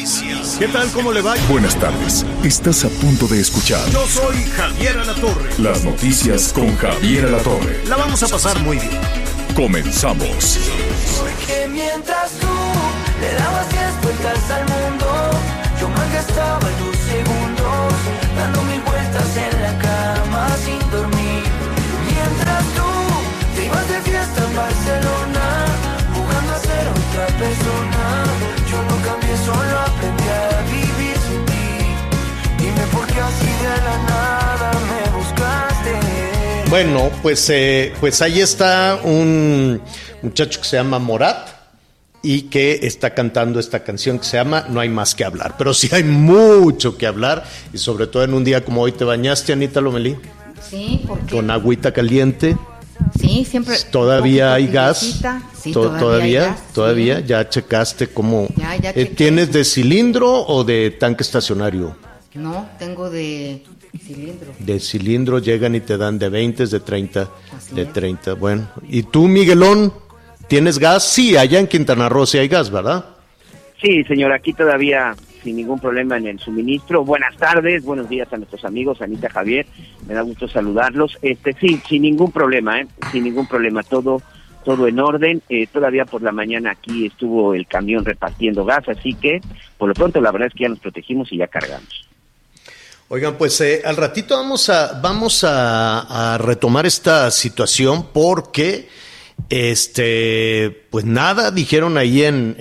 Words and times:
Noticias. 0.00 0.56
¿Qué 0.58 0.68
tal? 0.68 0.90
¿Cómo 0.92 1.10
le 1.12 1.22
va? 1.22 1.34
Buenas 1.48 1.74
tardes. 1.78 2.24
Estás 2.44 2.84
a 2.84 2.88
punto 2.88 3.26
de 3.28 3.40
escuchar 3.40 3.80
Yo 3.90 4.06
soy 4.06 4.44
Javier 4.44 4.98
Alatorre. 4.98 5.50
las 5.58 5.84
noticias 5.84 6.52
con 6.52 6.76
Javier 6.76 7.24
Alatorre. 7.26 7.82
La 7.86 7.96
vamos 7.96 8.22
a 8.22 8.28
pasar 8.28 8.58
muy 8.60 8.76
bien. 8.78 9.00
Comenzamos. 9.54 10.58
Que 11.46 11.66
mientras 11.68 12.30
tú 12.32 12.46
le 13.20 13.32
dabas 13.38 13.68
diez 13.70 14.02
vueltas 14.02 14.50
al 14.50 14.60
mundo, 14.68 14.85
Bueno, 36.68 37.10
pues, 37.22 37.48
eh, 37.50 37.92
pues 38.00 38.20
ahí 38.22 38.40
está 38.40 39.00
un 39.04 39.80
muchacho 40.22 40.60
que 40.60 40.66
se 40.66 40.76
llama 40.76 40.98
Morat 40.98 41.48
y 42.22 42.42
que 42.42 42.80
está 42.82 43.14
cantando 43.14 43.60
esta 43.60 43.84
canción 43.84 44.18
que 44.18 44.24
se 44.24 44.36
llama 44.36 44.66
No 44.68 44.80
hay 44.80 44.88
más 44.88 45.14
que 45.14 45.24
hablar. 45.24 45.54
Pero 45.56 45.72
sí 45.72 45.88
hay 45.92 46.02
mucho 46.02 46.98
que 46.98 47.06
hablar 47.06 47.44
y 47.72 47.78
sobre 47.78 48.08
todo 48.08 48.24
en 48.24 48.34
un 48.34 48.42
día 48.44 48.64
como 48.64 48.82
hoy 48.82 48.92
te 48.92 49.04
bañaste, 49.04 49.52
Anita 49.52 49.80
Lomelí, 49.80 50.16
Sí, 50.68 51.02
porque 51.06 51.36
con 51.36 51.50
agüita 51.50 51.92
caliente. 51.92 52.56
sí, 53.18 53.46
siempre 53.48 53.76
Todavía 53.92 54.52
hay 54.54 54.66
gas. 54.66 55.20
Sí, 55.62 55.72
To- 55.72 55.82
todavía, 55.82 56.00
todavía, 56.00 56.42
hay 56.42 56.48
gas, 56.50 56.72
todavía, 56.72 57.16
sí. 57.18 57.24
ya 57.26 57.48
checaste 57.48 58.08
cómo. 58.08 58.48
Ya, 58.56 58.76
ya 58.76 58.90
Eh. 58.90 59.06
¿Tienes 59.06 59.52
de 59.52 59.64
cilindro 59.64 60.44
o 60.46 60.64
de 60.64 60.90
tanque 60.90 61.22
estacionario? 61.22 61.96
No, 62.34 62.68
tengo 62.78 63.08
de 63.08 63.62
cilindro. 63.98 64.52
De 64.58 64.80
cilindro 64.80 65.38
llegan 65.38 65.74
y 65.74 65.80
te 65.80 65.96
dan 65.96 66.18
de 66.18 66.28
20, 66.28 66.66
de 66.66 66.80
30, 66.80 67.28
Así 67.56 67.74
de 67.74 67.82
es. 67.82 67.92
30. 67.92 68.34
Bueno, 68.34 68.68
¿y 68.88 69.02
tú, 69.04 69.28
Miguelón, 69.28 69.92
tienes 70.48 70.78
gas? 70.78 71.04
Sí, 71.04 71.36
allá 71.36 71.58
en 71.58 71.66
Quintana 71.66 72.08
Roo 72.08 72.26
sí 72.26 72.38
hay 72.38 72.48
gas, 72.48 72.70
¿verdad? 72.70 73.04
Sí, 73.80 74.04
señor, 74.04 74.32
aquí 74.32 74.52
todavía 74.52 75.14
sin 75.42 75.56
ningún 75.56 75.78
problema 75.78 76.16
en 76.16 76.26
el 76.26 76.40
suministro. 76.40 77.04
Buenas 77.04 77.36
tardes, 77.36 77.84
buenos 77.84 78.08
días 78.08 78.32
a 78.32 78.36
nuestros 78.36 78.64
amigos, 78.64 79.00
Anita 79.00 79.30
Javier, 79.30 79.66
me 80.08 80.14
da 80.14 80.22
gusto 80.22 80.48
saludarlos. 80.48 81.18
Este, 81.22 81.52
sí, 81.52 81.80
sin 81.88 82.02
ningún 82.02 82.32
problema, 82.32 82.80
¿eh? 82.80 82.86
sin 83.12 83.24
ningún 83.24 83.46
problema, 83.46 83.82
todo 83.82 84.22
todo 84.66 84.88
en 84.88 84.98
orden. 84.98 85.42
Eh, 85.48 85.68
todavía 85.68 86.04
por 86.04 86.22
la 86.22 86.32
mañana 86.32 86.72
aquí 86.72 87.06
estuvo 87.06 87.54
el 87.54 87.68
camión 87.68 88.04
repartiendo 88.04 88.64
gas, 88.64 88.88
así 88.88 89.14
que 89.14 89.40
por 89.78 89.88
lo 89.88 89.94
pronto 89.94 90.20
la 90.20 90.32
verdad 90.32 90.48
es 90.48 90.54
que 90.54 90.64
ya 90.64 90.68
nos 90.68 90.80
protegimos 90.80 91.32
y 91.32 91.36
ya 91.36 91.46
cargamos. 91.46 92.08
Oigan, 93.08 93.38
pues 93.38 93.60
eh, 93.60 93.82
al 93.84 93.96
ratito 93.96 94.36
vamos 94.36 94.68
a 94.68 94.98
vamos 95.00 95.44
a, 95.46 96.36
retomar 96.40 96.86
esta 96.86 97.30
situación 97.30 98.08
porque 98.12 98.88
este 99.48 100.88
pues 100.90 101.04
nada 101.04 101.52
dijeron 101.52 101.98
ahí 101.98 102.24
en, 102.24 102.56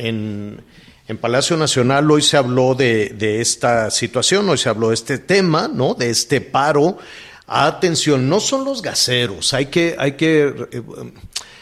en, 1.07 1.17
Palacio 1.17 1.57
Nacional 1.57 2.11
hoy 2.11 2.21
se 2.21 2.37
habló 2.37 2.75
de, 2.75 3.09
de 3.09 3.41
esta 3.41 3.89
situación, 3.89 4.47
hoy 4.47 4.59
se 4.59 4.69
habló 4.69 4.89
de 4.89 4.93
este 4.93 5.17
tema, 5.17 5.67
¿no? 5.67 5.95
De 5.95 6.11
este 6.11 6.41
paro. 6.41 6.99
Atención, 7.47 8.29
no 8.29 8.39
son 8.39 8.65
los 8.65 8.83
gaseros, 8.83 9.53
hay 9.53 9.67
que, 9.67 9.95
hay 9.97 10.11
que 10.11 10.67
eh, 10.71 10.83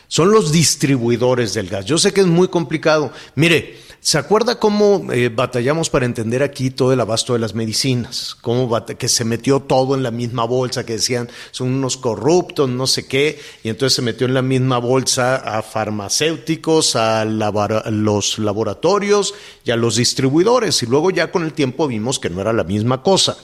son 0.10 0.32
los 0.32 0.52
distribuidores 0.52 1.54
del 1.54 1.70
gas. 1.70 1.86
Yo 1.86 1.98
sé 1.98 2.12
que 2.12 2.22
es 2.22 2.28
muy 2.28 2.48
complicado. 2.50 3.12
Mire, 3.36 3.78
¿se 4.04 4.18
acuerda 4.18 4.60
cómo 4.60 5.12
eh, 5.14 5.30
batallamos 5.30 5.90
para 5.90 6.06
entender 6.06 6.44
aquí 6.44 6.70
todo 6.70 6.92
el 6.92 7.00
abasto 7.00 7.34
de 7.34 7.40
las 7.40 7.56
medicinas? 7.56 8.36
Cómo 8.42 8.86
que 8.86 9.08
se 9.08 9.24
metió 9.24 9.62
todo 9.62 9.96
en 9.96 10.04
la 10.04 10.12
misma 10.12 10.44
bolsa, 10.44 10.86
que 10.86 10.94
decían 10.94 11.30
son 11.52 11.70
unos 11.70 11.96
corruptos, 11.96 12.70
no 12.70 12.86
sé 12.86 13.08
qué, 13.08 13.40
y 13.64 13.70
entonces 13.70 13.96
se 13.96 14.02
metió 14.02 14.28
en 14.28 14.34
la 14.34 14.42
misma 14.42 14.78
bolsa 14.78 15.38
a 15.38 15.64
farmacéuticos, 15.64 16.98
a 16.98 17.24
los 17.24 18.40
laboratorios 18.40 19.34
y 19.64 19.72
a 19.72 19.78
los 19.78 19.96
distribuidores. 19.96 20.84
Y 20.84 20.86
luego 20.86 21.10
ya 21.10 21.32
con 21.32 21.44
el 21.44 21.54
tiempo 21.54 21.88
vimos 21.88 22.20
que 22.20 22.30
no 22.30 22.42
era 22.42 22.52
la 22.52 22.66
misma 22.66 23.02
cosa. 23.02 23.38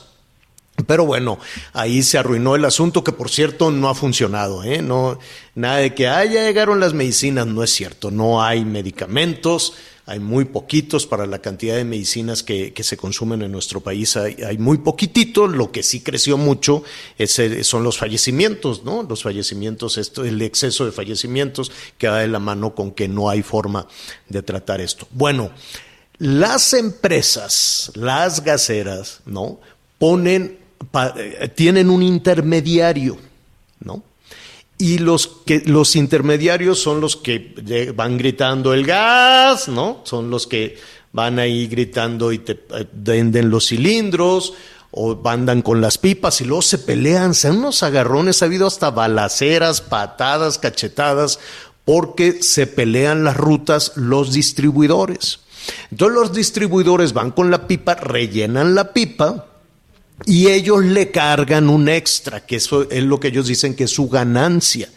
Pero 0.87 1.05
bueno, 1.05 1.39
ahí 1.73 2.03
se 2.03 2.17
arruinó 2.17 2.55
el 2.55 2.65
asunto 2.65 3.03
que 3.03 3.11
por 3.11 3.29
cierto 3.29 3.71
no 3.71 3.89
ha 3.89 3.95
funcionado, 3.95 4.63
¿eh? 4.63 4.81
No, 4.81 5.19
nada 5.55 5.77
de 5.77 5.93
que 5.93 6.07
ah, 6.07 6.23
ya 6.25 6.43
llegaron 6.43 6.79
las 6.79 6.93
medicinas, 6.93 7.47
no 7.47 7.63
es 7.63 7.71
cierto, 7.71 8.11
no 8.11 8.41
hay 8.41 8.63
medicamentos, 8.65 9.73
hay 10.09 10.19
muy 10.19 10.45
poquitos 10.45 11.05
para 11.05 11.27
la 11.27 11.37
cantidad 11.37 11.75
de 11.75 11.85
medicinas 11.85 12.41
que, 12.41 12.73
que 12.73 12.83
se 12.83 12.97
consumen 12.97 13.43
en 13.43 13.51
nuestro 13.51 13.79
país, 13.79 14.17
hay, 14.17 14.57
muy 14.57 14.79
poquititos, 14.79 15.51
lo 15.51 15.71
que 15.71 15.83
sí 15.83 16.01
creció 16.01 16.35
mucho 16.35 16.81
es, 17.19 17.39
son 17.61 17.83
los 17.83 17.99
fallecimientos, 17.99 18.83
¿no? 18.83 19.03
Los 19.03 19.21
fallecimientos, 19.21 19.99
esto, 19.99 20.25
el 20.25 20.41
exceso 20.41 20.83
de 20.83 20.91
fallecimientos 20.91 21.71
que 21.99 22.07
va 22.07 22.21
de 22.21 22.27
la 22.27 22.39
mano 22.39 22.73
con 22.73 22.91
que 22.91 23.07
no 23.07 23.29
hay 23.29 23.43
forma 23.43 23.87
de 24.27 24.41
tratar 24.41 24.81
esto. 24.81 25.07
Bueno, 25.11 25.51
las 26.17 26.73
empresas, 26.73 27.91
las 27.93 28.43
gaseras, 28.43 29.19
¿no? 29.27 29.59
Ponen, 29.99 30.57
eh, 31.17 31.51
tienen 31.53 31.87
un 31.87 32.01
intermediario, 32.01 33.15
¿no? 33.79 34.01
Y 34.81 34.97
los 34.99 35.27
que 35.45 35.61
los 35.65 35.95
intermediarios 35.97 36.79
son 36.79 37.01
los 37.01 37.17
que 37.17 37.53
lle- 37.55 37.93
van 37.93 38.17
gritando 38.17 38.73
el 38.73 38.85
gas, 38.85 39.67
¿no? 39.67 39.99
Son 40.05 40.29
los 40.29 40.47
que 40.47 40.77
van 41.11 41.37
ahí 41.37 41.67
gritando 41.67 42.31
y 42.31 42.39
te 42.39 42.53
eh, 42.53 42.87
venden 42.93 43.49
los 43.49 43.67
cilindros 43.67 44.53
o 44.91 45.21
andan 45.27 45.61
con 45.63 45.81
las 45.81 45.97
pipas 45.97 46.39
y 46.41 46.45
luego 46.45 46.61
se 46.61 46.77
pelean, 46.77 47.33
se 47.35 47.51
unos 47.51 47.83
agarrones, 47.83 48.41
ha 48.41 48.45
habido 48.45 48.67
hasta 48.67 48.89
balaceras, 48.89 49.81
patadas, 49.81 50.57
cachetadas, 50.57 51.39
porque 51.83 52.41
se 52.41 52.65
pelean 52.65 53.23
las 53.25 53.35
rutas 53.35 53.91
los 53.95 54.31
distribuidores. 54.31 55.41
Entonces 55.91 56.15
los 56.15 56.33
distribuidores 56.33 57.11
van 57.13 57.31
con 57.31 57.51
la 57.51 57.67
pipa, 57.67 57.95
rellenan 57.95 58.75
la 58.75 58.93
pipa, 58.93 59.45
y 60.25 60.47
ellos 60.47 60.83
le 60.83 61.11
cargan 61.11 61.69
un 61.69 61.89
extra, 61.89 62.45
que 62.45 62.57
eso 62.57 62.89
es 62.89 63.03
lo 63.03 63.19
que 63.19 63.29
ellos 63.29 63.47
dicen 63.47 63.75
que 63.75 63.85
es 63.85 63.91
su 63.91 64.09
ganancia, 64.09 64.89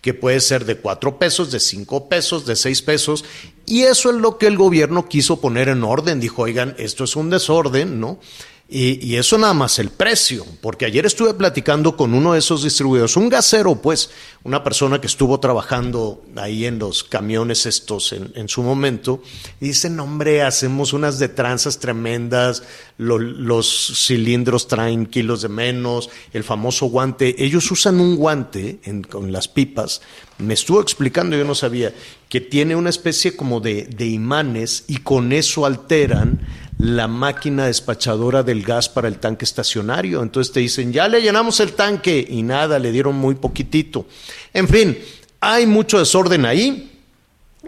que 0.00 0.14
puede 0.14 0.40
ser 0.40 0.64
de 0.64 0.76
cuatro 0.76 1.18
pesos, 1.18 1.50
de 1.50 1.60
cinco 1.60 2.08
pesos, 2.08 2.44
de 2.44 2.56
seis 2.56 2.82
pesos, 2.82 3.24
y 3.66 3.82
eso 3.82 4.10
es 4.10 4.16
lo 4.16 4.36
que 4.36 4.46
el 4.46 4.58
gobierno 4.58 5.08
quiso 5.08 5.40
poner 5.40 5.68
en 5.68 5.82
orden. 5.82 6.20
Dijo, 6.20 6.42
oigan, 6.42 6.74
esto 6.78 7.04
es 7.04 7.16
un 7.16 7.30
desorden, 7.30 8.00
¿no? 8.00 8.18
Y, 8.66 9.16
eso 9.16 9.36
nada 9.36 9.52
más 9.52 9.78
el 9.78 9.90
precio, 9.90 10.44
porque 10.62 10.86
ayer 10.86 11.04
estuve 11.04 11.34
platicando 11.34 11.96
con 11.96 12.14
uno 12.14 12.32
de 12.32 12.38
esos 12.38 12.62
distribuidores, 12.64 13.14
un 13.16 13.28
gasero, 13.28 13.76
pues, 13.80 14.10
una 14.42 14.64
persona 14.64 15.02
que 15.02 15.06
estuvo 15.06 15.38
trabajando 15.38 16.24
ahí 16.36 16.64
en 16.64 16.78
los 16.78 17.04
camiones 17.04 17.66
estos 17.66 18.12
en, 18.14 18.48
su 18.48 18.62
momento, 18.62 19.22
y 19.60 19.66
dicen, 19.66 20.00
hombre, 20.00 20.42
hacemos 20.42 20.94
unas 20.94 21.18
de 21.18 21.28
tranzas 21.28 21.78
tremendas, 21.78 22.62
lo- 22.96 23.18
los 23.18 23.92
cilindros 24.06 24.66
traen 24.66 25.06
kilos 25.06 25.42
de 25.42 25.50
menos, 25.50 26.08
el 26.32 26.42
famoso 26.42 26.86
guante, 26.86 27.44
ellos 27.44 27.70
usan 27.70 28.00
un 28.00 28.16
guante 28.16 28.80
con 29.10 29.30
las 29.30 29.46
pipas, 29.46 30.00
me 30.38 30.54
estuvo 30.54 30.80
explicando, 30.80 31.36
yo 31.36 31.44
no 31.44 31.54
sabía, 31.54 31.94
que 32.30 32.40
tiene 32.40 32.74
una 32.74 32.90
especie 32.90 33.36
como 33.36 33.60
de, 33.60 33.84
de 33.84 34.06
imanes 34.06 34.84
y 34.88 34.96
con 34.96 35.32
eso 35.32 35.66
alteran 35.66 36.40
la 36.78 37.08
máquina 37.08 37.66
despachadora 37.66 38.42
del 38.42 38.62
gas 38.62 38.88
para 38.88 39.08
el 39.08 39.18
tanque 39.18 39.44
estacionario. 39.44 40.22
Entonces 40.22 40.52
te 40.52 40.60
dicen, 40.60 40.92
ya 40.92 41.08
le 41.08 41.22
llenamos 41.22 41.60
el 41.60 41.72
tanque 41.72 42.26
y 42.28 42.42
nada, 42.42 42.78
le 42.78 42.92
dieron 42.92 43.16
muy 43.16 43.34
poquitito. 43.34 44.06
En 44.52 44.68
fin, 44.68 44.98
hay 45.40 45.66
mucho 45.66 45.98
desorden 45.98 46.46
ahí. 46.46 46.93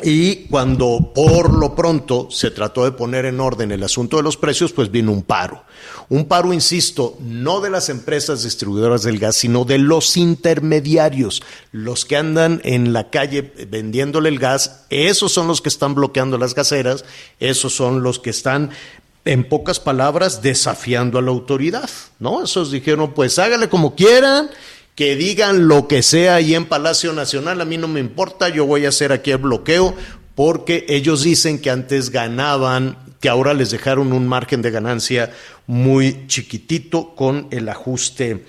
Y 0.03 0.47
cuando 0.49 1.13
por 1.15 1.55
lo 1.55 1.75
pronto 1.75 2.29
se 2.31 2.51
trató 2.51 2.85
de 2.85 2.93
poner 2.93 3.25
en 3.25 3.41
orden 3.41 3.73
el 3.73 3.83
asunto 3.83 4.19
de 4.19 4.23
los 4.23 4.37
precios, 4.37 4.73
pues 4.73 4.91
vino 4.91 5.11
un 5.11 5.23
paro. 5.23 5.65
Un 6.09 6.27
paro, 6.27 6.53
insisto, 6.53 7.17
no 7.21 7.61
de 7.61 7.71
las 7.71 7.89
empresas 7.89 8.43
distribuidoras 8.43 9.03
del 9.03 9.19
gas, 9.19 9.37
sino 9.37 9.65
de 9.65 9.79
los 9.79 10.17
intermediarios, 10.17 11.43
los 11.73 12.05
que 12.05 12.17
andan 12.17 12.61
en 12.65 12.93
la 12.93 13.11
calle 13.11 13.53
vendiéndole 13.69 14.29
el 14.29 14.39
gas, 14.39 14.85
esos 14.91 15.33
son 15.33 15.49
los 15.49 15.63
que 15.63 15.69
están 15.69 15.95
bloqueando 15.95 16.39
las 16.39 16.55
gaseras, 16.55 17.05
esos 17.41 17.75
son 17.75 18.03
los 18.03 18.19
que 18.19 18.31
están 18.31 18.71
en 19.25 19.49
pocas 19.49 19.81
palabras, 19.81 20.41
desafiando 20.43 21.19
a 21.19 21.23
la 21.23 21.33
autoridad, 21.33 21.91
¿no? 22.21 22.45
Esos 22.45 22.71
dijeron, 22.71 23.13
pues 23.13 23.41
hágale 23.41 23.69
como 23.69 23.97
quieran, 23.97 24.51
que 24.97 25.15
digan 25.15 25.69
lo 25.69 25.87
que 25.87 26.03
sea 26.03 26.37
ahí 26.37 26.55
en 26.55 26.65
Palacio 26.65 27.13
Nacional, 27.13 27.61
a 27.61 27.67
mí 27.67 27.77
no 27.77 27.87
me 27.87 28.01
importa, 28.01 28.49
yo 28.49 28.65
voy 28.65 28.87
a 28.87 28.89
hacer 28.89 29.13
aquí 29.13 29.31
el 29.31 29.39
bloqueo, 29.39 29.95
porque 30.35 30.87
ellos 30.89 31.23
dicen 31.23 31.61
que 31.61 31.71
antes 31.71 32.11
ganaban, 32.11 32.99
que 33.21 33.29
ahora 33.29 33.53
les 33.53 33.71
dejaron 33.71 34.15
un 34.15 34.27
margen 34.27 34.63
de 34.63 34.71
ganancia 34.71 35.33
muy 35.67 36.27
chiquitito 36.27 37.15
con 37.15 37.47
el 37.51 37.69
ajuste 37.69 38.45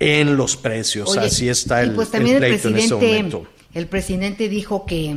en 0.00 0.36
los 0.36 0.56
precios. 0.56 1.10
Oye, 1.10 1.26
Así 1.26 1.48
está 1.48 1.84
y 1.84 1.88
el, 1.88 1.94
pues 1.94 2.10
también 2.10 2.36
el 2.38 2.44
el 2.44 2.50
pleito 2.50 2.68
en 2.68 2.76
este 2.76 2.88
presidente, 2.96 3.32
momento. 3.32 3.50
el 3.72 3.86
presidente 3.86 4.48
dijo 4.48 4.86
que 4.86 5.14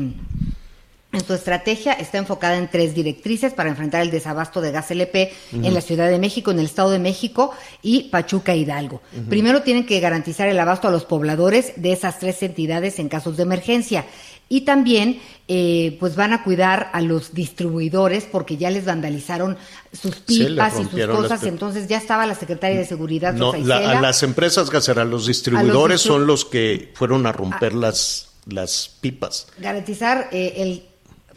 en 1.14 1.24
su 1.26 1.34
estrategia 1.34 1.94
está 1.94 2.18
enfocada 2.18 2.58
en 2.58 2.70
tres 2.70 2.94
directrices 2.94 3.54
para 3.54 3.70
enfrentar 3.70 4.02
el 4.02 4.12
desabasto 4.12 4.60
de 4.62 4.72
gas 4.72 4.92
LP 4.92 5.32
en 5.54 5.74
la 5.74 5.82
Ciudad 5.82 6.10
de 6.10 6.20
México, 6.20 6.52
en 6.52 6.60
el 6.60 6.66
Estado 6.66 6.92
de 6.92 7.00
México 7.00 7.52
y 7.82 8.04
Pachuca 8.10 8.56
Hidalgo. 8.56 9.02
Primero 9.30 9.62
tienen 9.64 9.86
que 9.86 10.00
garantizar 10.02 10.48
el 10.50 10.60
abasto 10.60 10.88
a 10.88 10.92
los 10.92 11.06
pobladores 11.06 11.74
de 11.78 11.94
esas 11.94 12.20
tres 12.20 12.44
entidades 12.44 13.00
en 13.00 13.08
casos 13.10 13.38
de 13.38 13.44
emergencia. 13.44 14.06
Y 14.50 14.62
también, 14.62 15.20
eh, 15.50 15.98
pues 16.00 16.16
van 16.16 16.32
a 16.32 16.44
cuidar 16.44 16.90
a 16.94 17.02
los 17.02 17.34
distribuidores 17.34 18.26
porque 18.32 18.56
ya 18.56 18.70
les 18.70 18.86
vandalizaron 18.86 19.58
sus 19.92 20.16
pipas 20.18 20.74
y 20.80 20.84
sus 20.86 21.06
cosas. 21.08 21.44
Entonces 21.44 21.88
ya 21.88 21.98
estaba 21.98 22.26
la 22.26 22.36
secretaria 22.36 22.78
de 22.78 22.86
Seguridad, 22.86 23.34
No, 23.34 23.54
la- 23.54 23.92
a 23.98 24.02
las 24.02 24.24
empresas 24.24 24.70
gaseras, 24.70 25.06
los 25.08 25.26
distribuidores 25.28 26.02
distri- 26.02 26.08
son 26.08 26.28
los 26.28 26.46
que 26.46 26.92
fueron 26.96 27.26
a 27.28 27.32
romper 27.34 27.74
Ah. 27.76 27.78
las, 27.78 28.30
las 28.46 28.90
pipas. 29.02 29.48
garantizar 29.58 30.30
eh, 30.32 30.54
el 30.58 30.84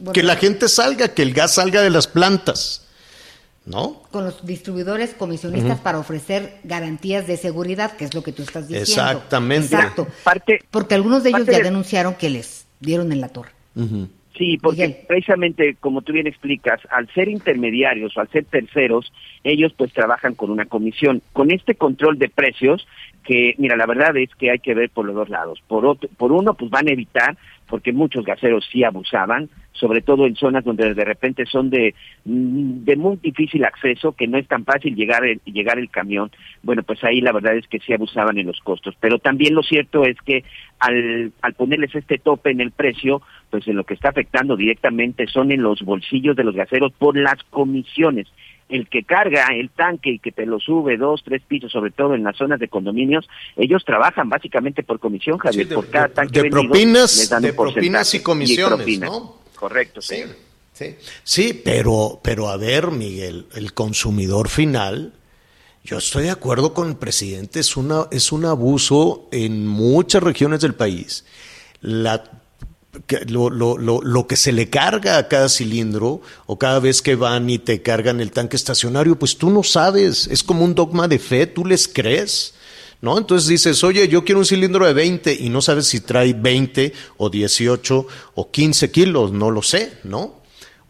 bueno, 0.00 0.12
que 0.12 0.22
la 0.22 0.36
gente 0.36 0.68
salga, 0.68 1.08
que 1.08 1.22
el 1.22 1.32
gas 1.32 1.54
salga 1.54 1.82
de 1.82 1.90
las 1.90 2.06
plantas, 2.06 2.86
¿no? 3.66 4.02
con 4.10 4.24
los 4.24 4.44
distribuidores 4.44 5.14
comisionistas 5.14 5.78
para 5.80 5.98
ofrecer 5.98 6.58
garantías 6.64 7.26
de 7.26 7.36
seguridad, 7.36 7.96
que 7.96 8.04
es 8.04 8.14
lo 8.14 8.22
que 8.22 8.32
tú 8.32 8.42
estás 8.42 8.66
diciendo. 8.68 8.90
Exactamente. 8.90 9.66
Exacto. 9.74 10.08
Parte- 10.24 10.60
Porque 10.70 10.94
algunos 10.94 11.22
de 11.22 11.30
ellos 11.30 11.46
ya 11.46 11.58
de- 11.58 11.62
denunciaron 11.64 12.14
que 12.14 12.30
les 12.30 12.66
dieron 12.80 13.12
en 13.12 13.20
la 13.20 13.28
torre. 13.28 13.50
Sí, 14.36 14.56
porque 14.62 14.86
Miguel. 14.88 15.04
precisamente, 15.06 15.76
como 15.80 16.00
tú 16.00 16.12
bien 16.14 16.26
explicas, 16.26 16.80
al 16.90 17.12
ser 17.12 17.28
intermediarios 17.28 18.16
o 18.16 18.20
al 18.20 18.30
ser 18.30 18.46
terceros, 18.46 19.12
ellos 19.44 19.72
pues 19.76 19.92
trabajan 19.92 20.34
con 20.34 20.50
una 20.50 20.64
comisión. 20.64 21.20
Con 21.34 21.50
este 21.50 21.74
control 21.74 22.18
de 22.18 22.30
precios, 22.30 22.86
que 23.24 23.54
mira, 23.58 23.76
la 23.76 23.86
verdad 23.86 24.16
es 24.16 24.34
que 24.34 24.50
hay 24.50 24.58
que 24.58 24.74
ver 24.74 24.90
por 24.90 25.04
los 25.04 25.14
dos 25.14 25.28
lados. 25.28 25.60
Por, 25.66 25.86
otro, 25.86 26.08
por 26.16 26.32
uno, 26.32 26.54
pues 26.54 26.70
van 26.70 26.88
a 26.88 26.92
evitar, 26.92 27.36
porque 27.68 27.92
muchos 27.92 28.24
gaseros 28.24 28.68
sí 28.70 28.82
abusaban, 28.84 29.48
sobre 29.72 30.02
todo 30.02 30.26
en 30.26 30.36
zonas 30.36 30.64
donde 30.64 30.92
de 30.92 31.04
repente 31.04 31.46
son 31.46 31.70
de, 31.70 31.94
mm, 32.24 32.84
de 32.84 32.96
muy 32.96 33.16
difícil 33.16 33.64
acceso, 33.64 34.12
que 34.12 34.26
no 34.26 34.38
es 34.38 34.48
tan 34.48 34.64
fácil 34.64 34.94
llegar 34.94 35.24
el, 35.24 35.40
llegar 35.44 35.78
el 35.78 35.90
camión. 35.90 36.30
Bueno, 36.62 36.82
pues 36.82 37.02
ahí 37.04 37.20
la 37.20 37.32
verdad 37.32 37.56
es 37.56 37.66
que 37.68 37.78
sí 37.78 37.92
abusaban 37.92 38.38
en 38.38 38.46
los 38.46 38.60
costos. 38.60 38.94
Pero 39.00 39.18
también 39.18 39.54
lo 39.54 39.62
cierto 39.62 40.04
es 40.04 40.16
que 40.22 40.44
al, 40.78 41.32
al 41.42 41.54
ponerles 41.54 41.94
este 41.94 42.18
tope 42.18 42.50
en 42.50 42.60
el 42.60 42.72
precio, 42.72 43.22
pues 43.50 43.66
en 43.68 43.76
lo 43.76 43.84
que 43.84 43.94
está 43.94 44.10
afectando 44.10 44.56
directamente 44.56 45.26
son 45.26 45.52
en 45.52 45.62
los 45.62 45.82
bolsillos 45.82 46.36
de 46.36 46.44
los 46.44 46.54
gaseros 46.54 46.92
por 46.92 47.16
las 47.16 47.42
comisiones. 47.50 48.26
El 48.70 48.88
que 48.88 49.02
carga 49.04 49.48
el 49.54 49.70
tanque 49.70 50.10
y 50.10 50.18
que 50.20 50.32
te 50.32 50.46
lo 50.46 50.60
sube 50.60 50.96
dos, 50.96 51.22
tres 51.24 51.42
pisos, 51.46 51.72
sobre 51.72 51.90
todo 51.90 52.14
en 52.14 52.22
las 52.22 52.36
zonas 52.36 52.60
de 52.60 52.68
condominios, 52.68 53.28
ellos 53.56 53.84
trabajan 53.84 54.28
básicamente 54.28 54.82
por 54.82 55.00
comisión, 55.00 55.38
Javier, 55.38 55.64
Sí, 55.64 55.68
de- 55.70 55.74
por 55.74 55.88
cada 55.90 56.08
tanque 56.08 56.32
de 56.38 56.42
vendido, 56.44 56.62
propinas- 56.72 57.18
les 57.18 57.28
dan 57.30 57.42
de 57.42 57.52
propinas 57.52 58.14
y 58.14 58.20
comisiones, 58.22 58.76
propinas. 58.76 59.10
¿no? 59.10 59.36
Correcto, 59.56 60.00
Sí, 60.00 60.16
sí. 60.16 60.24
sí. 60.72 60.96
Sí, 61.24 61.60
pero, 61.64 62.20
pero 62.22 62.48
a 62.48 62.56
ver, 62.56 62.90
Miguel, 62.92 63.46
el 63.54 63.74
consumidor 63.74 64.48
final, 64.48 65.12
yo 65.82 65.98
estoy 65.98 66.24
de 66.24 66.30
acuerdo 66.30 66.72
con 66.72 66.88
el 66.88 66.96
presidente, 66.96 67.58
es, 67.60 67.76
una, 67.76 68.06
es 68.10 68.32
un 68.32 68.44
abuso 68.44 69.28
en 69.32 69.66
muchas 69.66 70.22
regiones 70.22 70.60
del 70.60 70.74
país. 70.74 71.24
La, 71.80 72.22
lo, 73.28 73.50
lo, 73.50 73.78
lo, 73.78 74.00
lo 74.02 74.26
que 74.26 74.36
se 74.36 74.52
le 74.52 74.68
carga 74.68 75.18
a 75.18 75.28
cada 75.28 75.48
cilindro 75.48 76.20
o 76.46 76.58
cada 76.58 76.80
vez 76.80 77.02
que 77.02 77.14
van 77.14 77.48
y 77.48 77.58
te 77.58 77.82
cargan 77.82 78.20
el 78.20 78.32
tanque 78.32 78.56
estacionario, 78.56 79.18
pues 79.18 79.36
tú 79.36 79.50
no 79.50 79.62
sabes, 79.62 80.26
es 80.26 80.42
como 80.42 80.64
un 80.64 80.74
dogma 80.74 81.06
de 81.06 81.18
fe, 81.18 81.46
tú 81.46 81.64
les 81.64 81.88
crees. 81.88 82.54
¿No? 83.02 83.16
Entonces 83.16 83.48
dices, 83.48 83.82
oye, 83.82 84.08
yo 84.08 84.26
quiero 84.26 84.40
un 84.40 84.44
cilindro 84.44 84.86
de 84.86 84.92
20 84.92 85.32
y 85.32 85.48
no 85.48 85.62
sabes 85.62 85.86
si 85.86 86.00
trae 86.00 86.34
20 86.34 86.92
o 87.16 87.30
18 87.30 88.06
o 88.34 88.50
15 88.50 88.90
kilos, 88.90 89.32
no 89.32 89.50
lo 89.50 89.62
sé, 89.62 89.94
¿no? 90.04 90.39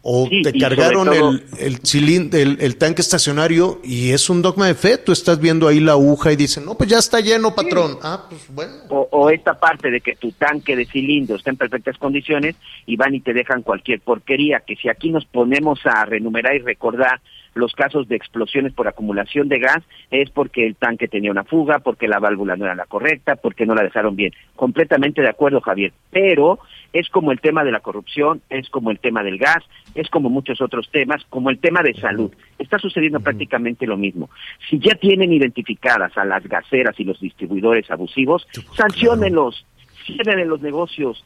O 0.03 0.27
Sí, 0.27 0.41
te 0.41 0.51
cargaron 0.57 1.05
todo- 1.07 1.29
el, 1.29 1.43
el, 1.59 1.79
cilin- 1.81 2.33
el, 2.33 2.57
el 2.59 2.75
tanque 2.77 3.01
estacionario 3.03 3.79
y 3.83 4.11
es 4.11 4.29
un 4.31 4.41
dogma 4.41 4.65
de 4.65 4.73
fe, 4.73 4.97
tú 4.97 5.11
estás 5.11 5.39
viendo 5.39 5.67
ahí 5.67 5.79
la 5.79 5.91
aguja 5.91 6.31
y 6.31 6.35
dicen, 6.35 6.65
no, 6.65 6.75
pues 6.75 6.89
ya 6.89 6.97
está 6.97 7.19
lleno, 7.19 7.53
patrón. 7.53 7.97
Ah, 8.01 8.25
pues 8.27 8.47
bueno. 8.53 8.73
O, 8.89 9.07
o 9.11 9.29
esta 9.29 9.59
parte 9.59 9.91
de 9.91 10.01
que 10.01 10.15
tu 10.15 10.31
tanque 10.31 10.75
de 10.75 10.85
cilindro 10.85 11.35
está 11.35 11.51
en 11.51 11.57
perfectas 11.57 11.97
condiciones 11.99 12.55
y 12.87 12.95
van 12.95 13.13
y 13.13 13.19
te 13.21 13.33
dejan 13.33 13.61
cualquier 13.61 13.99
porquería, 13.99 14.61
que 14.65 14.75
si 14.75 14.89
aquí 14.89 15.11
nos 15.11 15.25
ponemos 15.25 15.79
a 15.85 16.03
renumerar 16.05 16.55
y 16.55 16.59
recordar 16.59 17.21
los 17.53 17.73
casos 17.73 18.07
de 18.07 18.15
explosiones 18.15 18.71
por 18.73 18.87
acumulación 18.87 19.49
de 19.49 19.59
gas, 19.59 19.83
es 20.09 20.29
porque 20.29 20.65
el 20.65 20.75
tanque 20.77 21.09
tenía 21.09 21.31
una 21.31 21.43
fuga, 21.43 21.79
porque 21.79 22.07
la 22.07 22.17
válvula 22.17 22.55
no 22.55 22.63
era 22.65 22.75
la 22.75 22.85
correcta, 22.85 23.35
porque 23.35 23.65
no 23.65 23.75
la 23.75 23.83
dejaron 23.83 24.15
bien. 24.15 24.31
Completamente 24.55 25.21
de 25.21 25.27
acuerdo, 25.29 25.59
Javier. 25.59 25.91
Pero 26.11 26.59
es 26.93 27.09
como 27.09 27.31
el 27.31 27.39
tema 27.39 27.63
de 27.63 27.71
la 27.71 27.79
corrupción, 27.79 28.41
es 28.49 28.69
como 28.69 28.91
el 28.91 28.99
tema 28.99 29.23
del 29.23 29.37
gas, 29.37 29.63
es 29.95 30.09
como 30.09 30.29
muchos 30.29 30.61
otros 30.61 30.89
temas, 30.91 31.23
como 31.29 31.49
el 31.49 31.59
tema 31.59 31.81
de 31.81 31.93
salud. 31.93 32.31
Está 32.59 32.79
sucediendo 32.79 33.19
prácticamente 33.19 33.85
lo 33.87 33.97
mismo. 33.97 34.29
Si 34.69 34.79
ya 34.79 34.95
tienen 34.95 35.31
identificadas 35.31 36.17
a 36.17 36.25
las 36.25 36.43
gaseras 36.47 36.99
y 36.99 37.03
los 37.03 37.19
distribuidores 37.19 37.89
abusivos, 37.89 38.47
sancionenlos, 38.75 39.65
cierren 40.05 40.49
los 40.49 40.61
negocios, 40.61 41.23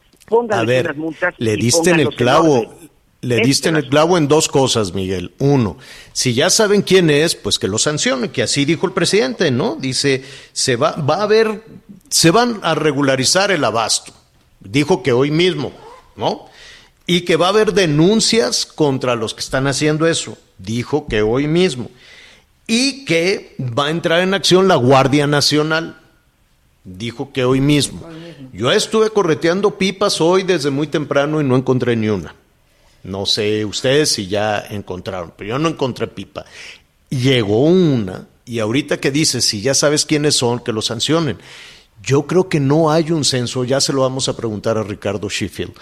ver, 0.66 0.84
unas 0.84 0.96
multas. 0.96 1.34
le 1.38 1.54
y 1.54 1.56
diste 1.56 1.90
en 1.90 2.00
el 2.00 2.14
clavo. 2.14 2.74
Le 3.22 3.36
Este 3.36 3.46
diste 3.46 3.68
en 3.70 3.76
el 3.76 3.88
clavo 3.88 4.18
en 4.18 4.28
dos 4.28 4.46
cosas, 4.46 4.94
Miguel. 4.94 5.32
Uno, 5.38 5.78
si 6.12 6.34
ya 6.34 6.48
saben 6.48 6.82
quién 6.82 7.10
es, 7.10 7.34
pues 7.34 7.58
que 7.58 7.66
lo 7.66 7.78
sancionen, 7.78 8.30
que 8.30 8.42
así 8.42 8.64
dijo 8.64 8.86
el 8.86 8.92
presidente, 8.92 9.50
¿no? 9.50 9.74
Dice, 9.74 10.22
se 10.52 10.76
va, 10.76 10.92
va 10.92 11.16
a 11.16 11.22
haber, 11.22 11.62
se 12.08 12.30
van 12.30 12.60
a 12.62 12.74
regularizar 12.76 13.50
el 13.50 13.64
abasto. 13.64 14.12
Dijo 14.68 15.02
que 15.02 15.12
hoy 15.12 15.30
mismo, 15.30 15.72
¿no? 16.16 16.46
Y 17.06 17.22
que 17.22 17.36
va 17.36 17.46
a 17.46 17.50
haber 17.50 17.72
denuncias 17.72 18.66
contra 18.66 19.14
los 19.14 19.34
que 19.34 19.40
están 19.40 19.66
haciendo 19.66 20.06
eso. 20.06 20.36
Dijo 20.58 21.06
que 21.06 21.22
hoy 21.22 21.46
mismo. 21.46 21.90
Y 22.66 23.04
que 23.04 23.54
va 23.60 23.86
a 23.86 23.90
entrar 23.90 24.20
en 24.20 24.34
acción 24.34 24.66
la 24.66 24.76
Guardia 24.76 25.26
Nacional. 25.26 26.00
Dijo 26.84 27.32
que 27.32 27.44
hoy 27.44 27.60
mismo. 27.60 28.08
Yo 28.52 28.72
estuve 28.72 29.10
correteando 29.10 29.78
pipas 29.78 30.20
hoy 30.20 30.42
desde 30.42 30.70
muy 30.70 30.86
temprano 30.86 31.40
y 31.40 31.44
no 31.44 31.56
encontré 31.56 31.94
ni 31.96 32.08
una. 32.08 32.34
No 33.04 33.24
sé 33.24 33.64
ustedes 33.64 34.10
si 34.10 34.26
ya 34.26 34.64
encontraron, 34.68 35.32
pero 35.36 35.50
yo 35.50 35.58
no 35.58 35.68
encontré 35.68 36.08
pipa. 36.08 36.44
Llegó 37.08 37.60
una 37.60 38.26
y 38.44 38.58
ahorita 38.58 38.98
que 38.98 39.10
dices, 39.10 39.44
si 39.44 39.60
ya 39.60 39.74
sabes 39.74 40.04
quiénes 40.06 40.36
son, 40.36 40.60
que 40.60 40.72
lo 40.72 40.82
sancionen. 40.82 41.38
Yo 42.06 42.28
creo 42.28 42.48
que 42.48 42.60
no 42.60 42.92
hay 42.92 43.10
un 43.10 43.24
censo, 43.24 43.64
ya 43.64 43.80
se 43.80 43.92
lo 43.92 44.02
vamos 44.02 44.28
a 44.28 44.36
preguntar 44.36 44.78
a 44.78 44.84
Ricardo 44.84 45.28
Sheffield, 45.28 45.74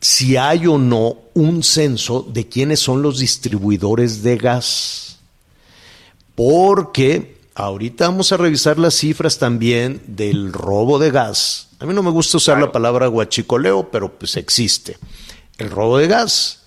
si 0.00 0.38
hay 0.38 0.66
o 0.66 0.78
no 0.78 1.18
un 1.34 1.62
censo 1.62 2.26
de 2.26 2.48
quiénes 2.48 2.80
son 2.80 3.02
los 3.02 3.18
distribuidores 3.18 4.22
de 4.22 4.38
gas. 4.38 5.18
Porque 6.34 7.36
ahorita 7.54 8.08
vamos 8.08 8.32
a 8.32 8.38
revisar 8.38 8.78
las 8.78 8.94
cifras 8.94 9.38
también 9.38 10.02
del 10.06 10.54
robo 10.54 10.98
de 10.98 11.10
gas. 11.10 11.68
A 11.80 11.84
mí 11.84 11.92
no 11.92 12.02
me 12.02 12.10
gusta 12.10 12.38
usar 12.38 12.58
la 12.58 12.72
palabra 12.72 13.06
guachicoleo, 13.06 13.90
pero 13.90 14.18
pues 14.18 14.38
existe. 14.38 14.96
El 15.58 15.70
robo 15.70 15.98
de 15.98 16.08
gas. 16.08 16.62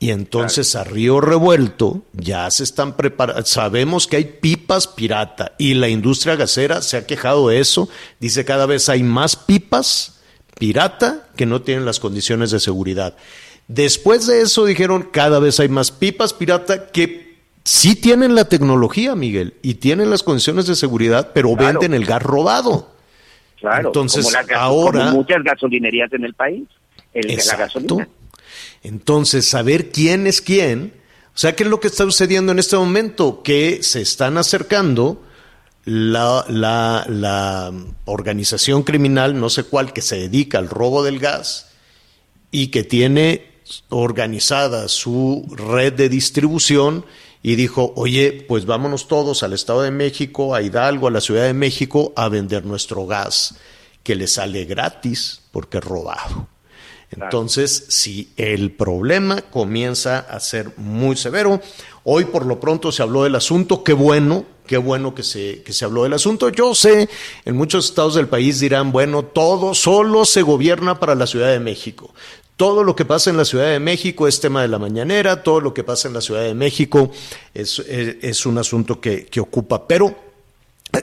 Y 0.00 0.10
entonces 0.10 0.76
a 0.76 0.84
río 0.84 1.20
revuelto 1.20 2.02
ya 2.12 2.50
se 2.50 2.62
están 2.64 2.94
preparando. 2.96 3.44
Sabemos 3.46 4.06
que 4.06 4.16
hay 4.16 4.24
pipas 4.24 4.86
pirata 4.86 5.52
y 5.56 5.74
la 5.74 5.88
industria 5.88 6.36
gasera 6.36 6.82
se 6.82 6.96
ha 6.98 7.06
quejado 7.06 7.48
de 7.48 7.60
eso. 7.60 7.88
Dice 8.20 8.44
cada 8.44 8.66
vez 8.66 8.88
hay 8.88 9.02
más 9.02 9.34
pipas 9.36 10.20
pirata 10.58 11.26
que 11.36 11.46
no 11.46 11.62
tienen 11.62 11.84
las 11.86 12.00
condiciones 12.00 12.50
de 12.50 12.60
seguridad. 12.60 13.16
Después 13.66 14.26
de 14.26 14.42
eso 14.42 14.66
dijeron 14.66 15.08
cada 15.10 15.38
vez 15.38 15.58
hay 15.58 15.68
más 15.70 15.90
pipas 15.90 16.34
pirata 16.34 16.88
que 16.88 17.38
sí 17.64 17.96
tienen 17.96 18.34
la 18.34 18.44
tecnología, 18.46 19.14
Miguel, 19.14 19.54
y 19.62 19.74
tienen 19.74 20.10
las 20.10 20.22
condiciones 20.22 20.66
de 20.66 20.74
seguridad, 20.76 21.30
pero 21.32 21.54
Claro. 21.56 21.80
venden 21.80 21.94
el 21.94 22.04
gas 22.04 22.22
robado. 22.22 22.90
Claro, 23.58 23.88
Entonces, 23.88 24.26
como 24.26 24.36
gaso- 24.46 24.60
ahora- 24.60 25.04
como 25.06 25.12
muchas 25.22 25.42
gasolinerías 25.42 26.12
en 26.12 26.24
el 26.24 26.34
país, 26.34 26.64
el, 27.14 27.34
la 27.46 27.56
gasolina. 27.56 28.06
Entonces, 28.84 29.48
saber 29.48 29.90
quién 29.90 30.26
es 30.26 30.42
quién, 30.42 30.92
o 31.34 31.38
sea, 31.38 31.56
¿qué 31.56 31.64
es 31.64 31.68
lo 31.68 31.80
que 31.80 31.88
está 31.88 32.04
sucediendo 32.04 32.52
en 32.52 32.58
este 32.60 32.76
momento? 32.76 33.42
Que 33.42 33.82
se 33.82 34.02
están 34.02 34.36
acercando 34.36 35.22
la, 35.84 36.44
la, 36.48 37.72
organización 38.04 38.82
criminal, 38.82 39.40
no 39.40 39.50
sé 39.50 39.64
cuál, 39.64 39.92
que 39.92 40.02
se 40.02 40.16
dedica 40.16 40.58
al 40.58 40.68
robo 40.68 41.02
del 41.02 41.18
gas 41.18 41.70
y 42.50 42.68
que 42.68 42.84
tiene 42.84 43.54
organizada 43.88 44.86
su 44.88 45.46
red 45.56 45.94
de 45.94 46.10
distribución 46.10 47.06
y 47.42 47.56
dijo, 47.56 47.94
oye, 47.96 48.44
pues 48.46 48.66
vámonos 48.66 49.08
todos 49.08 49.42
al 49.42 49.54
Estado 49.54 49.82
de 49.82 49.90
México, 49.90 50.54
a 50.54 50.62
Hidalgo, 50.62 51.08
a 51.08 51.10
la 51.10 51.20
Ciudad 51.22 51.44
de 51.44 51.54
México, 51.54 52.12
a 52.16 52.28
vender 52.28 52.64
nuestro 52.66 53.06
gas, 53.06 53.56
que 54.02 54.14
le 54.14 54.26
sale 54.26 54.66
gratis 54.66 55.40
porque 55.50 55.78
es 55.78 55.84
robado. 55.84 56.53
Entonces, 57.20 57.86
si 57.88 58.32
el 58.36 58.72
problema 58.72 59.42
comienza 59.42 60.18
a 60.18 60.40
ser 60.40 60.72
muy 60.76 61.16
severo, 61.16 61.60
hoy 62.04 62.24
por 62.24 62.46
lo 62.46 62.60
pronto 62.60 62.92
se 62.92 63.02
habló 63.02 63.24
del 63.24 63.34
asunto, 63.34 63.84
qué 63.84 63.92
bueno, 63.92 64.44
qué 64.66 64.76
bueno 64.76 65.14
que 65.14 65.22
se, 65.22 65.62
que 65.62 65.72
se 65.72 65.84
habló 65.84 66.04
del 66.04 66.14
asunto. 66.14 66.48
Yo 66.48 66.74
sé, 66.74 67.08
en 67.44 67.56
muchos 67.56 67.86
estados 67.86 68.14
del 68.14 68.28
país 68.28 68.60
dirán, 68.60 68.92
bueno, 68.92 69.24
todo 69.24 69.74
solo 69.74 70.24
se 70.24 70.42
gobierna 70.42 70.98
para 71.00 71.14
la 71.14 71.26
Ciudad 71.26 71.50
de 71.50 71.60
México. 71.60 72.12
Todo 72.56 72.84
lo 72.84 72.94
que 72.94 73.04
pasa 73.04 73.30
en 73.30 73.36
la 73.36 73.44
Ciudad 73.44 73.70
de 73.70 73.80
México 73.80 74.28
es 74.28 74.40
tema 74.40 74.62
de 74.62 74.68
la 74.68 74.78
mañanera, 74.78 75.42
todo 75.42 75.60
lo 75.60 75.74
que 75.74 75.82
pasa 75.82 76.06
en 76.06 76.14
la 76.14 76.20
Ciudad 76.20 76.42
de 76.42 76.54
México 76.54 77.10
es, 77.52 77.80
es, 77.80 78.46
un 78.46 78.58
asunto 78.58 79.00
que, 79.00 79.26
que 79.26 79.40
ocupa, 79.40 79.88
pero 79.88 80.14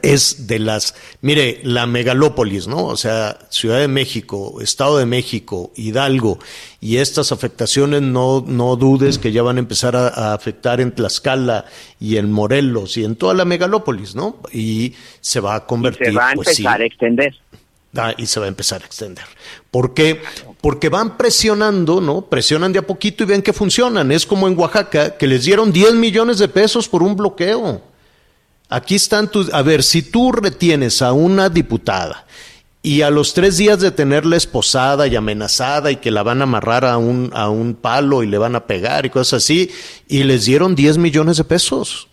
es 0.01 0.47
de 0.47 0.59
las, 0.59 0.95
mire, 1.21 1.59
la 1.63 1.85
megalópolis, 1.87 2.67
¿no? 2.67 2.85
O 2.85 2.97
sea, 2.97 3.39
Ciudad 3.49 3.79
de 3.79 3.87
México, 3.87 4.59
Estado 4.61 4.97
de 4.97 5.05
México, 5.05 5.71
Hidalgo, 5.75 6.39
y 6.79 6.97
estas 6.97 7.31
afectaciones 7.31 8.01
no, 8.01 8.43
no 8.45 8.75
dudes 8.75 9.17
que 9.17 9.31
ya 9.31 9.43
van 9.43 9.57
a 9.57 9.59
empezar 9.59 9.95
a, 9.95 10.33
afectar 10.33 10.81
en 10.81 10.91
Tlaxcala 10.91 11.65
y 11.99 12.17
en 12.17 12.31
Morelos 12.31 12.97
y 12.97 13.03
en 13.03 13.15
toda 13.15 13.33
la 13.33 13.45
megalópolis, 13.45 14.15
¿no? 14.15 14.37
Y 14.51 14.93
se 15.19 15.39
va 15.39 15.55
a 15.55 15.65
convertir. 15.65 16.07
Y 16.07 16.11
se 16.11 16.17
va 16.17 16.29
a 16.29 16.33
pues, 16.33 16.47
empezar 16.47 16.81
a 16.81 16.85
extender. 16.85 17.35
Ah, 17.95 18.13
y 18.17 18.25
se 18.25 18.39
va 18.39 18.45
a 18.45 18.49
empezar 18.49 18.81
a 18.81 18.85
extender. 18.85 19.25
¿Por 19.69 19.93
qué? 19.93 20.21
Porque 20.61 20.87
van 20.87 21.17
presionando, 21.17 21.99
¿no? 21.99 22.21
Presionan 22.21 22.71
de 22.71 22.79
a 22.79 22.87
poquito 22.87 23.23
y 23.23 23.27
ven 23.27 23.41
que 23.41 23.51
funcionan. 23.51 24.11
Es 24.13 24.25
como 24.25 24.47
en 24.47 24.57
Oaxaca, 24.57 25.17
que 25.17 25.27
les 25.27 25.43
dieron 25.43 25.73
10 25.73 25.95
millones 25.95 26.39
de 26.39 26.47
pesos 26.47 26.87
por 26.87 27.03
un 27.03 27.17
bloqueo. 27.17 27.81
Aquí 28.71 28.95
están 28.95 29.29
tus... 29.29 29.53
A 29.53 29.61
ver, 29.63 29.83
si 29.83 30.01
tú 30.01 30.31
retienes 30.31 31.01
a 31.01 31.11
una 31.11 31.49
diputada 31.49 32.25
y 32.81 33.01
a 33.01 33.09
los 33.09 33.33
tres 33.33 33.57
días 33.57 33.81
de 33.81 33.91
tenerla 33.91 34.37
esposada 34.37 35.07
y 35.07 35.15
amenazada 35.17 35.91
y 35.91 35.97
que 35.97 36.09
la 36.09 36.23
van 36.23 36.39
a 36.39 36.43
amarrar 36.43 36.85
a 36.85 36.97
un, 36.97 37.31
a 37.33 37.49
un 37.49 37.75
palo 37.75 38.23
y 38.23 38.27
le 38.27 38.37
van 38.37 38.55
a 38.55 38.65
pegar 38.65 39.05
y 39.05 39.09
cosas 39.09 39.43
así, 39.43 39.69
y 40.07 40.23
les 40.23 40.45
dieron 40.45 40.73
10 40.73 40.97
millones 40.99 41.35
de 41.35 41.43
pesos. 41.43 42.07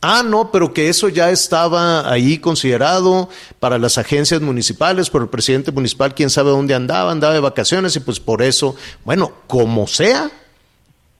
Ah, 0.00 0.22
no, 0.24 0.50
pero 0.50 0.72
que 0.72 0.88
eso 0.88 1.10
ya 1.10 1.30
estaba 1.30 2.10
ahí 2.10 2.38
considerado 2.38 3.28
para 3.60 3.76
las 3.76 3.98
agencias 3.98 4.40
municipales, 4.40 5.10
por 5.10 5.20
el 5.20 5.28
presidente 5.28 5.70
municipal, 5.70 6.14
quién 6.14 6.30
sabe 6.30 6.50
dónde 6.50 6.74
andaba, 6.74 7.12
andaba 7.12 7.34
de 7.34 7.40
vacaciones 7.40 7.94
y 7.96 8.00
pues 8.00 8.20
por 8.20 8.40
eso, 8.40 8.74
bueno, 9.04 9.32
como 9.46 9.86
sea, 9.86 10.30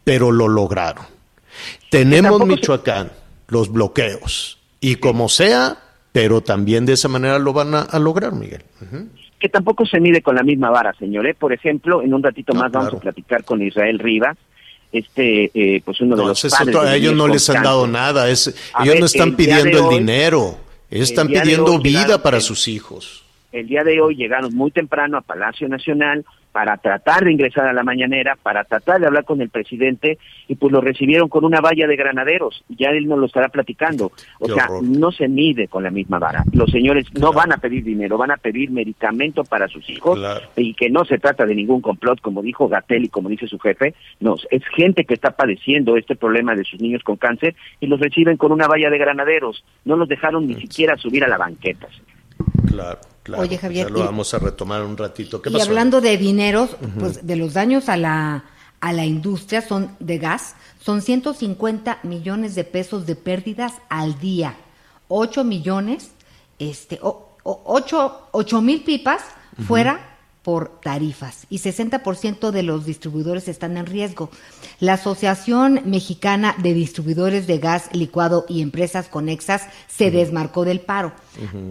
pero 0.05 0.33
lo 0.33 0.49
lograron. 0.49 1.07
Tenemos 1.91 2.47
Michoacán, 2.47 3.13
los 3.49 3.73
bloqueos, 3.73 4.59
y 4.81 4.97
como 4.97 5.29
sea, 5.29 5.79
pero 6.13 6.41
también 6.41 6.87
de 6.87 6.93
esa 6.93 7.09
manera 7.09 7.39
lo 7.39 7.53
van 7.53 7.75
a, 7.75 7.99
lograr, 7.99 8.33
Miguel. 8.33 8.63
Que 9.39 9.49
tampoco 9.49 9.85
se 9.85 10.01
mide 10.01 10.23
con 10.23 10.37
la 10.37 10.43
misma 10.43 10.71
vara, 10.71 10.95
señor. 10.99 11.27
¿eh? 11.27 11.35
Por 11.35 11.53
ejemplo, 11.53 12.03
en 12.03 12.15
un 12.15 12.23
ratito 12.23 12.55
más 12.55 12.71
vamos 12.71 12.95
a 12.95 12.99
platicar 12.99 13.45
con 13.45 13.63
Israel 13.63 13.99
Rivas, 13.99 14.37
este 14.95 15.51
eh, 15.55 15.83
pues 15.85 16.01
uno 16.01 16.17
de 16.17 16.25
los 16.25 16.41
padres 16.41 16.77
a 16.77 16.95
ellos 16.95 17.15
no 17.15 17.27
les 17.27 17.51
han 17.51 17.63
dado 17.63 17.87
nada 17.87 18.31
es, 18.31 18.55
ellos 18.81 19.01
no 19.01 19.07
están 19.07 19.35
pidiendo 19.35 19.91
el 19.91 19.99
dinero 19.99 20.57
ellos 20.89 21.11
están 21.11 21.27
pidiendo 21.27 21.81
vida 21.81 22.23
para 22.23 22.41
sus 22.41 22.69
hijos 22.69 23.25
el 23.51 23.67
día 23.67 23.83
de 23.83 24.01
hoy 24.01 24.15
llegaron 24.15 24.55
muy 24.55 24.71
temprano 24.71 25.19
a 25.19 25.21
Palacio 25.21 25.69
Nacional 25.69 26.25
para 26.55 26.77
tratar 26.77 27.25
de 27.25 27.33
ingresar 27.33 27.67
a 27.67 27.73
la 27.73 27.83
mañanera, 27.83 28.39
para 28.41 28.63
tratar 28.63 29.01
de 29.01 29.09
hablar 29.09 29.25
con 29.25 29.41
el 29.41 29.49
presidente 29.49 30.19
y 30.47 30.55
pues 30.55 30.73
lo 30.73 30.81
recibieron 30.81 31.29
con 31.29 31.45
una 31.45 31.61
valla 31.61 31.89
de 31.89 31.97
granaderos. 31.97 32.63
Ya 32.69 32.91
él 32.91 33.09
nos 33.09 33.19
lo 33.19 33.27
estará 33.27 33.49
platicando. 33.49 34.13
O 34.39 34.47
sea, 34.47 34.69
no 34.81 35.11
se 35.11 35.27
mide 35.27 35.67
con 35.67 35.83
la 35.83 35.91
misma 35.91 36.21
vara. 36.21 36.45
Los 36.53 36.71
señores 36.71 37.07
no 37.13 37.33
van 37.33 37.53
a 37.53 37.57
pedir 37.57 37.83
dinero, 37.83 38.19
van 38.19 38.31
a 38.31 38.37
pedir 38.37 38.71
medicamento 38.71 39.43
para 39.43 39.67
sus 39.67 39.91
hijos 39.91 40.17
y 40.55 40.75
que 40.75 40.91
no 40.91 41.05
se 41.05 41.19
trata 41.19 41.45
de 41.45 41.57
ningún 41.57 41.81
complot, 41.81 42.21
como 42.21 42.41
dijo 42.41 42.69
Gatel 42.69 43.07
y 43.07 43.09
como 43.09 43.29
dice 43.29 43.49
su 43.49 43.59
jefe. 43.59 43.93
No, 44.21 44.37
es 44.49 44.63
gente 44.77 45.05
que 45.07 45.15
está 45.15 45.33
padeciendo 45.33 45.97
este 45.97 46.15
problema 46.15 46.55
de 46.55 46.63
sus 46.63 46.81
niños 46.81 47.03
con 47.03 47.17
cáncer 47.17 47.57
y 47.81 47.89
los 47.89 47.99
reciben 47.99 48.37
con 48.37 48.53
una 48.53 48.69
valla 48.69 48.91
de 48.91 48.99
granaderos. 48.99 49.65
No 49.85 49.97
los 49.97 50.09
dejaron 50.09 50.47
ni 50.47 50.55
siquiera 50.55 50.97
subir 50.99 51.25
a 51.25 51.29
la 51.29 51.37
banqueta. 51.37 51.89
Claro. 53.23 53.43
Oye, 53.43 53.57
Javier. 53.57 53.87
Ya 53.87 53.93
lo 53.93 54.01
vamos 54.01 54.35
a 54.35 54.39
retomar 54.39 54.83
un 54.83 54.97
ratito. 54.97 55.41
y 55.47 55.61
hablando 55.61 56.01
de 56.01 56.17
dineros, 56.19 56.77
pues 56.99 57.27
de 57.27 57.37
los 57.37 57.55
daños 57.55 57.89
a 57.89 57.97
la, 57.97 58.45
a 58.81 58.93
la 58.93 59.07
industria 59.07 59.63
son 59.63 59.97
de 59.99 60.19
gas, 60.19 60.55
son 60.81 61.01
150 61.01 62.01
millones 62.03 62.55
de 62.55 62.65
pesos 62.65 63.07
de 63.07 63.17
pérdidas 63.17 63.73
al 63.89 64.19
día. 64.21 64.57
8 65.09 65.43
millones, 65.45 66.11
este, 66.59 67.01
8 67.03 68.63
mil 68.63 68.85
pipas 68.85 69.23
fuera 69.67 70.14
por 70.45 70.79
tarifas 70.83 71.47
y 71.49 71.59
60% 71.59 72.51
de 72.51 72.63
los 72.63 72.85
distribuidores 72.85 73.49
están 73.49 73.79
en 73.79 73.87
riesgo. 73.87 74.31
La 74.79 74.93
Asociación 74.93 75.81
Mexicana 75.87 76.55
de 76.63 76.75
Distribuidores 76.75 77.47
de 77.47 77.59
Gas 77.59 77.89
Licuado 77.93 78.45
y 78.47 78.61
Empresas 78.61 79.09
Conexas 79.09 79.63
se 79.89 80.11
desmarcó 80.11 80.67
del 80.67 80.81
paro 80.81 81.15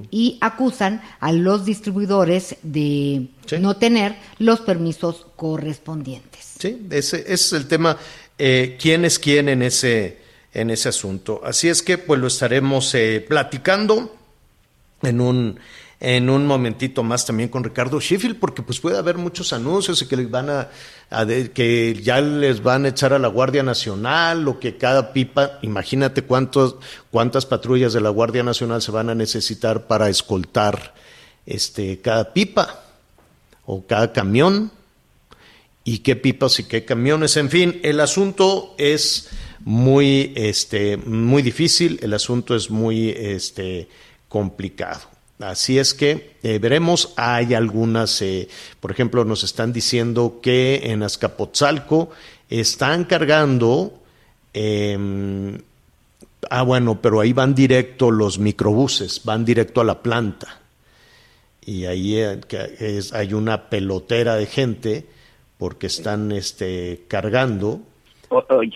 y 0.10 0.40
acusan 0.42 1.02
a 1.20 1.32
los 1.32 1.66
distribuidores 1.66 2.58
de 2.64 3.28
no 3.60 3.78
tener 3.78 4.16
los 4.40 4.62
permisos 4.62 5.28
correspondientes. 5.36 6.56
Sí, 6.60 6.88
ese, 6.90 7.32
es 7.32 7.54
el 7.54 7.68
tema. 7.68 7.98
Eh, 8.40 8.76
¿Quién 8.82 9.06
es 9.06 9.20
quién 9.20 9.50
en 9.50 9.62
ese, 9.62 10.18
en 10.52 10.72
ese 10.72 10.90
asunto? 10.90 11.42
Así 11.44 11.70
es 11.70 11.84
que 11.84 12.00
pues 12.00 12.20
lo 12.20 12.26
estaremos 12.26 12.94
eh, 12.96 13.24
platicando 13.28 14.16
en 15.04 15.22
un 15.22 15.60
en 16.04 16.30
un 16.30 16.46
momentito 16.46 17.02
más 17.02 17.26
también 17.26 17.48
con 17.48 17.64
Ricardo 17.64 17.98
Sheffield, 17.98 18.38
porque 18.38 18.62
pues 18.62 18.82
puede 18.82 18.98
haber 18.98 19.18
muchos 19.18 19.54
anuncios 19.54 20.02
y 20.02 20.06
que 20.06 20.18
les 20.18 20.30
van 20.30 20.50
a, 20.50 20.68
que 21.54 21.98
ya 22.04 22.20
les 22.20 22.62
van 22.62 22.84
a 22.84 22.90
echar 22.90 23.14
a 23.14 23.20
la 23.20 23.30
Guardia 23.30 23.64
Nacional 23.64 24.46
o 24.50 24.60
que 24.60 24.76
cada 24.76 25.14
pipa, 25.14 25.60
imagínate 25.62 26.24
cuántos, 26.24 26.76
cuántas 27.10 27.46
patrullas 27.46 27.94
de 27.94 28.02
la 28.02 28.10
Guardia 28.10 28.44
Nacional 28.44 28.82
se 28.82 28.92
van 28.92 29.10
a 29.10 29.16
necesitar 29.16 29.88
para 29.88 30.10
escoltar 30.10 30.94
este 31.46 32.02
cada 32.02 32.34
pipa 32.34 32.84
o 33.66 33.86
cada 33.88 34.12
camión 34.12 34.72
y 35.86 36.00
qué 36.00 36.18
pipas 36.18 36.60
y 36.60 36.66
qué 36.66 36.84
camiones, 36.84 37.38
en 37.38 37.50
fin, 37.50 37.80
el 37.82 38.02
asunto 38.02 38.76
es 38.78 39.30
muy 39.62 40.34
este 40.36 40.98
muy 40.98 41.42
difícil, 41.42 41.98
el 42.02 42.14
asunto 42.14 42.58
es 42.58 42.70
muy 42.70 43.10
este 43.12 43.88
complicado. 44.28 45.13
Así 45.40 45.80
es 45.80 45.94
que 45.94 46.36
eh, 46.44 46.60
veremos, 46.60 47.14
hay 47.18 47.54
algunas, 47.54 48.22
eh, 48.22 48.48
por 48.80 48.92
ejemplo, 48.92 49.26
nos 49.26 49.44
están 49.44 49.74
diciendo 49.74 50.40
que 50.42 50.92
en 50.92 51.04
Azcapotzalco 51.04 52.12
están 52.50 53.06
cargando, 53.06 53.94
em, 54.54 55.58
ah 56.50 56.62
bueno, 56.62 57.02
pero 57.02 57.20
ahí 57.20 57.34
van 57.34 57.56
directo 57.56 58.12
los 58.12 58.38
microbuses, 58.38 59.24
van 59.26 59.44
directo 59.44 59.82
a 59.82 59.84
la 59.84 60.02
planta. 60.02 60.60
Y 61.66 61.86
ahí 61.86 62.18
eh, 62.18 63.02
hay 63.14 63.34
una 63.34 63.70
pelotera 63.70 64.36
de 64.36 64.46
gente 64.46 65.06
porque 65.58 65.88
están 65.88 66.32
este, 66.32 67.04
cargando. 67.08 67.82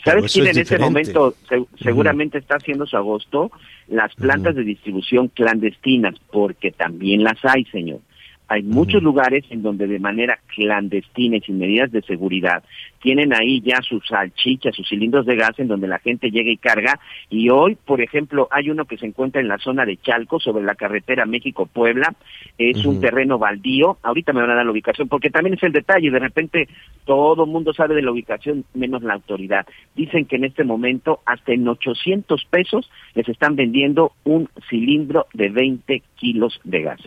¿Sabes 0.04 0.34
quién 0.34 0.48
en 0.48 0.60
este 0.60 0.78
momento 0.80 1.36
seguramente 1.82 2.38
está 2.38 2.56
haciendo 2.56 2.86
su 2.86 2.96
agosto? 2.96 3.52
Las 3.88 4.14
plantas 4.16 4.56
de 4.56 4.64
distribución 4.64 5.30
clandestinas, 5.30 6.16
porque 6.32 6.72
también 6.72 7.24
las 7.24 7.44
hay, 7.44 7.66
señor. 7.66 8.00
Hay 8.48 8.64
muchos 8.64 9.04
lugares 9.04 9.44
en 9.50 9.62
donde 9.62 9.88
de 9.88 10.00
manera 10.00 10.40
clandestina 10.56 11.38
y 11.38 11.42
sin 11.42 11.60
medidas 11.60 11.92
de 11.92 12.02
seguridad 12.02 12.64
tienen 13.08 13.34
ahí 13.34 13.62
ya 13.62 13.82
sus 13.82 14.06
salchichas, 14.08 14.76
sus 14.76 14.88
cilindros 14.88 15.26
de 15.26 15.36
gas 15.36 15.58
en 15.58 15.68
donde 15.68 15.88
la 15.88 16.00
gente 16.00 16.32
llega 16.32 16.52
y 16.52 16.58
carga. 16.58 17.00
Y 17.30 17.50
hoy, 17.50 17.76
por 17.76 18.02
ejemplo, 18.02 18.48
hay 18.52 18.70
uno 18.70 18.86
que 18.86 18.98
se 18.98 19.06
encuentra 19.06 19.40
en 19.40 19.48
la 19.48 19.58
zona 19.60 19.86
de 19.86 19.98
Chalco, 19.98 20.40
sobre 20.40 20.66
la 20.66 20.76
carretera 20.76 21.26
México-Puebla. 21.26 22.16
Es 22.58 22.86
un 22.86 23.00
terreno 23.00 23.38
baldío. 23.38 23.98
Ahorita 24.04 24.34
me 24.34 24.42
van 24.42 24.52
a 24.52 24.56
dar 24.56 24.66
la 24.66 24.72
ubicación 24.72 25.08
porque 25.08 25.30
también 25.30 25.56
es 25.56 25.64
el 25.64 25.72
detalle. 25.72 26.12
De 26.12 26.20
repente 26.20 26.68
todo 27.06 27.46
el 27.46 27.50
mundo 27.50 27.74
sabe 27.74 27.96
de 27.96 28.02
la 28.02 28.12
ubicación 28.12 28.66
menos 28.74 29.04
la 29.04 29.14
autoridad. 29.14 29.66
Dicen 29.96 30.26
que 30.26 30.36
en 30.36 30.46
este 30.46 30.64
momento 30.64 31.22
hasta 31.26 31.54
en 31.54 31.68
800 31.68 32.46
pesos 32.50 32.90
les 33.16 33.30
están 33.30 33.56
vendiendo 33.56 34.14
un 34.24 34.50
cilindro 34.70 35.28
de 35.34 35.50
20 35.50 36.04
kilos 36.16 36.60
de 36.64 36.82
gas. 36.82 37.00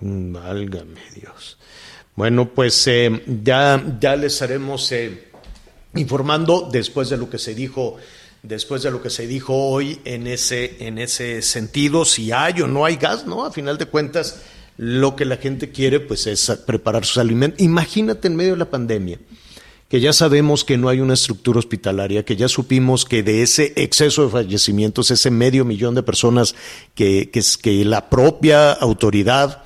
Válgame 0.00 1.00
Dios. 1.14 1.58
Bueno, 2.14 2.48
pues 2.52 2.86
eh, 2.86 3.22
ya, 3.42 3.82
ya 4.00 4.16
les 4.16 4.32
estaremos 4.32 4.90
eh, 4.92 5.28
informando 5.94 6.68
después 6.70 7.08
de 7.08 7.16
lo 7.16 7.30
que 7.30 7.38
se 7.38 7.54
dijo 7.54 7.96
después 8.42 8.82
de 8.82 8.90
lo 8.90 9.02
que 9.02 9.10
se 9.10 9.26
dijo 9.26 9.54
hoy 9.54 10.00
en 10.04 10.26
ese, 10.26 10.76
en 10.80 10.98
ese 10.98 11.42
sentido, 11.42 12.04
si 12.04 12.32
hay 12.32 12.60
o 12.60 12.66
no 12.66 12.84
hay 12.84 12.96
gas, 12.96 13.26
¿no? 13.26 13.44
A 13.44 13.52
final 13.52 13.78
de 13.78 13.86
cuentas, 13.86 14.40
lo 14.76 15.16
que 15.16 15.24
la 15.24 15.36
gente 15.36 15.70
quiere, 15.70 16.00
pues, 16.00 16.26
es 16.26 16.50
preparar 16.66 17.04
sus 17.04 17.18
alimentos. 17.18 17.60
Imagínate 17.60 18.28
en 18.28 18.36
medio 18.36 18.52
de 18.52 18.58
la 18.58 18.70
pandemia, 18.70 19.18
que 19.88 20.00
ya 20.00 20.12
sabemos 20.12 20.64
que 20.64 20.78
no 20.78 20.88
hay 20.88 21.00
una 21.00 21.14
estructura 21.14 21.58
hospitalaria, 21.58 22.24
que 22.24 22.36
ya 22.36 22.48
supimos 22.48 23.04
que 23.04 23.22
de 23.22 23.42
ese 23.42 23.72
exceso 23.76 24.24
de 24.24 24.30
fallecimientos, 24.30 25.10
ese 25.10 25.30
medio 25.30 25.64
millón 25.64 25.94
de 25.94 26.02
personas 26.02 26.54
que, 26.94 27.30
que, 27.30 27.42
que 27.60 27.84
la 27.84 28.08
propia 28.08 28.72
autoridad 28.72 29.64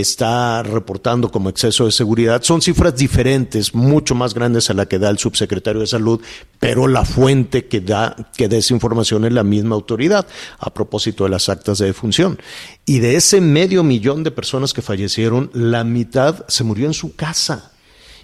está 0.00 0.62
reportando 0.62 1.30
como 1.30 1.48
exceso 1.48 1.86
de 1.86 1.92
seguridad. 1.92 2.42
Son 2.42 2.62
cifras 2.62 2.96
diferentes, 2.96 3.74
mucho 3.74 4.14
más 4.14 4.34
grandes 4.34 4.70
a 4.70 4.74
la 4.74 4.86
que 4.86 4.98
da 4.98 5.10
el 5.10 5.18
subsecretario 5.18 5.80
de 5.80 5.86
Salud, 5.86 6.20
pero 6.60 6.88
la 6.88 7.04
fuente 7.04 7.66
que 7.66 7.80
da, 7.80 8.16
que 8.36 8.48
da 8.48 8.56
esa 8.56 8.74
información 8.74 9.24
es 9.24 9.32
la 9.32 9.44
misma 9.44 9.74
autoridad, 9.74 10.26
a 10.58 10.72
propósito 10.72 11.24
de 11.24 11.30
las 11.30 11.48
actas 11.48 11.78
de 11.78 11.86
defunción. 11.86 12.38
Y 12.84 12.98
de 12.98 13.16
ese 13.16 13.40
medio 13.40 13.82
millón 13.82 14.24
de 14.24 14.30
personas 14.30 14.72
que 14.72 14.82
fallecieron, 14.82 15.50
la 15.52 15.84
mitad 15.84 16.46
se 16.48 16.64
murió 16.64 16.86
en 16.86 16.94
su 16.94 17.14
casa. 17.14 17.72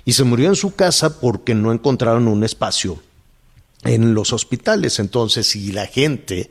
Y 0.04 0.12
se 0.12 0.24
murió 0.24 0.48
en 0.48 0.56
su 0.56 0.74
casa 0.74 1.20
porque 1.20 1.54
no 1.54 1.72
encontraron 1.72 2.28
un 2.28 2.44
espacio 2.44 3.00
en 3.84 4.14
los 4.14 4.32
hospitales. 4.32 4.98
Entonces, 4.98 5.48
si 5.48 5.72
la 5.72 5.86
gente, 5.86 6.50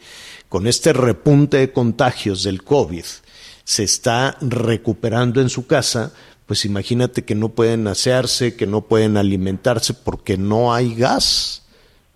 con 0.49 0.67
este 0.67 0.93
repunte 0.93 1.57
de 1.57 1.71
contagios 1.71 2.43
del 2.43 2.63
COVID, 2.63 3.05
se 3.63 3.83
está 3.83 4.37
recuperando 4.41 5.41
en 5.41 5.49
su 5.49 5.67
casa, 5.67 6.13
pues 6.45 6.65
imagínate 6.65 7.23
que 7.23 7.35
no 7.35 7.49
pueden 7.49 7.87
asearse, 7.87 8.55
que 8.55 8.67
no 8.67 8.81
pueden 8.81 9.17
alimentarse 9.17 9.93
porque 9.93 10.37
no 10.37 10.73
hay 10.73 10.93
gas, 10.95 11.63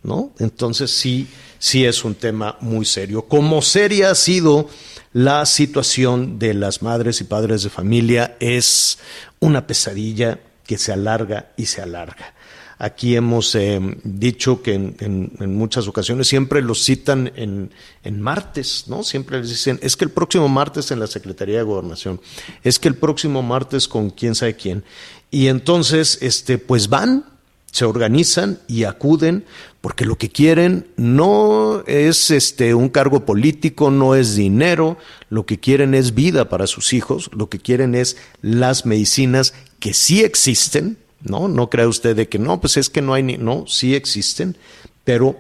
¿no? 0.04 0.32
Entonces 0.40 0.92
sí, 0.92 1.28
sí 1.60 1.86
es 1.86 2.04
un 2.04 2.16
tema 2.16 2.58
muy 2.60 2.86
serio. 2.86 3.24
Como 3.24 3.62
seria 3.62 4.12
ha 4.12 4.16
sido 4.16 4.70
la 5.14 5.46
situación 5.46 6.38
de 6.40 6.54
las 6.54 6.82
madres 6.82 7.22
y 7.22 7.24
padres 7.24 7.64
de 7.64 7.70
familia, 7.70 8.36
es 8.40 9.00
una 9.40 9.66
pesadilla 9.66 10.40
que 10.66 10.78
se 10.78 10.92
alarga 10.92 11.54
y 11.56 11.66
se 11.66 11.82
alarga. 11.82 12.34
Aquí 12.80 13.16
hemos 13.16 13.56
eh, 13.56 13.80
dicho 14.04 14.62
que 14.62 14.74
en, 14.74 15.32
muchas 15.40 15.88
ocasiones 15.88 16.28
siempre 16.28 16.62
los 16.62 16.84
citan 16.84 17.32
en, 17.36 17.72
en, 18.04 18.22
martes, 18.22 18.86
¿no? 18.88 19.02
Siempre 19.04 19.40
les 19.40 19.50
dicen, 19.50 19.80
es 19.82 19.96
que 19.96 20.06
el 20.06 20.12
próximo 20.12 20.48
martes 20.48 20.92
en 20.92 21.00
la 21.00 21.08
Secretaría 21.08 21.58
de 21.58 21.64
Gobernación, 21.64 22.22
es 22.64 22.78
que 22.78 22.88
el 22.88 22.96
próximo 22.96 23.42
martes 23.42 23.88
con 23.88 24.12
quién 24.12 24.36
sabe 24.36 24.56
quién. 24.56 24.84
Y 25.32 25.48
entonces, 25.48 26.20
este, 26.22 26.60
pues 26.60 26.88
van, 26.88 27.26
se 27.72 27.86
organizan 27.86 28.60
y 28.68 28.86
acuden 28.86 29.46
porque 29.82 30.06
lo 30.06 30.18
que 30.18 30.30
quieren 30.30 30.88
no 30.98 31.84
es 31.86 32.32
este 32.32 32.74
un 32.74 32.90
cargo 32.90 33.26
político, 33.26 33.92
no 33.92 34.16
es 34.16 34.36
dinero, 34.36 34.98
lo 35.30 35.46
que 35.46 35.60
quieren 35.60 35.94
es 35.94 36.14
vida 36.14 36.50
para 36.50 36.68
sus 36.68 36.94
hijos, 36.94 37.30
lo 37.34 37.50
que 37.50 37.60
quieren 37.60 37.96
es 37.96 38.18
las 38.42 38.86
medicinas 38.86 39.54
que 39.80 39.94
sí 39.94 40.24
existen, 40.24 40.98
¿no? 41.22 41.48
No 41.48 41.70
crea 41.70 41.88
usted 41.88 42.16
de 42.16 42.28
que 42.28 42.40
no, 42.40 42.60
pues 42.60 42.78
es 42.78 42.90
que 42.90 43.02
no 43.02 43.14
hay 43.14 43.24
ni, 43.24 43.38
no, 43.38 43.66
sí 43.68 43.96
existen, 43.96 44.56
pero 45.04 45.36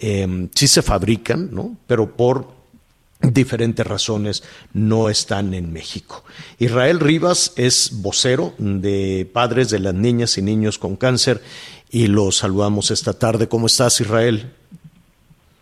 eh, 0.00 0.48
sí 0.54 0.68
se 0.68 0.82
fabrican, 0.82 1.50
¿no? 1.52 1.76
Pero 1.86 2.16
por 2.16 2.46
diferentes 3.20 3.86
razones 3.86 4.42
no 4.72 5.08
están 5.10 5.52
en 5.52 5.72
México. 5.72 6.24
Israel 6.58 7.00
Rivas 7.00 7.52
es 7.56 8.00
vocero 8.00 8.54
de 8.58 9.28
padres 9.30 9.70
de 9.70 9.78
las 9.78 9.94
niñas 9.94 10.38
y 10.38 10.42
niños 10.42 10.78
con 10.78 10.96
cáncer 10.96 11.42
y 11.90 12.06
lo 12.06 12.32
saludamos 12.32 12.90
esta 12.90 13.12
tarde. 13.12 13.48
¿Cómo 13.48 13.66
estás, 13.66 14.00
Israel? 14.00 14.50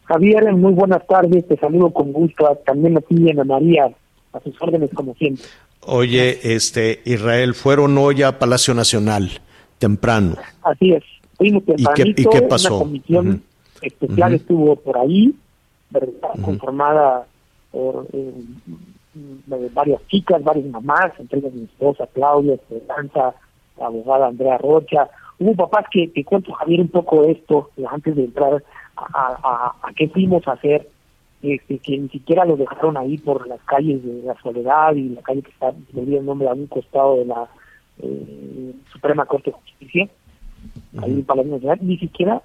Javier, 0.04 0.52
muy 0.54 0.72
buenas 0.72 1.06
tardes, 1.06 1.46
te 1.46 1.56
saludo 1.56 1.90
con 1.90 2.12
gusto, 2.12 2.58
también 2.64 2.96
a 2.96 3.00
ti 3.00 3.16
y 3.18 3.30
Ana 3.30 3.44
María, 3.44 3.90
a 4.32 4.40
sus 4.40 4.54
órdenes 4.62 4.90
como 4.94 5.14
siempre. 5.14 5.44
Oye, 5.82 6.54
este 6.54 7.02
Israel, 7.04 7.54
fueron 7.54 7.98
hoy 7.98 8.22
a 8.22 8.38
Palacio 8.38 8.72
Nacional 8.72 9.40
temprano. 9.78 10.36
Así 10.62 10.92
es. 10.92 11.04
Fuimos 11.36 11.62
¿Y 11.76 11.84
qué, 11.94 12.14
¿Y 12.16 12.24
qué 12.24 12.42
pasó? 12.42 12.76
Una 12.76 12.84
comisión 12.84 13.42
especial 13.80 14.34
estuvo 14.34 14.76
por 14.76 14.98
ahí, 14.98 15.34
conformada 16.42 17.26
por 17.70 18.06
eh, 18.12 18.32
varias 19.72 20.04
chicas, 20.08 20.42
varias 20.42 20.66
mamás, 20.66 21.12
entre 21.18 21.38
ellas 21.38 21.52
mi 21.52 21.64
esposa 21.64 22.08
Claudia, 22.12 22.54
Esperanza, 22.54 23.34
la 23.78 23.86
abogada 23.86 24.28
Andrea 24.28 24.58
Rocha. 24.58 25.08
Hubo 25.38 25.54
papás 25.54 25.86
que, 25.90 26.08
te 26.08 26.24
cuento, 26.24 26.52
Javier, 26.52 26.80
un 26.80 26.88
poco 26.88 27.24
esto, 27.24 27.70
antes 27.88 28.16
de 28.16 28.24
entrar 28.24 28.62
a, 28.96 29.72
a, 29.82 29.92
qué 29.94 30.08
fuimos 30.08 30.46
a 30.48 30.52
hacer, 30.52 30.88
este, 31.42 31.78
que 31.78 31.98
ni 31.98 32.08
siquiera 32.08 32.44
lo 32.44 32.56
dejaron 32.56 32.96
ahí 32.96 33.16
por 33.18 33.46
las 33.46 33.60
calles 33.62 34.04
de 34.04 34.22
la 34.22 34.34
Soledad 34.42 34.94
y 34.96 35.10
la 35.10 35.22
calle 35.22 35.42
que 35.42 35.50
está, 35.50 35.72
dio 35.92 36.18
el 36.18 36.26
nombre 36.26 36.48
a 36.48 36.52
un 36.52 36.66
costado 36.66 37.16
de 37.16 37.26
la 37.26 37.48
eh, 38.02 38.74
Suprema 38.92 39.26
Corte 39.26 39.50
de 39.50 39.56
Justicia, 39.56 40.08
ahí 41.02 41.12
en 41.12 41.24
Palacio 41.24 41.52
Nacional, 41.52 41.78
ni 41.82 41.98
siquiera 41.98 42.42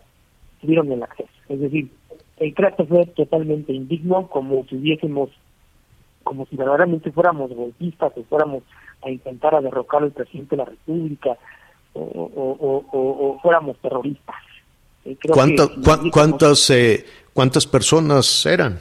tuvieron 0.61 0.91
el 0.91 1.03
acceso. 1.03 1.29
Es 1.49 1.59
decir, 1.59 1.89
el 2.37 2.53
trato 2.53 2.85
fue 2.85 3.05
totalmente 3.07 3.73
indigno, 3.73 4.27
como 4.27 4.65
si 4.65 4.75
hubiésemos, 4.75 5.29
como 6.23 6.45
si 6.47 6.55
verdaderamente 6.55 7.11
fuéramos 7.11 7.53
golpistas 7.53 8.13
o 8.15 8.23
fuéramos 8.23 8.63
a 9.03 9.09
intentar 9.09 9.55
a 9.55 9.61
derrocar 9.61 10.03
al 10.03 10.11
presidente 10.11 10.55
de 10.55 10.63
la 10.63 10.69
República 10.69 11.37
o, 11.93 13.39
fuéramos 13.41 13.77
terroristas. 13.77 14.35
Eh, 15.05 15.17
¿Cuántas, 15.29 16.69
eh, 16.69 17.05
¿Cuántas 17.33 17.67
personas 17.67 18.45
eran? 18.45 18.79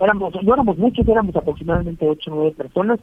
Éramos, 0.00 0.34
no 0.42 0.54
éramos 0.54 0.78
muchos, 0.78 1.06
éramos 1.06 1.36
aproximadamente 1.36 2.08
ocho 2.08 2.32
o 2.32 2.34
nueve 2.34 2.54
personas 2.56 2.98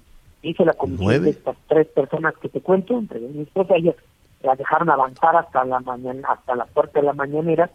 hice 0.50 0.66
la 0.66 0.74
comisión 0.74 1.24
de 1.24 1.32
estas 1.32 1.56
tres 1.68 1.88
personas 1.88 2.34
que 2.42 2.50
te 2.50 2.62
cuento, 2.62 2.98
entre 2.98 3.20
mi 3.20 3.44
esposa, 3.44 3.76
ellas 3.76 3.96
la 4.44 4.56
dejaron 4.56 4.90
avanzar 4.90 5.36
hasta 5.36 5.66
la 5.66 5.80
mañana, 5.80 6.28
hasta 6.30 6.56
la 6.56 6.66
puerta 6.66 7.00
de 7.00 7.06
la 7.06 7.14
mañanera, 7.14 7.70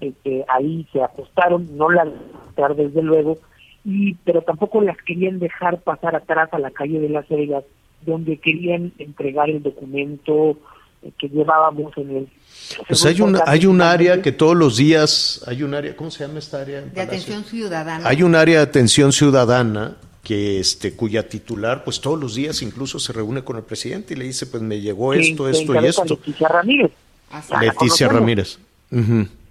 eh, 0.00 0.44
ahí 0.48 0.86
se 0.92 1.02
acostaron, 1.02 1.76
no 1.76 1.90
la 1.90 2.06
dejaron 2.56 2.76
desde 2.76 3.02
luego, 3.02 3.38
y 3.84 4.14
pero 4.24 4.42
tampoco 4.42 4.80
las 4.80 4.96
querían 4.98 5.38
dejar 5.38 5.78
pasar 5.80 6.16
atrás 6.16 6.48
a 6.52 6.58
la 6.58 6.70
calle 6.70 7.00
de 7.00 7.08
las 7.08 7.28
Vegas, 7.28 7.64
donde 8.02 8.36
querían 8.38 8.92
entregar 8.98 9.48
el 9.50 9.62
documento 9.62 10.56
eh, 11.02 11.12
que 11.18 11.28
llevábamos 11.28 11.96
en 11.96 12.16
el 12.16 12.28
pues 12.86 13.04
hay 13.06 13.20
un, 13.20 13.38
hay 13.46 13.66
un 13.66 13.80
área 13.80 14.20
que 14.20 14.32
todos 14.32 14.56
los 14.56 14.76
días, 14.76 15.42
hay 15.46 15.62
un 15.62 15.74
área, 15.74 15.96
¿cómo 15.96 16.10
se 16.10 16.26
llama 16.26 16.38
esta 16.38 16.60
área? 16.60 16.82
De 16.82 17.00
atención 17.00 17.44
ciudadana. 17.44 18.06
Hay 18.06 18.22
un 18.22 18.34
área 18.34 18.58
de 18.58 18.64
atención 18.64 19.12
ciudadana 19.12 19.96
que 20.28 20.60
este 20.60 20.94
cuya 20.94 21.26
titular 21.26 21.84
pues 21.84 22.02
todos 22.02 22.20
los 22.20 22.34
días 22.34 22.60
incluso 22.60 22.98
se 22.98 23.14
reúne 23.14 23.44
con 23.44 23.56
el 23.56 23.62
presidente 23.62 24.12
y 24.12 24.16
le 24.18 24.26
dice 24.26 24.44
pues 24.44 24.62
me 24.62 24.78
llegó 24.78 25.14
esto, 25.14 25.48
esto 25.48 25.74
y 25.80 25.86
esto. 25.86 26.04
Leticia 26.04 26.48
Ramírez. 26.48 26.90
Leticia 27.58 28.08
Ramírez. 28.08 28.58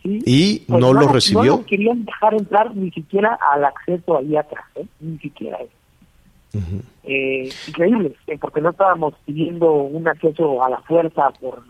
Y 0.04 0.60
pues 0.60 0.80
no, 0.80 0.94
lo 0.94 1.08
recibió. 1.08 1.58
No 1.58 1.66
querían 1.66 2.06
dejar 2.06 2.36
entrar 2.36 2.76
ni 2.76 2.92
siquiera 2.92 3.40
al 3.52 3.66
acceso 3.66 4.20
ahí 4.20 4.38
atrás, 4.38 4.66
¿eh? 4.76 4.86
ni 5.00 5.18
siquiera 5.18 5.58
eso. 5.58 6.68
eh, 7.06 7.50
increíble, 7.68 8.16
eh, 8.28 8.38
porque 8.40 8.62
no 8.62 8.70
estábamos 8.70 9.16
pidiendo 9.26 9.72
un 9.74 10.08
acceso 10.08 10.64
a 10.64 10.70
la 10.70 10.78
fuerza 10.82 11.32
por 11.42 11.64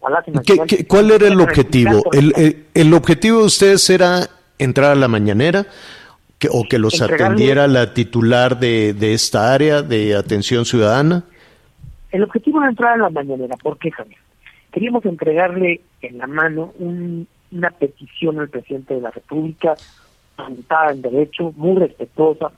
Palacio 0.00 0.32
¿Qué, 0.66 0.86
cuál 0.86 1.10
era 1.10 1.28
el 1.28 1.38
objetivo? 1.38 2.02
El, 2.12 2.32
el, 2.36 2.64
el 2.72 2.94
objetivo 2.94 3.40
de 3.40 3.44
ustedes 3.44 3.90
era 3.90 4.26
entrar 4.58 4.92
a 4.92 4.94
la 4.94 5.08
mañanera 5.08 5.66
o 6.50 6.64
que 6.64 6.78
los 6.78 7.00
atendiera 7.00 7.66
la 7.66 7.94
titular 7.94 8.58
de, 8.58 8.94
de, 8.94 9.14
esta 9.14 9.52
área 9.52 9.82
de 9.82 10.14
atención 10.16 10.64
ciudadana? 10.64 11.24
El 12.10 12.24
objetivo 12.24 12.60
era 12.60 12.70
entrar 12.70 12.94
a 12.94 13.02
la 13.02 13.10
mañanera, 13.10 13.56
¿por 13.56 13.78
qué, 13.78 13.90
Javier? 13.90 14.18
Queríamos 14.72 15.04
entregarle 15.04 15.80
en 16.00 16.18
la 16.18 16.26
mano 16.26 16.72
una 16.78 17.70
petición 17.70 18.38
al 18.38 18.48
presidente 18.48 18.94
de 18.94 19.00
la 19.02 19.10
República, 19.10 19.74
fundamentada 20.36 20.92
en 20.92 21.02
derecho, 21.02 21.52
muy 21.56 21.78
respetuosa, 21.78 22.52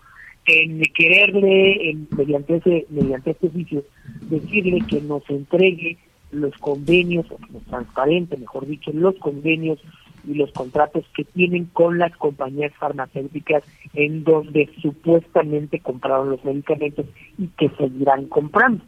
en 0.46 0.80
quererle, 0.94 1.96
mediante 2.16 2.56
ese 2.56 2.86
mediante 2.90 3.30
este 3.30 3.46
oficio, 3.46 3.82
decirle 4.22 4.84
que 4.88 5.00
nos 5.00 5.28
entregue 5.30 5.98
los 6.30 6.56
convenios, 6.58 7.26
o 7.30 7.36
que 7.36 7.52
nos 7.52 7.62
transparente, 7.64 8.36
mejor 8.36 8.66
dicho, 8.66 8.90
los 8.92 9.14
convenios 9.16 9.80
y 10.26 10.34
los 10.34 10.52
contratos 10.52 11.04
que 11.16 11.24
tienen 11.24 11.66
con 11.66 11.98
las 11.98 12.16
compañías 12.16 12.72
farmacéuticas 12.74 13.62
en 13.94 14.24
donde 14.24 14.70
supuestamente 14.80 15.80
compraron 15.80 16.30
los 16.30 16.44
medicamentos 16.44 17.06
y 17.38 17.48
que 17.58 17.68
seguirán 17.70 18.26
comprando. 18.26 18.84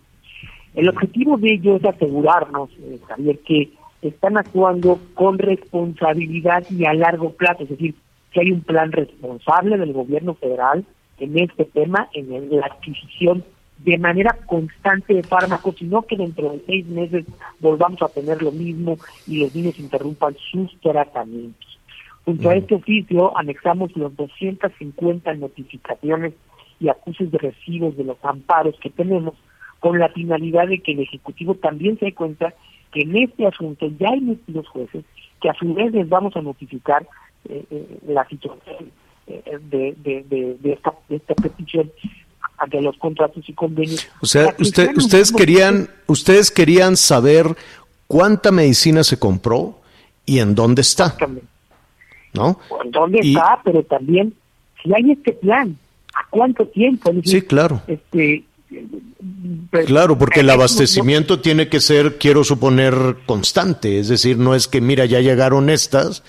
El 0.75 0.89
objetivo 0.89 1.39
de 1.39 1.55
ello 1.55 1.77
es 1.77 1.85
asegurarnos, 1.85 2.71
eh, 2.81 3.39
que 3.47 3.71
están 4.03 4.37
actuando 4.37 5.01
con 5.15 5.39
responsabilidad 5.39 6.65
y 6.71 6.85
a 6.85 6.95
largo 6.95 7.31
plazo, 7.33 7.63
es 7.63 7.71
decir, 7.71 7.95
que 8.33 8.41
hay 8.41 8.53
un 8.53 8.61
plan 8.61 8.93
responsable 8.93 9.79
del 9.79 9.93
gobierno 9.93 10.35
federal 10.35 10.85
en 11.19 11.39
este 11.39 11.65
tema, 11.65 12.09
en 12.13 12.51
la 12.51 12.67
adquisición 12.67 13.43
de 13.79 13.99
manera 13.99 14.37
constante 14.47 15.15
de 15.15 15.23
fármacos, 15.23 15.77
sino 15.77 16.03
que 16.03 16.17
dentro 16.17 16.51
de 16.51 16.63
seis 16.67 16.87
meses 16.87 17.25
volvamos 17.61 18.01
a 18.03 18.09
tener 18.09 18.43
lo 18.43 18.53
mismo 18.53 18.97
y 19.27 19.41
los 19.41 19.55
niños 19.55 19.79
interrumpan 19.79 20.35
sus 20.51 20.75
tratamientos. 20.81 21.79
Junto 22.25 22.51
a 22.51 22.57
este 22.57 22.75
oficio 22.75 23.37
anexamos 23.37 23.97
los 23.97 24.17
250 24.17 25.35
notificaciones 25.35 26.35
y 26.81 26.89
acusos 26.89 27.31
de 27.31 27.39
recibos 27.39 27.97
de 27.97 28.05
los 28.05 28.17
amparos 28.25 28.75
que 28.81 28.91
tenemos 28.91 29.35
con 29.81 29.99
la 29.99 30.09
finalidad 30.09 30.67
de 30.67 30.81
que 30.81 30.93
el 30.93 31.01
Ejecutivo 31.01 31.55
también 31.55 31.99
se 31.99 32.07
dé 32.07 32.15
cuenta 32.15 32.55
que 32.93 33.03
en 33.03 33.17
este 33.17 33.47
asunto 33.47 33.87
ya 33.99 34.09
hay 34.11 34.21
metidos 34.21 34.67
jueces 34.69 35.05
que 35.41 35.51
a 35.51 35.55
su 35.55 35.73
vez 35.75 35.93
les 35.93 36.09
vamos 36.09 36.35
a 36.37 36.43
notificar 36.43 37.07
eh, 37.49 37.65
eh, 37.71 37.99
la 38.09 38.27
situación 38.29 38.91
eh, 39.27 39.59
de, 39.71 39.95
de, 39.99 40.25
de, 40.25 40.57
de, 40.61 40.73
esta, 40.73 40.95
de 41.09 41.17
esta 41.17 41.35
petición 41.35 41.93
de 42.71 42.81
los 42.81 42.97
contratos 42.97 43.45
y 43.49 43.53
convenios. 43.53 44.09
O 44.21 44.27
sea, 44.27 44.55
usted, 44.59 44.97
ustedes 44.97 45.33
querían, 45.33 45.91
ustedes 46.07 46.51
querían 46.51 46.97
saber 46.97 47.57
cuánta 48.07 48.51
medicina 48.51 49.05
se 49.05 49.19
compró 49.19 49.81
y 50.25 50.39
en 50.39 50.55
dónde 50.55 50.83
está. 50.83 51.17
¿No? 52.33 52.61
¿En 52.85 52.91
dónde 52.91 53.21
está? 53.21 53.61
Pero 53.65 53.83
también, 53.85 54.35
si 54.83 54.93
hay 54.95 55.13
este 55.13 55.33
plan, 55.33 55.77
¿a 56.15 56.27
cuánto 56.31 56.67
tiempo? 56.67 57.13
sí, 57.25 57.43
claro. 57.43 57.83
Este, 57.87 58.45
pues, 59.71 59.87
claro, 59.87 60.19
porque 60.19 60.41
el 60.41 60.51
abastecimiento 60.51 61.41
tiene 61.41 61.69
que 61.69 61.81
ser, 61.81 62.19
quiero 62.19 62.45
suponer, 62.45 62.95
constante. 63.27 63.99
Es 63.99 64.09
decir, 64.09 64.39
no 64.39 64.55
es 64.55 64.69
que, 64.69 64.81
mira, 64.81 65.07
ya 65.07 65.21
llegaron 65.21 65.71
estas 65.71 66.23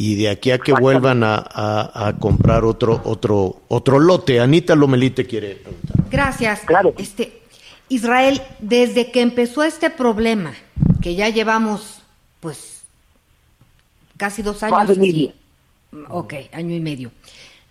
y 0.00 0.14
de 0.14 0.30
aquí 0.30 0.52
a 0.52 0.58
que 0.58 0.72
vuelvan 0.72 1.24
a, 1.24 1.44
a, 1.44 2.16
comprar 2.20 2.64
otro 2.64 3.00
otro 3.04 3.62
otro 3.66 3.98
lote. 3.98 4.40
Anita 4.40 4.76
Lomelite 4.76 5.26
quiere 5.26 5.56
preguntar. 5.56 5.96
Gracias. 6.08 6.60
Claro. 6.60 6.94
Este, 6.96 7.42
Israel, 7.88 8.40
desde 8.60 9.10
que 9.10 9.20
empezó 9.20 9.64
este 9.64 9.90
problema, 9.90 10.52
que 11.02 11.16
ya 11.16 11.28
llevamos, 11.30 12.00
pues, 12.38 12.84
casi 14.16 14.42
dos 14.42 14.62
años. 14.62 14.96
Sí, 14.96 15.34
ok, 16.08 16.34
año 16.52 16.76
y 16.76 16.80
medio. 16.80 17.10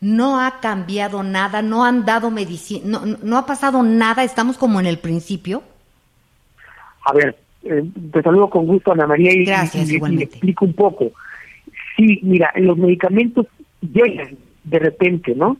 No 0.01 0.41
ha 0.41 0.59
cambiado 0.59 1.23
nada, 1.23 1.61
no 1.61 1.85
han 1.85 2.03
dado 2.03 2.29
medicina, 2.29 2.81
no, 2.85 3.05
no 3.05 3.37
ha 3.37 3.45
pasado 3.45 3.83
nada, 3.83 4.25
estamos 4.25 4.57
como 4.57 4.81
en 4.81 4.85
el 4.85 4.99
principio. 4.99 5.63
A 7.05 7.13
ver, 7.13 7.37
eh, 7.63 7.89
te 8.11 8.21
saludo 8.21 8.49
con 8.49 8.67
gusto, 8.67 8.91
Ana 8.91 9.07
María, 9.07 9.31
y, 9.31 9.45
Gracias, 9.45 9.89
y, 9.89 9.95
explico 10.21 10.65
un 10.65 10.73
poco. 10.73 11.13
Sí, 11.97 12.19
mira, 12.21 12.53
los 12.55 12.77
medicamentos 12.77 13.47
llegan 13.81 14.37
de 14.63 14.79
repente, 14.79 15.33
¿no? 15.35 15.57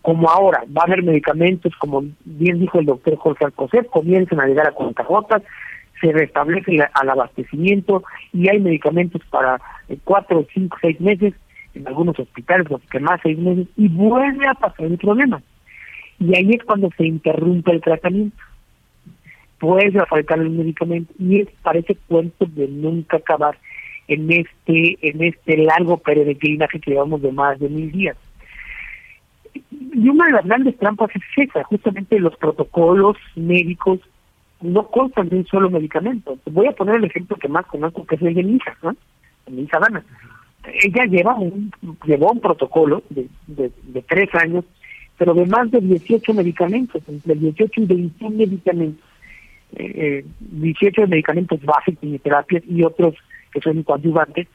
Como 0.00 0.30
ahora, 0.30 0.64
va 0.74 0.82
a 0.82 0.86
haber 0.86 1.02
medicamentos, 1.02 1.74
como 1.76 2.04
bien 2.24 2.60
dijo 2.60 2.78
el 2.78 2.86
doctor 2.86 3.16
Jorge 3.16 3.44
Alcocer, 3.44 3.86
comienzan 3.86 4.40
a 4.40 4.46
llegar 4.46 4.68
a 4.68 4.72
cuentagotas, 4.72 5.42
se 6.00 6.12
restablece 6.12 6.76
el 6.76 7.10
abastecimiento 7.10 8.02
y 8.32 8.48
hay 8.48 8.60
medicamentos 8.60 9.22
para 9.30 9.60
eh, 9.88 9.98
cuatro, 10.02 10.46
cinco, 10.54 10.78
seis 10.80 11.00
meses, 11.00 11.34
en 11.74 11.86
algunos 11.88 12.18
hospitales, 12.18 12.70
los 12.70 12.80
que 12.82 13.00
más 13.00 13.20
seis 13.22 13.38
meses, 13.38 13.66
y 13.76 13.88
vuelve 13.88 14.46
a 14.46 14.54
pasar 14.54 14.86
el 14.86 14.98
problema. 14.98 15.42
Y 16.18 16.36
ahí 16.36 16.50
es 16.52 16.64
cuando 16.64 16.90
se 16.96 17.06
interrumpe 17.06 17.72
el 17.72 17.80
tratamiento. 17.80 18.36
Puede 19.58 19.92
faltar 20.06 20.38
el 20.38 20.50
medicamento 20.50 21.12
y 21.18 21.40
es, 21.40 21.48
parece 21.62 21.96
cuento 22.08 22.46
de 22.46 22.68
nunca 22.68 23.18
acabar 23.18 23.56
en 24.08 24.30
este 24.30 24.98
en 25.08 25.22
este 25.22 25.56
largo 25.58 25.98
peregrinaje 25.98 26.80
que 26.80 26.90
llevamos 26.90 27.22
de 27.22 27.32
más 27.32 27.58
de 27.58 27.68
mil 27.68 27.90
días. 27.90 28.16
Y 29.70 30.08
una 30.08 30.26
de 30.26 30.32
las 30.32 30.44
grandes 30.46 30.76
trampas 30.78 31.10
es 31.14 31.22
esa, 31.36 31.64
justamente 31.64 32.18
los 32.18 32.36
protocolos 32.36 33.16
médicos 33.36 34.00
no 34.62 34.86
constan 34.86 35.28
de 35.28 35.36
un 35.36 35.46
solo 35.46 35.70
medicamento. 35.70 36.38
Voy 36.46 36.66
a 36.66 36.72
poner 36.72 36.96
el 36.96 37.04
ejemplo 37.04 37.36
que 37.36 37.48
más 37.48 37.66
conozco, 37.66 38.06
que 38.06 38.14
es 38.14 38.22
el 38.22 38.34
de 38.34 38.42
mi 38.42 38.56
hija, 38.56 38.76
¿no? 38.82 38.96
Mi 39.50 39.62
hija 39.62 39.78
Dana. 39.78 40.04
Ella 40.84 41.04
lleva 41.06 41.34
un, 41.34 41.72
llevó 42.04 42.30
un 42.30 42.40
protocolo 42.40 43.02
de, 43.10 43.28
de, 43.48 44.02
tres 44.02 44.32
años, 44.34 44.64
pero 45.18 45.34
de 45.34 45.46
más 45.46 45.70
de 45.70 45.80
18 45.80 46.32
medicamentos, 46.34 47.02
entre 47.08 47.34
18 47.34 47.80
y 47.80 47.86
21 47.86 48.36
medicamentos. 48.36 49.04
Eh, 49.74 50.24
18 50.38 51.06
medicamentos 51.08 51.60
básicos, 51.62 52.00
quimioterapias 52.00 52.62
y 52.68 52.82
otros 52.82 53.14
que 53.52 53.60
son 53.60 53.82
coadyuvantes, 53.82 54.48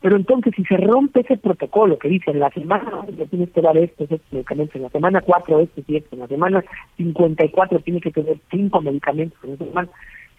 pero 0.00 0.16
entonces 0.16 0.52
si 0.56 0.64
se 0.64 0.76
rompe 0.76 1.20
ese 1.20 1.36
protocolo 1.36 1.98
que 1.98 2.08
dice 2.08 2.34
la 2.34 2.50
semana 2.50 3.06
tienes 3.30 3.50
que 3.50 3.60
dar 3.60 3.76
estos, 3.76 4.10
estos 4.10 4.32
medicamentos, 4.32 4.76
en 4.76 4.82
la 4.82 4.88
semana 4.88 5.20
4 5.20 5.60
estos 5.60 5.84
y 5.86 5.96
estos, 5.96 6.12
en 6.12 6.18
la 6.20 6.26
semana 6.26 6.64
54 6.96 7.78
tiene 7.80 8.00
que 8.00 8.10
tener 8.10 8.36
5 8.50 8.80
medicamentos 8.80 9.38
en 9.44 9.52
esa 9.52 9.64
semana, 9.64 9.88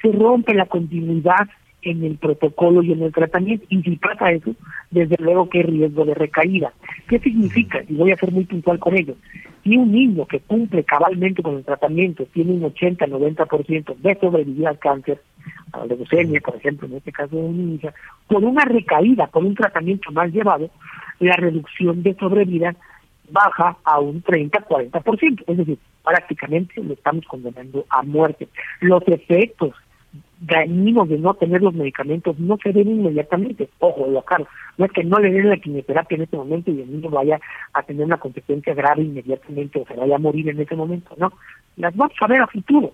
se 0.01 0.11
rompe 0.11 0.53
la 0.53 0.65
continuidad 0.65 1.47
en 1.83 2.03
el 2.03 2.17
protocolo 2.17 2.81
y 2.81 2.91
en 2.91 3.03
el 3.03 3.11
tratamiento. 3.11 3.65
Y 3.69 3.81
si 3.81 3.95
pasa 3.97 4.31
eso, 4.31 4.55
desde 4.91 5.15
luego 5.19 5.49
que 5.49 5.59
hay 5.59 5.63
riesgo 5.65 6.05
de 6.05 6.13
recaída. 6.13 6.73
¿Qué 7.07 7.19
significa? 7.19 7.81
Y 7.87 7.95
voy 7.95 8.11
a 8.11 8.17
ser 8.17 8.31
muy 8.31 8.45
puntual 8.45 8.79
con 8.79 8.97
ello. 8.97 9.15
Si 9.63 9.77
un 9.77 9.91
niño 9.91 10.25
que 10.25 10.39
cumple 10.39 10.83
cabalmente 10.83 11.41
con 11.41 11.55
el 11.55 11.63
tratamiento 11.63 12.25
tiene 12.33 12.53
un 12.53 12.63
80-90% 12.63 13.95
de 13.97 14.15
sobrevivir 14.19 14.67
al 14.67 14.79
cáncer, 14.79 15.21
a 15.71 15.79
la 15.79 15.85
leucemia, 15.85 16.41
por 16.41 16.55
ejemplo, 16.55 16.87
en 16.87 16.95
este 16.95 17.11
caso 17.11 17.35
de 17.35 17.41
un 17.41 17.57
niño, 17.57 17.91
con 18.27 18.43
una 18.43 18.65
recaída, 18.65 19.27
con 19.27 19.45
un 19.45 19.55
tratamiento 19.55 20.11
más 20.11 20.31
llevado, 20.31 20.69
la 21.19 21.35
reducción 21.35 22.03
de 22.03 22.15
sobrevida 22.15 22.75
baja 23.29 23.77
a 23.83 23.99
un 23.99 24.21
30-40%. 24.23 25.43
Es 25.47 25.57
decir, 25.57 25.77
prácticamente 26.03 26.81
lo 26.83 26.93
estamos 26.93 27.25
condenando 27.25 27.85
a 27.89 28.03
muerte. 28.03 28.47
Los 28.81 29.03
efectos 29.07 29.73
dañinos 30.39 31.07
de 31.09 31.17
no 31.17 31.33
tener 31.35 31.61
los 31.61 31.73
medicamentos 31.73 32.37
no 32.39 32.57
se 32.57 32.71
ven 32.71 32.89
inmediatamente. 32.89 33.69
Ojo, 33.79 34.07
lo 34.07 34.21
caro. 34.23 34.47
No 34.77 34.85
es 34.85 34.91
que 34.91 35.03
no 35.03 35.19
le 35.19 35.31
den 35.31 35.49
la 35.49 35.57
quimioterapia 35.57 36.15
en 36.15 36.23
este 36.23 36.37
momento 36.37 36.71
y 36.71 36.81
el 36.81 36.91
niño 36.91 37.09
vaya 37.09 37.39
a 37.73 37.83
tener 37.83 38.05
una 38.05 38.17
consecuencia 38.17 38.73
grave 38.73 39.03
inmediatamente 39.03 39.79
o 39.79 39.85
se 39.85 39.95
vaya 39.95 40.15
a 40.15 40.19
morir 40.19 40.49
en 40.49 40.59
ese 40.59 40.75
momento. 40.75 41.15
No. 41.17 41.31
Las 41.77 41.95
vamos 41.95 42.15
a 42.19 42.27
ver 42.27 42.41
a 42.41 42.47
futuro, 42.47 42.93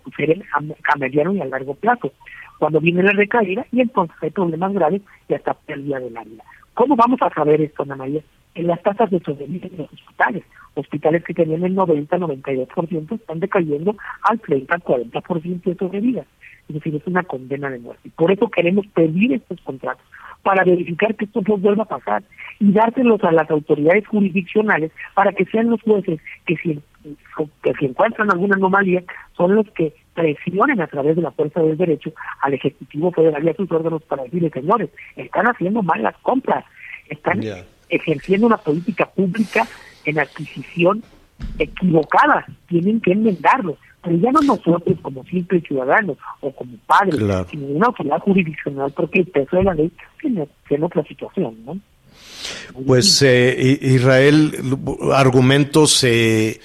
a, 0.54 0.98
mediano 0.98 1.34
y 1.34 1.42
a 1.42 1.46
largo 1.46 1.76
plazo. 1.76 2.12
Cuando 2.60 2.80
viene 2.80 3.04
la 3.04 3.12
recaída 3.12 3.66
y 3.72 3.82
entonces 3.82 4.16
hay 4.22 4.32
problemas 4.32 4.74
graves 4.74 5.02
y 5.28 5.34
hasta 5.34 5.54
pérdida 5.54 6.00
de 6.00 6.12
la 6.12 6.24
vida. 6.24 6.44
¿Cómo 6.74 6.96
vamos 6.96 7.22
a 7.22 7.30
saber 7.30 7.62
esto, 7.62 7.84
Ana 7.84 7.96
María? 7.96 8.22
En 8.56 8.68
las 8.68 8.82
tasas 8.82 9.10
de 9.10 9.20
sobrevida 9.20 9.68
en 9.68 9.78
los 9.78 9.94
hospitales. 9.94 10.44
Hospitales 10.76 11.24
que 11.24 11.34
tenían 11.34 11.64
el 11.64 11.76
90-92% 11.76 13.16
están 13.16 13.40
decayendo 13.40 13.96
al 14.24 14.42
30-40% 14.42 15.64
de 15.64 15.76
sobrevida. 15.76 16.26
Es 16.68 16.76
decir, 16.76 16.96
es 16.96 17.08
una 17.08 17.24
condena 17.24 17.70
de 17.70 17.80
muerte. 17.80 18.12
Por 18.16 18.32
eso 18.32 18.50
queremos 18.50 18.86
pedir 18.88 19.34
estos 19.34 19.60
contratos, 19.62 20.06
para 20.44 20.64
verificar 20.64 21.16
que 21.16 21.26
esto 21.26 21.42
no 21.48 21.58
vuelva 21.58 21.84
a 21.84 21.88
pasar 21.88 22.24
y 22.60 22.72
dárselos 22.72 23.24
a 23.24 23.32
las 23.32 23.50
autoridades 23.50 24.08
jurisdiccionales 24.08 24.92
para 25.14 25.34
que 25.34 25.46
sean 25.46 25.70
los 25.70 25.82
jueces 25.82 26.20
que 26.46 26.56
si, 26.58 26.80
que 27.64 27.74
si 27.74 27.86
encuentran 27.86 28.32
alguna 28.32 28.56
anomalía 28.56 29.04
son 29.36 29.56
los 29.56 29.70
que 29.72 29.94
presionen 30.14 30.82
a 30.82 30.88
través 30.88 31.16
de 31.16 31.22
la 31.22 31.32
fuerza 31.32 31.62
del 31.62 31.78
derecho 31.78 32.12
al 32.42 32.54
Ejecutivo 32.54 33.12
Federal 33.12 33.44
y 33.44 33.50
a 33.50 33.56
sus 33.56 33.72
órganos 33.72 34.04
para 34.04 34.24
decirle, 34.24 34.50
señores, 34.50 34.90
están 35.16 35.46
haciendo 35.48 35.82
mal 35.82 36.02
las 36.04 36.18
compras, 36.18 36.66
están 37.10 37.42
ejerciendo 37.90 38.48
una 38.48 38.58
política 38.58 39.10
pública 39.10 39.68
en 40.06 40.20
adquisición 40.20 41.04
equivocada, 41.58 42.46
tienen 42.68 43.02
que 43.02 43.12
enmendarlo. 43.12 43.78
Pero 44.02 44.16
ya 44.18 44.32
no 44.32 44.40
nosotros 44.42 44.98
como 45.02 45.26
simples 45.26 45.64
ciudadanos 45.68 46.18
o 46.40 46.52
como 46.52 46.78
padres, 46.88 47.16
sino 47.50 47.66
una 47.68 47.88
autoridad 47.88 48.20
jurisdiccional, 48.20 48.92
porque 48.92 49.20
el 49.20 49.28
peso 49.28 49.58
de 49.58 49.64
la 49.64 49.74
ley 49.74 49.92
tiene, 50.22 50.48
otra 50.82 51.04
situación, 51.04 51.58
¿no? 51.66 51.78
Pues 52.86 53.22
eh, 53.22 53.78
Israel, 53.82 54.54
argumentos, 55.14 56.02
eh, 56.06 56.62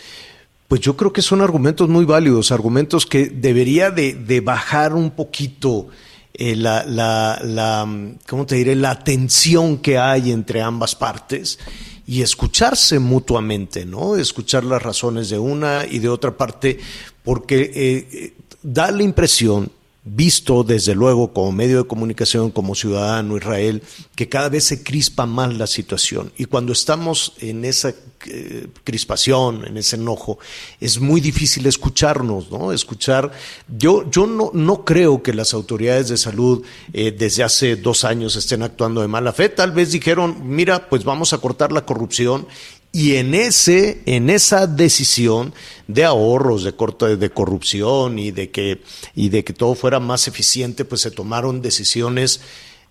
pues 0.68 0.80
yo 0.80 0.96
creo 0.96 1.12
que 1.12 1.22
son 1.22 1.40
argumentos 1.40 1.88
muy 1.88 2.04
válidos, 2.04 2.52
argumentos 2.52 3.04
que 3.04 3.26
debería 3.26 3.90
de, 3.90 4.14
de 4.14 4.40
bajar 4.40 4.94
un 4.94 5.10
poquito 5.10 5.88
eh, 6.36 6.56
la, 6.56 6.84
la, 6.84 7.40
la, 7.44 7.88
¿cómo 8.28 8.44
te 8.44 8.56
diré? 8.56 8.74
La 8.74 8.98
tensión 8.98 9.78
que 9.78 9.98
hay 9.98 10.32
entre 10.32 10.60
ambas 10.60 10.96
partes 10.96 11.60
y 12.06 12.22
escucharse 12.22 12.98
mutuamente, 12.98 13.84
¿no? 13.84 14.16
Escuchar 14.16 14.64
las 14.64 14.82
razones 14.82 15.30
de 15.30 15.38
una 15.38 15.86
y 15.88 16.00
de 16.00 16.08
otra 16.08 16.36
parte, 16.36 16.78
porque 17.22 17.70
eh, 17.74 18.08
eh, 18.12 18.34
da 18.62 18.90
la 18.90 19.04
impresión 19.04 19.70
visto 20.04 20.64
desde 20.64 20.94
luego 20.94 21.32
como 21.32 21.50
medio 21.50 21.78
de 21.78 21.88
comunicación, 21.88 22.50
como 22.50 22.74
ciudadano 22.74 23.36
Israel, 23.36 23.82
que 24.14 24.28
cada 24.28 24.50
vez 24.50 24.64
se 24.64 24.82
crispa 24.82 25.24
más 25.24 25.54
la 25.54 25.66
situación. 25.66 26.30
Y 26.36 26.44
cuando 26.44 26.72
estamos 26.72 27.32
en 27.40 27.64
esa 27.64 27.94
eh, 28.26 28.68
crispación, 28.84 29.66
en 29.66 29.78
ese 29.78 29.96
enojo, 29.96 30.38
es 30.78 31.00
muy 31.00 31.20
difícil 31.20 31.66
escucharnos, 31.66 32.50
¿no? 32.50 32.72
Escuchar. 32.72 33.32
Yo, 33.68 34.08
yo 34.10 34.26
no, 34.26 34.50
no 34.52 34.84
creo 34.84 35.22
que 35.22 35.32
las 35.32 35.54
autoridades 35.54 36.08
de 36.10 36.18
salud 36.18 36.62
eh, 36.92 37.10
desde 37.10 37.42
hace 37.42 37.76
dos 37.76 38.04
años 38.04 38.36
estén 38.36 38.62
actuando 38.62 39.00
de 39.00 39.08
mala 39.08 39.32
fe. 39.32 39.48
Tal 39.48 39.72
vez 39.72 39.92
dijeron, 39.92 40.36
mira, 40.44 40.88
pues 40.88 41.04
vamos 41.04 41.32
a 41.32 41.38
cortar 41.38 41.72
la 41.72 41.86
corrupción 41.86 42.46
Y 42.94 43.16
en 43.16 43.34
ese, 43.34 44.02
en 44.06 44.30
esa 44.30 44.68
decisión 44.68 45.52
de 45.88 46.04
ahorros, 46.04 46.62
de 46.62 46.76
corte 46.76 47.16
de 47.16 47.30
corrupción 47.30 48.20
y 48.20 48.30
de 48.30 48.50
que, 48.50 48.82
y 49.16 49.30
de 49.30 49.42
que 49.42 49.52
todo 49.52 49.74
fuera 49.74 49.98
más 49.98 50.28
eficiente, 50.28 50.84
pues 50.84 51.00
se 51.00 51.10
tomaron 51.10 51.60
decisiones 51.60 52.40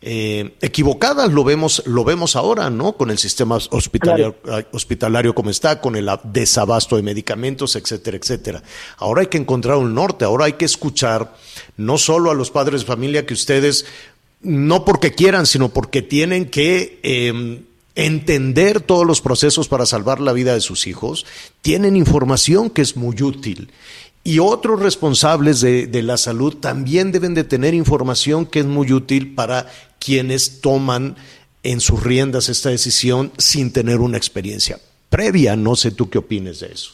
eh, 0.02 0.56
equivocadas, 0.60 1.32
lo 1.32 1.46
vemos, 1.46 1.84
lo 1.86 2.04
vemos 2.04 2.36
ahora, 2.36 2.70
¿no? 2.70 2.98
Con 2.98 3.12
el 3.12 3.18
sistema 3.18 3.56
hospitalario, 3.56 4.36
hospitalario 4.74 5.34
como 5.34 5.50
está, 5.52 5.80
con 5.80 5.96
el 5.96 6.10
desabasto 6.26 6.98
de 6.98 7.02
medicamentos, 7.02 7.78
etcétera, 7.78 8.18
etcétera. 8.18 8.62
Ahora 8.98 9.22
hay 9.22 9.28
que 9.28 9.38
encontrar 9.38 9.78
un 9.78 9.96
norte, 9.96 10.26
ahora 10.26 10.48
hay 10.48 10.54
que 10.54 10.66
escuchar 10.66 11.34
no 11.78 11.98
solo 11.98 12.30
a 12.30 12.34
los 12.34 12.52
padres 12.52 12.82
de 12.82 12.88
familia 12.88 13.26
que 13.26 13.36
ustedes, 13.36 13.86
no 14.42 14.84
porque 14.84 15.14
quieran, 15.14 15.46
sino 15.46 15.70
porque 15.70 16.02
tienen 16.02 16.50
que 16.50 17.00
em, 17.04 17.64
entender 17.96 18.82
todos 18.82 19.06
los 19.06 19.22
procesos 19.22 19.68
para 19.68 19.86
salvar 19.86 20.20
la 20.20 20.34
vida 20.34 20.54
de 20.54 20.62
sus 20.62 20.88
hijos, 20.88 21.26
tienen 21.62 21.96
información 21.96 22.70
que 22.70 22.82
es 22.82 22.98
muy 22.98 23.22
útil. 23.22 23.70
Y 24.24 24.40
otros 24.40 24.82
responsables 24.82 25.60
de, 25.60 26.02
la 26.02 26.18
salud 26.18 26.56
también 26.56 27.12
deben 27.12 27.34
de 27.34 27.44
tener 27.44 27.74
información 27.74 28.46
que 28.46 28.60
es 28.60 28.66
muy 28.66 28.94
útil 28.94 29.36
para 29.36 29.68
quienes 30.00 30.62
toman 30.62 31.16
en 31.62 31.82
sus 31.82 32.02
riendas 32.04 32.50
esta 32.50 32.70
decisión 32.70 33.32
sin 33.38 33.74
tener 33.74 34.00
una 34.00 34.18
experiencia 34.18 34.78
previa. 35.10 35.56
No 35.56 35.76
sé 35.76 35.92
tú 35.92 36.10
qué 36.10 36.20
opines 36.20 36.62
de 36.62 36.68
eso. 36.68 36.94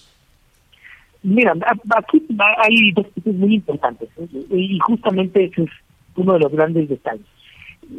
Mira, 1.22 1.54
aquí 1.98 2.26
hay 2.58 2.92
dos 2.94 3.06
cosas 3.14 3.34
muy 3.36 3.56
importantes 3.56 4.10
y 4.50 4.80
justamente 4.80 5.46
ese 5.46 5.64
es 5.64 5.70
uno 6.16 6.34
de 6.34 6.40
los 6.40 6.52
grandes 6.52 6.90
detalles. 6.90 7.26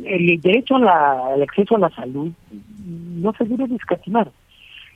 El 0.05 0.41
derecho 0.41 0.77
al 0.77 1.43
acceso 1.43 1.77
a 1.77 1.81
la 1.81 1.91
salud 1.91 2.33
no 2.91 3.33
se 3.35 3.45
debe 3.45 3.69
descatimar 3.69 4.31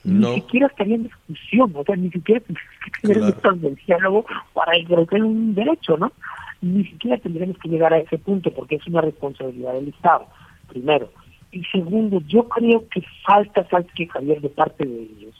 ni 0.04 0.34
siquiera 0.34 0.66
estaría 0.66 0.96
en 0.96 1.04
discusión, 1.04 1.72
o 1.74 1.82
sea, 1.82 1.96
ni 1.96 2.10
siquiera 2.10 2.40
tendríamos 2.40 2.84
que 2.84 3.00
tener 3.00 3.34
claro. 3.40 3.56
un 3.56 3.78
diálogo 3.86 4.26
para 4.52 4.76
ejercer 4.76 5.24
un 5.24 5.54
derecho, 5.54 5.96
¿no? 5.96 6.12
Ni 6.60 6.84
siquiera 6.84 7.16
tendríamos 7.18 7.58
que 7.58 7.68
llegar 7.68 7.92
a 7.92 7.98
ese 7.98 8.18
punto 8.18 8.52
porque 8.52 8.76
es 8.76 8.86
una 8.86 9.00
responsabilidad 9.00 9.72
del 9.72 9.88
Estado, 9.88 10.26
primero. 10.68 11.10
Y 11.52 11.64
segundo, 11.64 12.20
yo 12.26 12.48
creo 12.48 12.86
que 12.88 13.02
falta, 13.24 13.64
falta 13.64 13.92
que 13.94 14.06
Javier, 14.06 14.40
de 14.40 14.48
parte 14.50 14.84
de 14.84 15.02
ellos, 15.02 15.34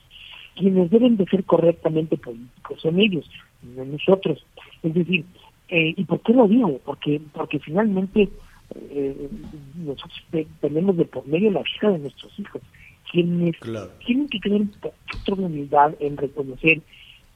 quienes 0.56 0.90
deben 0.90 1.16
de 1.16 1.26
ser 1.26 1.44
correctamente 1.44 2.16
políticos 2.16 2.80
son 2.80 2.98
ellos, 2.98 3.28
no 3.62 3.84
nosotros. 3.84 4.46
Es 4.82 4.94
decir, 4.94 5.24
eh, 5.68 5.94
¿y 5.96 6.04
por 6.04 6.20
qué 6.20 6.32
lo 6.32 6.48
digo? 6.48 6.80
Porque, 6.84 7.20
porque 7.32 7.58
finalmente 7.58 8.30
eh, 8.90 9.29
nosotros 9.77 10.24
tenemos 10.61 10.96
de 10.96 11.05
por 11.05 11.27
medio 11.27 11.50
la 11.50 11.62
vida 11.62 11.92
de 11.92 11.98
nuestros 11.98 12.38
hijos 12.38 12.62
quienes 13.14 13.55
tienen 14.05 14.29
que 14.29 14.40
tener 14.40 14.62
un 14.62 14.72
poquito 14.81 15.37
de 15.37 15.44
humildad 15.44 15.94
en 16.00 16.16
reconocer 16.16 16.81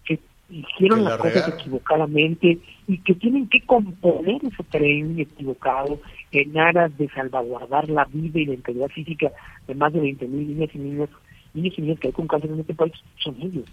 que 0.05 0.19
hicieron 0.51 1.05
las 1.05 1.19
cosas 1.19 1.49
equivocadamente 1.49 2.59
y 2.89 2.99
que 2.99 3.15
tienen 3.15 3.49
que 3.49 3.61
componer 3.61 4.45
ese 4.45 4.65
tren 4.73 5.21
equivocado 5.21 6.01
en 6.33 6.59
aras 6.59 6.97
de 6.99 7.09
salvaguardar 7.11 7.89
la 7.89 8.05
vida 8.07 8.41
y 8.41 8.47
la 8.47 8.55
integridad 8.55 8.89
física 8.89 9.31
de 9.69 9.75
más 9.77 9.93
de 9.93 10.01
20 10.01 10.27
mil 10.27 10.49
niñas 10.49 10.71
y 10.75 10.79
niños, 10.79 11.11
niños 11.55 11.75
y 11.77 11.83
niñas 11.83 12.01
que 12.01 12.09
hay 12.09 12.13
con 12.13 12.27
cáncer 12.27 12.51
en 12.51 12.61
este 12.61 12.75
país, 12.75 12.95
son 13.19 13.37
ellos. 13.41 13.65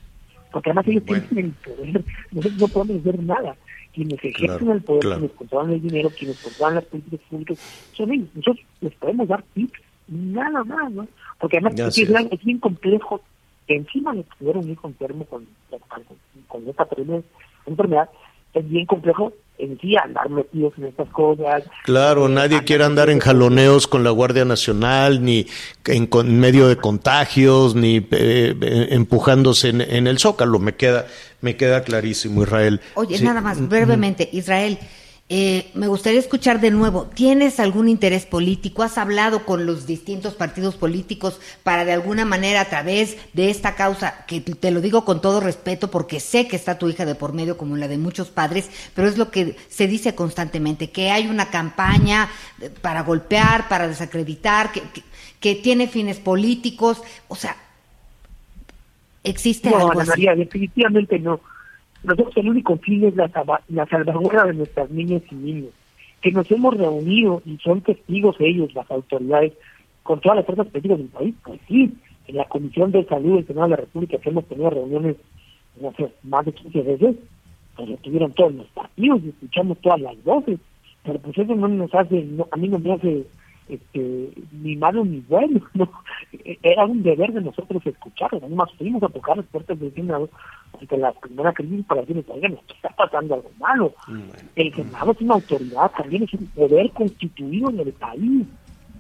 Porque 0.52 0.70
además 0.70 0.88
ellos 0.88 1.04
tienen 1.06 1.46
el 1.46 1.52
poder, 1.54 2.04
nosotros 2.32 2.62
no 2.62 2.68
podemos 2.68 3.02
hacer 3.02 3.24
nada. 3.24 3.56
Quienes 3.96 4.24
ejercen 4.24 4.70
el 4.70 4.82
poder, 4.82 5.04
quienes 5.04 5.32
controlan 5.32 5.72
el 5.72 5.82
dinero, 5.82 6.10
quienes 6.10 6.38
controlan 6.40 6.76
las 6.76 6.86
políticas 6.86 7.22
públicas, 7.30 7.90
son 7.94 8.12
ellos. 8.12 8.28
Nosotros 8.36 8.66
les 8.82 8.94
podemos 8.96 9.28
dar 9.28 9.44
tips, 9.54 9.80
nada 10.10 10.64
más, 10.66 10.92
¿no? 10.92 11.08
Porque 11.40 11.58
además 11.58 11.80
es, 11.80 11.98
es, 11.98 12.44
bien 12.44 12.60
complejo. 12.60 13.22
Encima 13.68 14.14
de 14.14 14.26
tener 14.38 14.58
un 14.58 14.70
hijo 14.70 14.88
enfermo 14.88 15.26
con, 15.26 15.48
con, 16.48 16.68
esta 16.68 16.88
enfermedad, 17.66 18.10
es 18.54 18.70
bien 18.70 18.86
complejo 18.86 19.34
en 19.58 19.80
sí 19.80 19.96
andar 19.96 20.30
metidos 20.30 20.74
en 20.78 20.86
estas 20.86 21.10
cosas. 21.10 21.64
Claro, 21.84 22.28
nadie 22.28 22.64
quiere 22.64 22.84
andar 22.84 23.10
en 23.10 23.20
jaloneos 23.20 23.88
con 23.88 24.04
la 24.04 24.10
Guardia 24.12 24.46
Nacional, 24.46 25.24
ni 25.24 25.48
en, 25.86 26.40
medio 26.40 26.68
de 26.68 26.78
contagios, 26.78 27.76
ni 27.76 27.98
eh, 27.98 28.06
eh, 28.12 28.88
empujándose 28.92 29.70
en, 29.70 30.08
el 30.08 30.18
zócalo. 30.20 30.60
Me 30.60 30.76
queda, 30.76 31.08
me 31.46 31.56
queda 31.56 31.84
clarísimo, 31.84 32.42
Israel. 32.42 32.82
Oye, 32.96 33.22
nada 33.22 33.40
más, 33.40 33.70
brevemente, 33.70 34.28
Israel. 34.34 34.80
Eh, 35.28 35.72
me 35.74 35.88
gustaría 35.88 36.20
escuchar 36.20 36.60
de 36.60 36.70
nuevo, 36.70 37.06
¿tienes 37.06 37.60
algún 37.60 37.88
interés 37.88 38.28
político? 38.28 38.84
¿Has 38.84 39.00
hablado 39.00 39.44
con 39.44 39.66
los 39.66 39.88
distintos 39.88 40.36
partidos 40.36 40.76
políticos 40.76 41.40
para 41.64 41.84
de 41.84 41.94
alguna 41.94 42.26
manera 42.26 42.62
a 42.62 42.66
través 42.66 43.18
de 43.34 43.50
esta 43.50 43.74
causa, 43.74 44.26
que 44.28 44.42
te 44.42 44.70
lo 44.70 44.82
digo 44.82 45.04
con 45.04 45.22
todo 45.22 45.40
respeto 45.40 45.90
porque 45.90 46.20
sé 46.20 46.48
que 46.48 46.56
está 46.56 46.78
tu 46.78 46.90
hija 46.90 47.06
de 47.06 47.16
por 47.16 47.34
medio 47.34 47.58
como 47.58 47.76
la 47.76 47.88
de 47.88 47.98
muchos 47.98 48.30
padres, 48.30 48.70
pero 48.94 49.08
es 49.08 49.18
lo 49.18 49.32
que 49.32 49.56
se 49.68 49.88
dice 49.88 50.14
constantemente, 50.14 50.92
que 50.92 51.10
hay 51.10 51.28
una 51.28 51.50
campaña 51.50 52.30
para 52.82 53.02
golpear, 53.02 53.68
para 53.68 53.88
desacreditar, 53.88 54.72
que, 54.72 54.84
que, 55.40 55.56
tiene 55.56 55.88
fines 55.88 56.18
políticos, 56.18 57.02
o 57.28 57.36
sea, 57.36 57.56
¿existe 59.26 59.70
no, 59.70 59.78
algo 59.78 60.04
María, 60.06 60.36
definitivamente 60.36 61.20
no. 61.20 61.40
Nosotros 62.04 62.38
el 62.38 62.50
único 62.50 62.78
fin 62.78 63.06
es 63.06 63.16
la, 63.16 63.30
la 63.70 63.86
salvaguarda 63.88 64.46
de 64.46 64.54
nuestras 64.54 64.90
niñas 64.92 65.24
y 65.32 65.36
niños, 65.36 65.72
que 66.22 66.32
nos 66.32 66.50
hemos 66.52 66.78
reunido 66.78 67.42
y 67.46 67.58
son 67.58 67.82
testigos 67.82 68.36
ellos, 68.40 68.74
las 68.74 68.90
autoridades, 68.92 69.54
con 70.04 70.22
todas 70.22 70.38
las 70.38 70.46
fuerzas 70.46 70.68
políticas 70.68 71.00
del 71.00 71.08
país, 71.08 71.36
pues 71.44 71.60
sí, 71.68 71.92
en 72.28 72.36
la 72.36 72.46
Comisión 72.46 72.92
de 72.92 73.06
Salud 73.06 73.38
del 73.38 73.48
Senado 73.48 73.68
de 73.68 73.72
la 73.72 73.78
República 73.78 74.18
que 74.20 74.30
hemos 74.30 74.46
tenido 74.46 74.70
reuniones, 74.70 75.16
no 75.82 75.92
sé, 75.94 76.12
más 76.24 76.46
de 76.46 76.54
15 76.54 76.82
veces, 76.84 77.16
pues 77.76 77.90
estuvieron 77.90 78.32
todos 78.34 78.54
los 78.54 78.68
partidos 78.68 79.22
y 79.24 79.30
escuchamos 79.30 79.80
todas 79.80 80.02
las 80.02 80.24
voces, 80.24 80.60
pero 81.04 81.20
pues 81.20 81.38
eso 81.38 81.56
no 81.56 81.68
nos 81.68 81.94
hace, 81.94 82.26
a 82.52 82.58
mí 82.58 82.68
no 82.68 82.80
me 82.80 82.94
hace 82.94 83.26
este, 83.68 84.30
ni 84.52 84.76
malo 84.76 85.04
ni 85.04 85.22
bueno, 85.28 85.60
¿no? 85.74 85.90
era 86.62 86.86
un 86.86 87.02
deber 87.02 87.34
de 87.34 87.42
nosotros 87.42 87.86
escucharlos, 87.86 88.44
además 88.44 88.70
fuimos 88.78 89.02
a 89.04 89.10
tocar 89.10 89.38
las 89.38 89.46
puertas 89.48 89.80
del 89.80 89.94
Senado 89.94 90.30
ante 90.80 90.98
la 90.98 91.12
primera 91.14 91.54
crisis 91.54 91.86
para 91.86 92.02
decirles, 92.02 92.26
oigan, 92.30 92.58
está 92.68 92.90
pasando 92.90 93.36
algo 93.36 93.52
malo. 93.60 93.94
El 94.56 94.74
Senado 94.74 95.12
es 95.12 95.22
una 95.22 95.34
autoridad, 95.36 95.92
también 95.98 96.24
es 96.24 96.34
un 96.34 96.48
poder 96.48 96.92
constituido 96.92 97.70
en 97.70 97.80
el 97.80 97.94
país, 97.94 98.46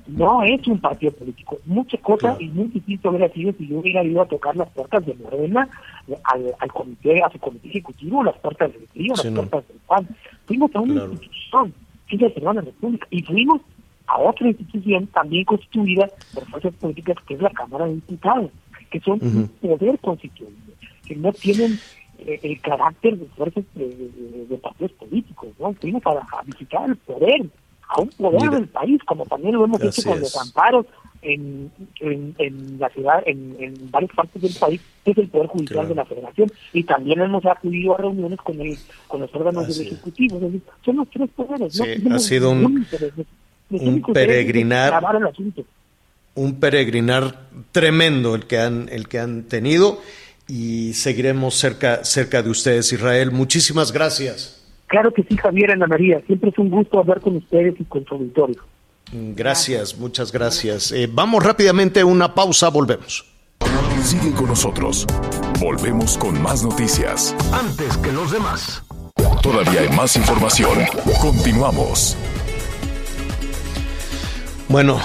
no 0.07 0.43
es 0.43 0.67
un 0.67 0.79
partido 0.79 1.11
político. 1.13 1.57
Muchas 1.65 1.99
cosas 2.01 2.39
y 2.39 2.47
muy 2.47 2.67
distinto 2.67 3.09
hubiera 3.09 3.29
sido 3.29 3.53
si 3.53 3.67
yo 3.67 3.79
hubiera 3.79 4.03
ido 4.03 4.21
a 4.21 4.27
tocar 4.27 4.55
las 4.55 4.69
puertas 4.69 5.05
de 5.05 5.15
Morena 5.15 5.67
al, 6.23 6.53
al 6.59 6.71
comité, 6.71 7.21
a 7.23 7.29
su 7.29 7.39
comité 7.39 7.69
ejecutivo, 7.69 8.23
las 8.23 8.37
puertas 8.37 8.71
del 8.71 8.83
PRI, 8.93 9.09
las 9.09 9.25
puertas 9.25 9.67
del 9.67 9.77
PAN. 9.87 10.07
Fuimos 10.45 10.75
a 10.75 10.79
una 10.79 11.05
institución, 11.05 11.73
que 12.07 12.15
es 12.25 12.41
la 12.41 12.53
República, 12.53 13.07
y 13.09 13.23
fuimos 13.23 13.61
a 14.07 14.19
otra 14.19 14.47
institución 14.47 15.07
también 15.07 15.45
constituida 15.45 16.09
por 16.33 16.45
fuerzas 16.49 16.73
políticas 16.75 17.17
que 17.27 17.35
es 17.35 17.41
la 17.41 17.49
Cámara 17.49 17.85
de 17.85 17.95
Diputados, 17.95 18.51
que 18.89 18.99
son 18.99 19.19
un 19.21 19.47
poder 19.61 19.99
constituyente, 19.99 20.73
que 21.07 21.15
no 21.15 21.31
tienen 21.33 21.79
eh, 22.19 22.39
el 22.43 22.61
carácter 22.61 23.17
de 23.17 23.25
fuerzas 23.27 23.63
de, 23.73 24.57
partidos 24.61 24.91
políticos, 24.93 25.49
¿no? 25.59 25.73
Fuimos 25.73 26.01
a, 26.05 26.41
visitar 26.45 26.89
el 26.89 26.95
poder, 26.97 27.45
a 27.89 28.01
un 28.01 28.09
poder 28.09 28.49
del 28.51 28.67
país, 28.67 29.01
como 29.03 29.25
también 29.25 29.55
lo 29.55 29.65
hemos 29.65 29.81
hecho 29.81 30.09
con 30.09 30.19
los 30.19 30.35
amparos 30.37 30.85
en, 31.25 31.71
en, 31.99 32.79
la 32.79 32.89
ciudad, 32.89 33.23
en, 33.25 33.55
en 33.59 33.91
varias 33.91 34.11
partes 34.13 34.41
del 34.41 34.53
país, 34.53 34.81
que 35.03 35.11
es 35.11 35.17
el 35.17 35.27
Poder 35.27 35.47
Judicial 35.47 35.87
de 35.87 35.95
la 35.95 36.05
Federación, 36.05 36.51
y 36.73 36.83
también 36.83 37.21
hemos 37.21 37.45
acudido 37.45 37.95
a 37.95 37.97
reuniones 37.97 38.39
con 38.39 38.59
el, 38.61 38.77
con 39.07 39.21
los 39.21 39.33
órganos 39.33 39.67
del 39.67 39.87
Ejecutivo. 39.87 40.39
son 40.83 40.97
los 40.97 41.09
tres 41.09 41.29
poderes, 41.35 41.79
¿no? 42.03 42.15
ha 42.15 42.19
sido 42.19 42.51
un, 42.51 42.85
un 43.69 44.01
peregrinar 44.01 45.01
un 46.35 46.59
peregrinar 46.59 47.47
tremendo 47.71 48.35
el 48.35 48.45
que 48.45 48.59
han 48.59 48.89
el 48.91 49.07
que 49.07 49.19
han 49.19 49.43
tenido 49.43 49.99
y 50.47 50.93
seguiremos 50.93 51.55
cerca 51.55 52.03
cerca 52.03 52.43
de 52.43 52.49
ustedes 52.49 52.91
Israel. 52.91 53.31
Muchísimas 53.31 53.91
gracias. 53.91 54.63
Claro 54.87 55.11
que 55.11 55.23
sí 55.23 55.35
Javier 55.37 55.71
Ana 55.71 55.87
María. 55.87 56.21
Siempre 56.27 56.51
es 56.51 56.57
un 56.59 56.69
gusto 56.69 56.99
hablar 56.99 57.21
con 57.21 57.37
ustedes 57.37 57.73
y 57.79 57.83
con 57.85 58.05
su 58.05 58.15
auditorio. 58.15 58.61
Gracias 59.11 59.97
muchas 59.97 60.31
gracias. 60.31 60.91
Eh, 60.91 61.07
vamos 61.11 61.43
rápidamente 61.43 62.01
a 62.01 62.05
una 62.05 62.33
pausa 62.33 62.69
volvemos. 62.69 63.25
Sigue 64.03 64.31
con 64.33 64.47
nosotros. 64.47 65.07
Volvemos 65.59 66.17
con 66.17 66.39
más 66.39 66.63
noticias. 66.63 67.35
Antes 67.51 67.97
que 67.97 68.11
los 68.11 68.31
demás. 68.31 68.83
Todavía 69.41 69.81
hay 69.81 69.89
más 69.89 70.15
información. 70.15 70.79
Continuamos 71.21 72.15
bueno, 74.67 74.99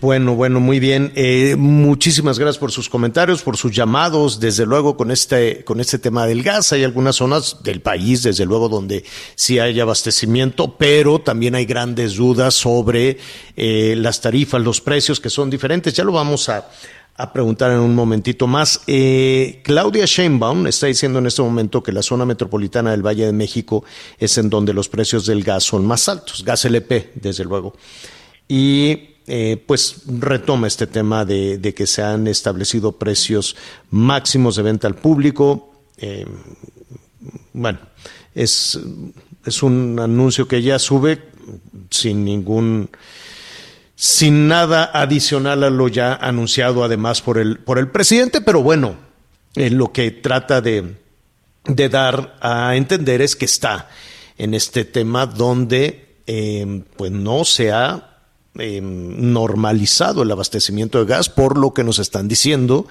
bueno, 0.00 0.34
bueno, 0.34 0.60
muy 0.60 0.78
bien. 0.78 1.12
Eh, 1.16 1.56
muchísimas 1.56 2.38
gracias 2.38 2.58
por 2.58 2.70
sus 2.70 2.88
comentarios, 2.88 3.42
por 3.42 3.56
sus 3.56 3.72
llamados. 3.72 4.38
Desde 4.40 4.64
luego, 4.64 4.96
con 4.96 5.10
este, 5.10 5.64
con 5.64 5.80
este 5.80 5.98
tema 5.98 6.26
del 6.26 6.42
gas, 6.42 6.72
hay 6.72 6.84
algunas 6.84 7.16
zonas 7.16 7.62
del 7.62 7.80
país, 7.80 8.22
desde 8.22 8.46
luego, 8.46 8.68
donde 8.68 9.04
sí 9.34 9.58
hay 9.58 9.78
abastecimiento, 9.80 10.76
pero 10.76 11.20
también 11.20 11.54
hay 11.54 11.66
grandes 11.66 12.16
dudas 12.16 12.54
sobre 12.54 13.18
eh, 13.56 13.94
las 13.96 14.20
tarifas, 14.20 14.62
los 14.62 14.80
precios 14.80 15.20
que 15.20 15.30
son 15.30 15.50
diferentes. 15.50 15.92
Ya 15.94 16.04
lo 16.04 16.12
vamos 16.12 16.48
a, 16.48 16.68
a 17.16 17.32
preguntar 17.32 17.72
en 17.72 17.78
un 17.78 17.94
momentito 17.94 18.46
más. 18.46 18.82
Eh, 18.86 19.60
Claudia 19.64 20.04
Sheinbaum 20.04 20.66
está 20.66 20.86
diciendo 20.86 21.18
en 21.18 21.26
este 21.26 21.42
momento 21.42 21.82
que 21.82 21.92
la 21.92 22.02
zona 22.02 22.24
metropolitana 22.24 22.90
del 22.90 23.04
Valle 23.04 23.26
de 23.26 23.32
México 23.32 23.84
es 24.18 24.36
en 24.38 24.50
donde 24.50 24.72
los 24.74 24.88
precios 24.88 25.26
del 25.26 25.42
gas 25.42 25.64
son 25.64 25.86
más 25.86 26.08
altos, 26.08 26.44
gas 26.44 26.64
LP, 26.64 27.12
desde 27.14 27.44
luego. 27.44 27.74
Y 28.48 29.16
eh, 29.26 29.62
pues 29.66 30.02
retoma 30.06 30.66
este 30.66 30.86
tema 30.86 31.24
de, 31.24 31.74
que 31.74 31.86
se 31.86 32.02
han 32.02 32.26
establecido 32.26 32.92
precios 32.92 33.56
máximos 33.90 34.56
de 34.56 34.62
venta 34.62 34.86
al 34.86 34.94
público. 34.94 35.72
Eh, 35.98 36.26
bueno, 37.52 37.78
es, 38.34 38.78
es 39.44 39.62
un 39.62 39.98
anuncio 39.98 40.46
que 40.46 40.62
ya 40.62 40.78
sube 40.78 41.22
sin 41.90 42.24
ningún 42.24 42.90
sin 43.96 44.46
nada 44.46 44.90
adicional 44.92 45.64
a 45.64 45.70
lo 45.70 45.88
ya 45.88 46.14
anunciado 46.14 46.84
además 46.84 47.22
por 47.22 47.38
el, 47.38 47.58
por 47.58 47.78
el 47.78 47.88
presidente, 47.88 48.42
pero 48.42 48.62
bueno, 48.62 48.96
eh, 49.54 49.70
lo 49.70 49.90
que 49.90 50.10
trata 50.10 50.60
de, 50.60 50.96
de, 51.64 51.88
dar 51.88 52.36
a 52.42 52.76
entender 52.76 53.22
es 53.22 53.34
que 53.34 53.46
está 53.46 53.88
en 54.36 54.52
este 54.52 54.84
tema 54.84 55.24
donde 55.24 56.18
eh, 56.26 56.82
pues 56.96 57.10
no 57.10 57.46
se 57.46 57.72
ha 57.72 58.15
eh, 58.58 58.80
normalizado 58.82 60.22
el 60.22 60.30
abastecimiento 60.30 60.98
de 60.98 61.06
gas, 61.06 61.28
por 61.28 61.58
lo 61.58 61.74
que 61.74 61.84
nos 61.84 61.98
están 61.98 62.28
diciendo 62.28 62.86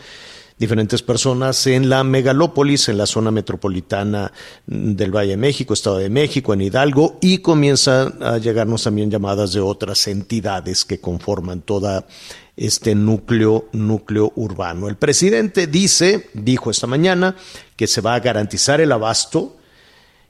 diferentes 0.57 1.01
personas 1.01 1.67
en 1.67 1.89
la 1.89 2.03
megalópolis, 2.03 2.87
en 2.87 2.97
la 2.97 3.05
zona 3.05 3.31
metropolitana 3.31 4.31
del 4.65 5.11
Valle 5.11 5.31
de 5.31 5.37
México, 5.37 5.73
Estado 5.73 5.97
de 5.97 6.09
México, 6.09 6.53
en 6.53 6.61
Hidalgo, 6.61 7.17
y 7.21 7.39
comienzan 7.39 8.23
a 8.23 8.37
llegarnos 8.37 8.83
también 8.83 9.11
llamadas 9.11 9.51
de 9.53 9.59
otras 9.59 10.07
entidades 10.07 10.85
que 10.85 10.99
conforman 10.99 11.61
toda 11.61 12.07
este 12.55 12.95
núcleo, 12.95 13.67
núcleo 13.73 14.31
urbano. 14.35 14.87
El 14.87 14.95
presidente 14.95 15.67
dice, 15.67 16.29
dijo 16.33 16.71
esta 16.71 16.87
mañana, 16.87 17.35
que 17.75 17.87
se 17.87 17.99
va 17.99 18.15
a 18.15 18.21
garantizar 18.21 18.79
el 18.79 18.93
abasto, 18.93 19.57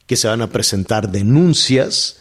que 0.08 0.16
se 0.16 0.28
van 0.28 0.42
a 0.42 0.50
presentar 0.50 1.12
denuncias, 1.12 2.18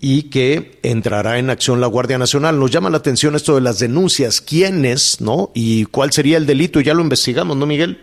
y 0.00 0.30
que 0.30 0.78
entrará 0.82 1.38
en 1.38 1.50
acción 1.50 1.80
la 1.80 1.86
Guardia 1.86 2.18
Nacional. 2.18 2.58
Nos 2.58 2.70
llama 2.70 2.90
la 2.90 2.98
atención 2.98 3.34
esto 3.34 3.54
de 3.54 3.60
las 3.60 3.78
denuncias, 3.78 4.40
quiénes, 4.40 5.20
¿no? 5.20 5.50
Y 5.54 5.86
cuál 5.86 6.12
sería 6.12 6.36
el 6.36 6.46
delito, 6.46 6.80
ya 6.80 6.94
lo 6.94 7.02
investigamos, 7.02 7.56
¿no, 7.56 7.66
Miguel? 7.66 7.98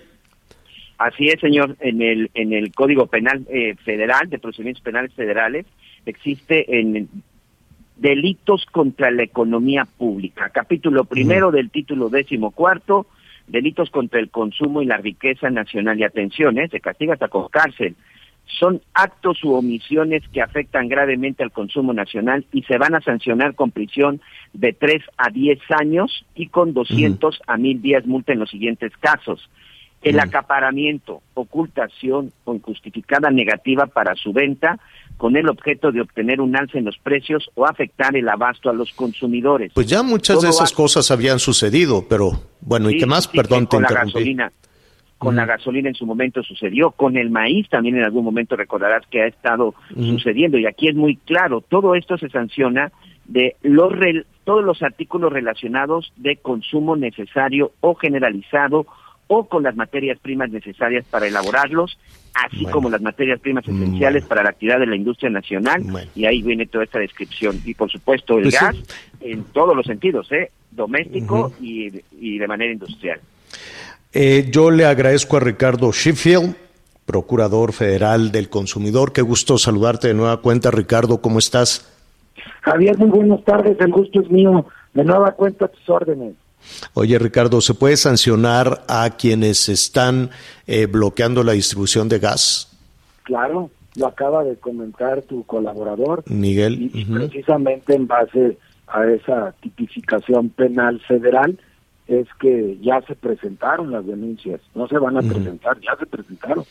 Así 0.97 1.27
es, 1.29 1.39
señor. 1.39 1.75
En 1.79 2.01
el 2.01 2.29
en 2.33 2.53
el 2.53 2.71
Código 2.73 3.07
Penal 3.07 3.45
eh, 3.49 3.75
Federal 3.83 4.29
de 4.29 4.39
Procedimientos 4.39 4.83
Penales 4.83 5.13
Federales 5.13 5.65
existe 6.05 6.79
en 6.79 7.09
delitos 7.97 8.65
contra 8.65 9.11
la 9.11 9.23
economía 9.23 9.85
pública, 9.85 10.49
capítulo 10.49 11.05
primero 11.05 11.51
del 11.51 11.69
título 11.69 12.09
décimo 12.09 12.49
cuarto, 12.49 13.05
delitos 13.47 13.91
contra 13.91 14.19
el 14.19 14.31
consumo 14.31 14.81
y 14.81 14.85
la 14.85 14.97
riqueza 14.97 15.51
nacional 15.51 15.99
y 15.99 16.03
atención, 16.03 16.57
¿eh? 16.57 16.67
se 16.67 16.79
castiga 16.79 17.13
hasta 17.13 17.27
con 17.27 17.47
cárcel 17.49 17.95
son 18.45 18.81
actos 18.93 19.43
u 19.43 19.53
omisiones 19.53 20.23
que 20.31 20.41
afectan 20.41 20.87
gravemente 20.87 21.43
al 21.43 21.51
consumo 21.51 21.93
nacional 21.93 22.45
y 22.51 22.63
se 22.63 22.77
van 22.77 22.95
a 22.95 23.01
sancionar 23.01 23.55
con 23.55 23.71
prisión 23.71 24.21
de 24.53 24.73
3 24.73 25.01
a 25.17 25.29
10 25.29 25.59
años 25.79 26.25
y 26.35 26.47
con 26.47 26.73
200 26.73 27.41
a 27.47 27.57
1000 27.57 27.81
días 27.81 28.05
multa 28.05 28.33
en 28.33 28.39
los 28.39 28.49
siguientes 28.49 28.91
casos. 28.99 29.49
El 30.03 30.19
acaparamiento, 30.19 31.21
ocultación 31.35 32.31
o 32.43 32.55
injustificada 32.55 33.29
negativa 33.29 33.85
para 33.85 34.15
su 34.15 34.33
venta 34.33 34.79
con 35.17 35.37
el 35.37 35.47
objeto 35.47 35.91
de 35.91 36.01
obtener 36.01 36.41
un 36.41 36.55
alza 36.55 36.79
en 36.79 36.85
los 36.85 36.97
precios 36.97 37.49
o 37.53 37.67
afectar 37.67 38.15
el 38.15 38.27
abasto 38.27 38.71
a 38.71 38.73
los 38.73 38.91
consumidores. 38.93 39.71
Pues 39.73 39.85
ya 39.85 40.01
muchas 40.01 40.41
de 40.41 40.49
esas 40.49 40.71
cosas 40.71 41.11
habían 41.11 41.37
sucedido, 41.37 42.05
pero 42.09 42.31
bueno, 42.61 42.89
¿y 42.89 42.97
qué 42.97 43.05
más? 43.05 43.27
Perdón, 43.27 43.67
te 43.67 43.77
interrumpí 43.77 44.35
con 45.21 45.35
la 45.35 45.45
gasolina 45.45 45.87
en 45.87 45.93
su 45.93 46.07
momento 46.07 46.41
sucedió, 46.41 46.89
con 46.89 47.15
el 47.15 47.29
maíz 47.29 47.69
también 47.69 47.95
en 47.95 48.03
algún 48.03 48.25
momento 48.25 48.55
recordarás 48.55 49.05
que 49.05 49.21
ha 49.21 49.27
estado 49.27 49.75
sucediendo 49.95 50.57
y 50.57 50.65
aquí 50.65 50.87
es 50.87 50.95
muy 50.95 51.15
claro, 51.15 51.61
todo 51.61 51.93
esto 51.93 52.17
se 52.17 52.27
sanciona 52.29 52.91
de 53.25 53.55
los 53.61 53.93
todos 54.45 54.63
los 54.63 54.81
artículos 54.81 55.31
relacionados 55.31 56.11
de 56.17 56.37
consumo 56.37 56.95
necesario 56.95 57.71
o 57.81 57.93
generalizado 57.93 58.87
o 59.27 59.47
con 59.47 59.61
las 59.61 59.75
materias 59.75 60.17
primas 60.17 60.49
necesarias 60.49 61.05
para 61.05 61.27
elaborarlos, 61.27 61.99
así 62.33 62.65
como 62.65 62.89
las 62.89 63.03
materias 63.03 63.39
primas 63.39 63.67
esenciales 63.67 64.25
para 64.25 64.41
la 64.41 64.49
actividad 64.49 64.79
de 64.79 64.87
la 64.87 64.95
industria 64.95 65.29
nacional, 65.29 65.83
y 66.15 66.25
ahí 66.25 66.41
viene 66.41 66.65
toda 66.65 66.83
esta 66.83 66.97
descripción. 66.97 67.61
Y 67.63 67.75
por 67.75 67.91
supuesto 67.91 68.37
el 68.37 68.45
pues 68.45 68.59
gas 68.59 68.75
en 69.19 69.43
todos 69.53 69.75
los 69.75 69.85
sentidos, 69.85 70.31
¿eh? 70.31 70.49
doméstico 70.71 71.53
y, 71.61 71.91
y 72.19 72.39
de 72.39 72.47
manera 72.47 72.73
industrial. 72.73 73.21
Eh, 74.13 74.47
yo 74.51 74.71
le 74.71 74.85
agradezco 74.85 75.37
a 75.37 75.39
Ricardo 75.39 75.91
Sheffield, 75.91 76.55
procurador 77.05 77.73
federal 77.73 78.31
del 78.31 78.49
consumidor. 78.49 79.13
Qué 79.13 79.21
gusto 79.21 79.57
saludarte 79.57 80.09
de 80.09 80.13
nueva 80.13 80.41
cuenta, 80.41 80.69
Ricardo. 80.71 81.21
¿Cómo 81.21 81.39
estás? 81.39 81.87
Javier, 82.61 82.97
muy 82.97 83.09
buenas 83.09 83.43
tardes. 83.43 83.79
El 83.79 83.91
gusto 83.91 84.21
es 84.21 84.29
mío. 84.29 84.65
De 84.93 85.03
nueva 85.03 85.31
cuenta, 85.31 85.67
tus 85.67 85.89
órdenes. 85.89 86.35
Oye, 86.93 87.17
Ricardo, 87.17 87.61
¿se 87.61 87.73
puede 87.73 87.97
sancionar 87.97 88.83
a 88.87 89.09
quienes 89.17 89.69
están 89.69 90.29
eh, 90.67 90.85
bloqueando 90.85 91.43
la 91.43 91.53
distribución 91.53 92.09
de 92.09 92.19
gas? 92.19 92.77
Claro, 93.23 93.71
lo 93.95 94.07
acaba 94.07 94.43
de 94.43 94.55
comentar 94.57 95.21
tu 95.23 95.43
colaborador. 95.45 96.23
Miguel. 96.27 96.91
Y 96.93 97.05
precisamente 97.05 97.95
en 97.95 98.07
base 98.07 98.57
a 98.87 99.05
esa 99.05 99.53
tipificación 99.61 100.49
penal 100.49 100.99
federal, 101.07 101.57
es 102.11 102.27
que 102.39 102.77
ya 102.81 103.01
se 103.07 103.15
presentaron 103.15 103.91
las 103.91 104.05
denuncias, 104.05 104.59
no 104.75 104.87
se 104.87 104.97
van 104.97 105.17
a 105.17 105.21
presentar, 105.21 105.79
ya 105.79 105.95
se 105.97 106.05
presentaron. 106.05 106.65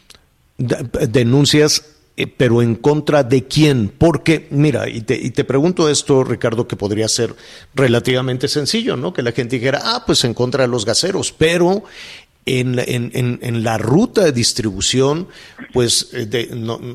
denuncias, 0.59 1.97
eh, 2.17 2.27
pero 2.27 2.61
en 2.61 2.75
contra 2.75 3.23
de 3.23 3.45
quién? 3.45 3.89
Porque, 3.89 4.49
mira, 4.51 4.89
y 4.89 5.01
te, 5.01 5.15
y 5.15 5.31
te 5.31 5.45
pregunto 5.45 5.89
esto, 5.89 6.25
Ricardo, 6.25 6.69
que 6.69 6.77
podría 6.77 7.09
ser 7.09 7.35
relativamente 7.75 8.49
sencillo, 8.49 8.97
¿no? 8.97 9.13
Que 9.13 9.23
la 9.23 9.33
gente 9.33 9.57
dijera, 9.57 9.81
ah, 9.83 10.03
pues 10.07 10.25
en 10.25 10.35
contra 10.35 10.63
de 10.65 10.69
los 10.69 10.85
gaseros, 10.85 11.33
pero 11.33 11.85
en, 12.45 12.79
en, 12.79 13.39
en, 13.43 13.63
la 13.65 13.79
ruta 13.79 14.25
de 14.25 14.33
distribución, 14.33 15.29
pues 15.73 16.11
eh, 16.13 16.27
de, 16.27 16.51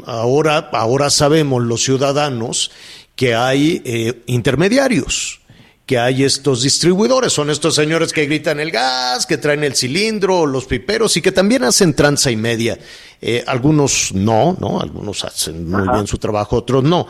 ahora, 0.06 0.70
ahora 0.74 1.10
sabemos 1.10 1.64
los 1.64 1.84
ciudadanos 1.84 2.72
que 3.16 3.34
hay 3.34 3.82
eh, 3.86 4.22
intermediarios 4.26 5.42
que 5.86 6.00
hay 6.00 6.24
estos 6.24 6.64
distribuidores. 6.64 7.32
Son 7.34 7.50
estos 7.50 7.76
señores 7.76 8.12
que 8.12 8.26
gritan 8.26 8.60
el 8.60 8.72
gas, 8.72 9.26
que 9.26 9.38
traen 9.38 9.64
el 9.64 9.76
cilindro, 9.76 10.46
los 10.46 10.66
piperos 10.66 11.16
y 11.18 11.22
que 11.22 11.32
también 11.32 11.64
hacen 11.64 11.94
tranza 11.94 12.32
y 12.32 12.36
media. 12.36 12.78
Eh, 13.22 13.44
algunos 13.48 14.14
no, 14.14 14.58
¿no? 14.60 14.80
Algunos 14.80 15.24
hacen 15.24 15.70
muy 15.70 15.88
bien 15.88 16.08
su 16.08 16.18
trabajo, 16.18 16.58
otros 16.58 16.84
no. 16.84 17.08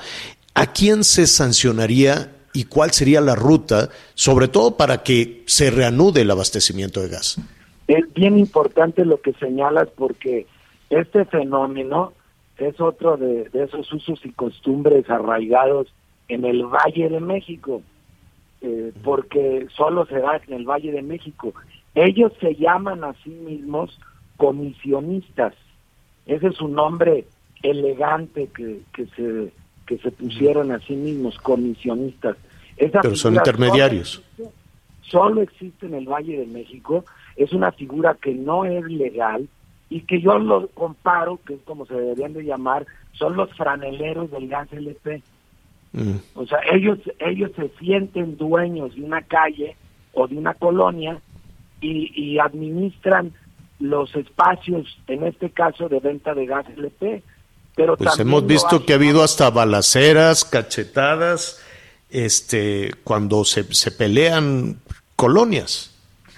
¿A 0.54 0.74
quién 0.74 1.04
se 1.04 1.28
sancionaría 1.28 2.32
y 2.54 2.66
cuál 2.66 2.92
sería 2.92 3.22
la 3.22 3.36
ruta, 3.36 3.90
sobre 4.14 4.48
todo 4.48 4.78
para 4.78 5.04
que 5.04 5.44
se 5.46 5.72
reanude 5.72 6.22
el 6.22 6.32
abastecimiento 6.32 7.02
de 7.02 7.10
gas? 7.10 7.38
Es 7.88 8.12
bien 8.14 8.38
importante 8.38 9.06
lo 9.06 9.22
que 9.22 9.34
señalas 9.34 9.90
porque 9.96 10.48
este 10.90 11.26
fenómeno 11.26 12.14
es 12.58 12.80
otro 12.80 13.18
de 13.18 13.50
esos 13.54 13.92
usos 13.92 14.20
y 14.24 14.32
costumbres 14.32 15.10
arraigados 15.10 15.94
en 16.30 16.46
el 16.46 16.64
Valle 16.64 17.10
de 17.10 17.20
México 17.20 17.82
eh, 18.66 18.94
porque 19.04 19.68
solo 19.76 20.06
se 20.06 20.20
da 20.20 20.42
en 20.48 20.54
el 20.54 20.66
Valle 20.66 20.92
de 20.92 21.02
México. 21.02 21.54
Ellos 21.94 22.34
se 22.42 22.56
llaman 22.56 23.04
a 23.04 23.14
sí 23.24 23.30
mismos 23.30 24.00
comisionistas. 24.38 25.54
Ese 26.26 26.48
es 26.48 26.60
un 26.60 26.74
nombre 26.74 27.26
elegante 27.62 28.50
que, 28.54 28.82
que 28.94 29.06
se 29.16 29.52
que 29.86 29.98
se 30.00 30.12
pusieron 30.12 30.72
a 30.72 30.80
sí 30.80 30.96
mismos 30.96 31.38
comisionistas. 31.38 32.38
Pero 32.78 33.16
son 33.16 33.36
intermediarios. 33.36 34.22
Solo 35.02 35.42
existe, 35.42 35.86
en 35.86 35.94
el 35.94 36.08
Valle 36.08 36.40
de 36.40 36.48
México. 36.48 37.06
Es 37.36 37.54
una 37.54 37.72
figura 37.72 38.18
que 38.20 38.34
no 38.34 38.66
es 38.66 38.84
legal 38.86 39.48
y 39.90 40.02
que 40.02 40.20
yo 40.20 40.40
lo 40.40 40.68
comparo, 40.70 41.40
que 41.46 41.54
es 41.54 41.62
como 41.64 41.86
se 41.86 41.94
deberían 41.94 42.34
de 42.34 42.44
llamar, 42.44 42.86
son 43.14 43.36
los 43.36 43.54
franeleros 43.54 44.32
del 44.32 44.48
gas 44.48 44.72
LP. 44.74 45.22
Mm. 45.96 46.18
O 46.34 46.46
sea, 46.46 46.60
ellos, 46.74 47.00
ellos 47.20 47.52
se 47.56 47.70
sienten 47.80 48.36
dueños 48.36 48.94
de 48.96 49.02
una 49.02 49.22
calle 49.22 49.78
o 50.14 50.28
de 50.28 50.36
una 50.36 50.54
colonia 50.54 51.22
y, 51.82 52.40
administran 52.40 53.32
los 53.80 54.14
espacios, 54.16 54.98
en 55.08 55.24
este 55.24 55.52
caso 55.52 55.88
de 55.88 56.00
venta 56.00 56.34
de 56.34 56.48
gas 56.48 56.66
LP. 56.76 57.22
Pero 57.76 57.96
pues 57.96 58.18
hemos 58.20 58.46
visto 58.46 58.86
que 58.86 58.94
ha 58.94 58.96
habido 58.96 59.22
hasta 59.22 59.50
balaceras, 59.52 60.44
cachetadas, 60.44 61.64
este, 62.10 62.92
cuando 63.04 63.46
se, 63.46 63.64
se 63.74 63.92
pelean 63.92 64.80
colonias. 65.16 65.94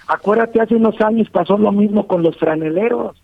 Acuérdate, 0.06 0.60
hace 0.60 0.74
unos 0.74 1.00
años 1.00 1.28
pasó 1.30 1.56
lo 1.56 1.72
mismo 1.72 2.06
con 2.06 2.22
los 2.22 2.36
franeleros, 2.36 3.16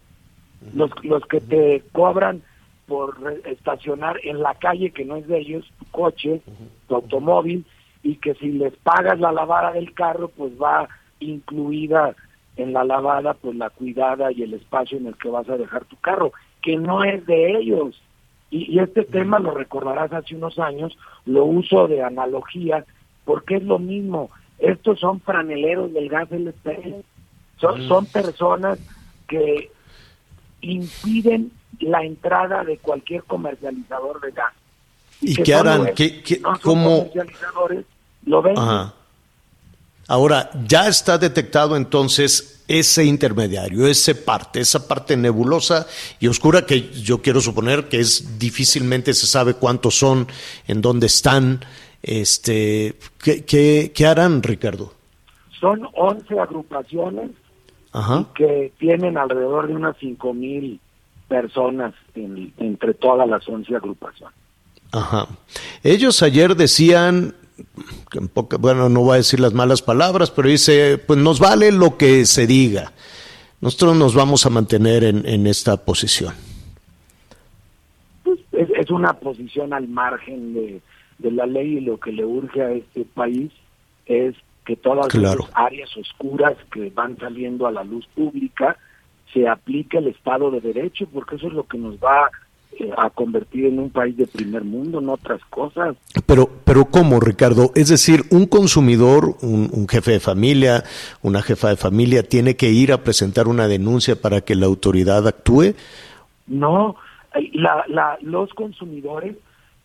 los, 0.74 0.90
los 1.02 1.24
que 1.26 1.40
te 1.40 1.82
cobran 1.92 2.42
por 2.86 3.16
estacionar 3.46 4.18
en 4.22 4.40
la 4.40 4.54
calle 4.54 4.90
que 4.90 5.04
no 5.04 5.16
es 5.16 5.26
de 5.26 5.38
ellos, 5.38 5.70
tu 5.78 5.84
coche, 5.86 6.42
tu 6.88 6.94
automóvil, 6.96 7.64
y 8.02 8.16
que 8.16 8.34
si 8.34 8.52
les 8.52 8.74
pagas 8.76 9.18
la 9.18 9.32
lavada 9.32 9.72
del 9.72 9.94
carro, 9.94 10.28
pues 10.28 10.52
va 10.60 10.88
incluida 11.20 12.14
en 12.56 12.72
la 12.72 12.84
lavada, 12.84 13.34
pues 13.34 13.56
la 13.56 13.70
cuidada 13.70 14.30
y 14.30 14.42
el 14.42 14.54
espacio 14.54 14.98
en 14.98 15.06
el 15.06 15.16
que 15.16 15.28
vas 15.28 15.48
a 15.48 15.56
dejar 15.56 15.84
tu 15.86 15.96
carro, 15.96 16.32
que 16.62 16.76
no 16.76 17.02
es 17.02 17.26
de 17.26 17.58
ellos. 17.58 18.00
Y, 18.50 18.72
y 18.72 18.78
este 18.78 19.04
tema 19.04 19.38
lo 19.38 19.52
recordarás 19.52 20.12
hace 20.12 20.36
unos 20.36 20.58
años, 20.58 20.96
lo 21.24 21.44
uso 21.44 21.88
de 21.88 22.02
analogía, 22.02 22.84
porque 23.24 23.56
es 23.56 23.64
lo 23.64 23.78
mismo. 23.78 24.30
Estos 24.58 25.00
son 25.00 25.20
franeleros 25.20 25.92
del 25.92 26.08
gas 26.08 26.30
LP, 26.30 27.02
son, 27.56 27.82
son 27.88 28.06
personas 28.06 28.78
que 29.26 29.70
impiden 30.64 31.52
la 31.80 32.02
entrada 32.04 32.64
de 32.64 32.78
cualquier 32.78 33.22
comercializador 33.24 34.20
de 34.20 34.30
gas. 34.32 34.52
¿Y 35.20 35.36
que 35.36 35.42
qué 35.42 35.54
harán? 35.54 35.88
es- 35.88 35.94
¿Qué- 35.94 36.22
qué- 36.22 36.40
no 36.40 36.58
cómo? 36.62 36.98
comercializadores, 37.08 37.84
lo 38.26 38.42
ven. 38.42 38.58
Ajá. 38.58 38.94
Ahora, 40.06 40.50
ya 40.66 40.86
está 40.88 41.16
detectado 41.16 41.76
entonces 41.76 42.62
ese 42.68 43.04
intermediario, 43.04 43.86
ese 43.86 44.14
parte, 44.14 44.60
esa 44.60 44.86
parte 44.86 45.16
nebulosa 45.16 45.86
y 46.20 46.26
oscura 46.28 46.66
que 46.66 46.90
yo 46.92 47.22
quiero 47.22 47.40
suponer 47.40 47.88
que 47.88 48.00
es 48.00 48.38
difícilmente 48.38 49.14
se 49.14 49.26
sabe 49.26 49.54
cuántos 49.54 49.98
son, 49.98 50.26
en 50.66 50.82
dónde 50.82 51.06
están, 51.06 51.64
este, 52.02 52.96
¿qué, 53.22 53.44
qué, 53.44 53.92
qué 53.94 54.06
harán, 54.06 54.42
Ricardo? 54.42 54.92
Son 55.58 55.88
11 55.94 56.38
agrupaciones 56.38 57.30
Ajá. 57.94 58.26
que 58.34 58.72
tienen 58.78 59.16
alrededor 59.16 59.68
de 59.68 59.74
unas 59.76 59.96
5 59.98 60.34
mil 60.34 60.80
personas 61.28 61.94
en- 62.14 62.52
entre 62.58 62.92
todas 62.92 63.26
las 63.28 63.48
11 63.48 63.74
agrupaciones. 63.76 64.36
Ajá. 64.92 65.26
Ellos 65.82 66.22
ayer 66.22 66.54
decían, 66.56 67.34
que 68.10 68.18
en 68.18 68.28
poca- 68.28 68.56
bueno, 68.56 68.88
no 68.88 69.00
voy 69.02 69.14
a 69.14 69.16
decir 69.18 69.38
las 69.40 69.54
malas 69.54 69.80
palabras, 69.80 70.30
pero 70.32 70.48
dice, 70.48 70.98
pues 70.98 71.18
nos 71.20 71.38
vale 71.38 71.70
lo 71.72 71.96
que 71.96 72.26
se 72.26 72.46
diga. 72.48 72.92
Nosotros 73.60 73.96
nos 73.96 74.14
vamos 74.14 74.44
a 74.44 74.50
mantener 74.50 75.04
en, 75.04 75.26
en 75.26 75.46
esta 75.46 75.76
posición. 75.76 76.34
Pues 78.24 78.40
es, 78.52 78.68
es 78.70 78.90
una 78.90 79.12
posición 79.14 79.72
al 79.72 79.88
margen 79.88 80.52
de, 80.54 80.80
de 81.18 81.30
la 81.30 81.46
ley 81.46 81.78
y 81.78 81.80
lo 81.80 81.98
que 81.98 82.12
le 82.12 82.24
urge 82.24 82.60
a 82.62 82.72
este 82.72 83.04
país 83.04 83.52
es 84.06 84.34
que 84.64 84.76
todas 84.76 85.08
Claro. 85.08 85.40
las 85.40 85.50
áreas 85.54 85.96
oscuras 85.96 86.54
que 86.72 86.90
van 86.90 87.16
saliendo 87.18 87.66
a 87.66 87.72
la 87.72 87.84
luz 87.84 88.06
pública 88.14 88.76
se 89.32 89.48
aplique 89.48 89.98
el 89.98 90.08
Estado 90.08 90.50
de 90.50 90.60
Derecho, 90.60 91.06
porque 91.12 91.36
eso 91.36 91.48
es 91.48 91.52
lo 91.52 91.64
que 91.66 91.76
nos 91.78 91.96
va 91.96 92.30
eh, 92.78 92.90
a 92.96 93.10
convertir 93.10 93.66
en 93.66 93.78
un 93.78 93.90
país 93.90 94.16
de 94.16 94.26
primer 94.26 94.64
mundo, 94.64 95.00
no 95.00 95.12
otras 95.12 95.40
cosas. 95.50 95.96
Pero, 96.26 96.48
pero 96.64 96.86
¿cómo, 96.86 97.20
Ricardo? 97.20 97.70
Es 97.74 97.88
decir, 97.88 98.22
un 98.30 98.46
consumidor, 98.46 99.36
un, 99.42 99.70
un 99.72 99.86
jefe 99.88 100.12
de 100.12 100.20
familia, 100.20 100.82
una 101.22 101.42
jefa 101.42 101.68
de 101.68 101.76
familia, 101.76 102.22
tiene 102.22 102.56
que 102.56 102.70
ir 102.70 102.92
a 102.92 103.02
presentar 103.04 103.46
una 103.48 103.68
denuncia 103.68 104.16
para 104.20 104.40
que 104.40 104.54
la 104.56 104.66
autoridad 104.66 105.26
actúe. 105.28 105.74
No, 106.46 106.96
eh, 107.34 107.50
la, 107.52 107.84
la, 107.88 108.18
los 108.22 108.52
consumidores 108.54 109.36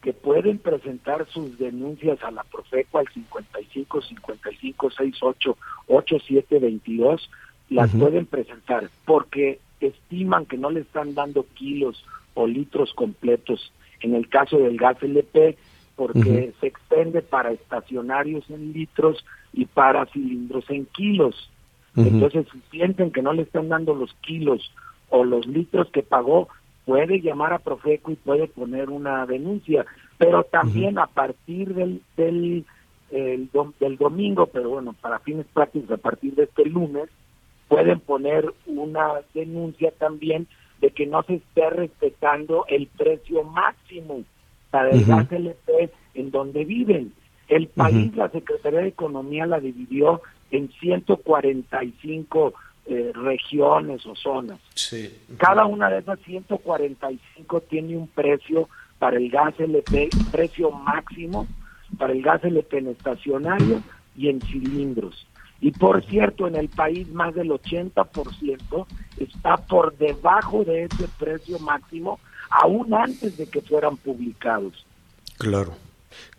que 0.01 0.13
pueden 0.13 0.59
presentar 0.59 1.27
sus 1.27 1.57
denuncias 1.57 2.23
a 2.23 2.31
la 2.31 2.43
Profeco 2.43 2.99
al 2.99 3.07
55 3.09 4.01
55 4.01 4.91
68 4.91 5.57
87 5.87 6.59
22 6.59 7.29
las 7.69 7.91
pueden 7.91 8.25
presentar 8.25 8.89
porque 9.05 9.59
estiman 9.79 10.45
que 10.45 10.57
no 10.57 10.69
le 10.69 10.81
están 10.81 11.13
dando 11.13 11.45
kilos 11.53 12.03
o 12.33 12.47
litros 12.47 12.93
completos 12.93 13.71
en 14.01 14.15
el 14.15 14.29
caso 14.29 14.57
del 14.57 14.77
gas 14.77 15.01
LP 15.03 15.57
porque 15.95 16.53
se 16.61 16.67
extende 16.67 17.21
para 17.21 17.51
estacionarios 17.51 18.49
en 18.49 18.71
litros 18.71 19.25
y 19.51 19.65
para 19.65 20.05
cilindros 20.05 20.63
en 20.69 20.85
kilos. 20.85 21.49
Entonces, 21.93 22.45
si 22.53 22.61
sienten 22.71 23.11
que 23.11 23.21
no 23.21 23.33
le 23.33 23.41
están 23.41 23.67
dando 23.67 23.93
los 23.93 24.13
kilos 24.21 24.71
o 25.09 25.25
los 25.25 25.45
litros 25.45 25.89
que 25.91 26.01
pagó, 26.01 26.47
puede 26.85 27.21
llamar 27.21 27.53
a 27.53 27.59
Profeco 27.59 28.11
y 28.11 28.15
puede 28.15 28.47
poner 28.47 28.89
una 28.89 29.25
denuncia. 29.25 29.85
Pero 30.17 30.43
también 30.43 30.99
a 30.99 31.07
partir 31.07 31.73
del, 31.73 32.01
del, 32.17 32.65
el 33.11 33.49
del 33.79 33.97
domingo, 33.97 34.47
pero 34.47 34.69
bueno, 34.69 34.95
para 34.99 35.19
fines 35.19 35.45
prácticos, 35.53 35.91
a 35.91 35.97
partir 35.97 36.35
de 36.35 36.43
este 36.43 36.65
lunes, 36.65 37.09
pueden 37.67 37.99
poner 37.99 38.51
una 38.65 39.21
denuncia 39.33 39.91
también 39.97 40.47
de 40.81 40.91
que 40.91 41.05
no 41.05 41.23
se 41.23 41.35
esté 41.35 41.69
respetando 41.69 42.65
el 42.67 42.87
precio 42.87 43.43
máximo 43.43 44.23
para 44.71 44.91
el 44.91 45.01
Ujú. 45.01 45.09
gas 45.09 45.31
LP 45.31 45.91
en 46.15 46.31
donde 46.31 46.65
viven. 46.65 47.13
El 47.47 47.67
país, 47.67 48.15
la 48.15 48.29
Secretaría 48.29 48.81
de 48.81 48.89
Economía 48.89 49.45
la 49.45 49.59
dividió 49.59 50.21
en 50.51 50.69
145 50.69 52.53
eh, 52.89 53.11
regiones 53.13 54.05
o 54.05 54.15
zonas. 54.15 54.59
Sí. 54.75 55.13
Cada 55.37 55.65
una 55.65 55.89
de 55.89 55.99
esas 55.99 56.19
145 56.25 57.61
tiene 57.61 57.95
un 57.97 58.07
precio 58.07 58.67
para 58.97 59.17
el 59.17 59.29
gas 59.29 59.53
LP, 59.59 60.09
precio 60.31 60.71
máximo 60.71 61.47
para 61.97 62.13
el 62.13 62.21
gas 62.21 62.43
LP 62.43 62.77
en 62.79 62.87
estacionario 62.89 63.81
y 64.17 64.29
en 64.29 64.41
cilindros. 64.41 65.25
Y 65.61 65.71
por 65.71 66.03
cierto, 66.05 66.47
en 66.47 66.55
el 66.55 66.69
país 66.69 67.07
más 67.09 67.33
del 67.35 67.49
80% 67.51 68.85
está 69.17 69.57
por 69.57 69.97
debajo 69.97 70.63
de 70.63 70.83
ese 70.85 71.07
precio 71.17 71.59
máximo, 71.59 72.19
aún 72.49 72.93
antes 72.93 73.37
de 73.37 73.47
que 73.47 73.61
fueran 73.61 73.97
publicados. 73.97 74.85
Claro. 75.37 75.73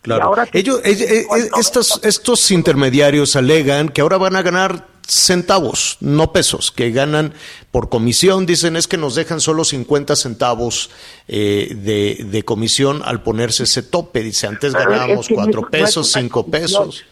Claro. 0.01 0.25
ahora 0.25 0.45
que- 0.47 0.59
Ellos, 0.59 0.81
eh, 0.83 0.91
eh, 0.99 1.25
cuando- 1.27 1.57
estos, 1.59 2.03
estos 2.03 2.51
intermediarios 2.51 3.35
alegan 3.35 3.87
que 3.89 4.01
ahora 4.01 4.17
van 4.17 4.35
a 4.35 4.41
ganar 4.41 4.85
centavos, 5.07 5.97
no 6.01 6.31
pesos, 6.31 6.71
que 6.71 6.91
ganan 6.91 7.33
por 7.71 7.89
comisión. 7.89 8.45
Dicen 8.45 8.75
es 8.75 8.87
que 8.87 8.97
nos 8.97 9.15
dejan 9.15 9.39
solo 9.39 9.63
50 9.63 10.15
centavos 10.15 10.89
eh, 11.27 11.73
de, 11.75 12.25
de 12.25 12.43
comisión 12.43 13.01
al 13.03 13.21
ponerse 13.23 13.63
ese 13.63 13.83
tope. 13.83 14.21
Dice 14.23 14.47
antes 14.47 14.73
ganábamos 14.73 15.27
que 15.27 15.35
no 15.35 15.41
es- 15.41 15.45
cuatro 15.45 15.61
no 15.61 15.67
es 15.67 15.71
pesos, 15.71 16.15
una 16.15 16.21
cinco 16.23 16.43
comisión. 16.45 16.85
pesos. 16.89 17.05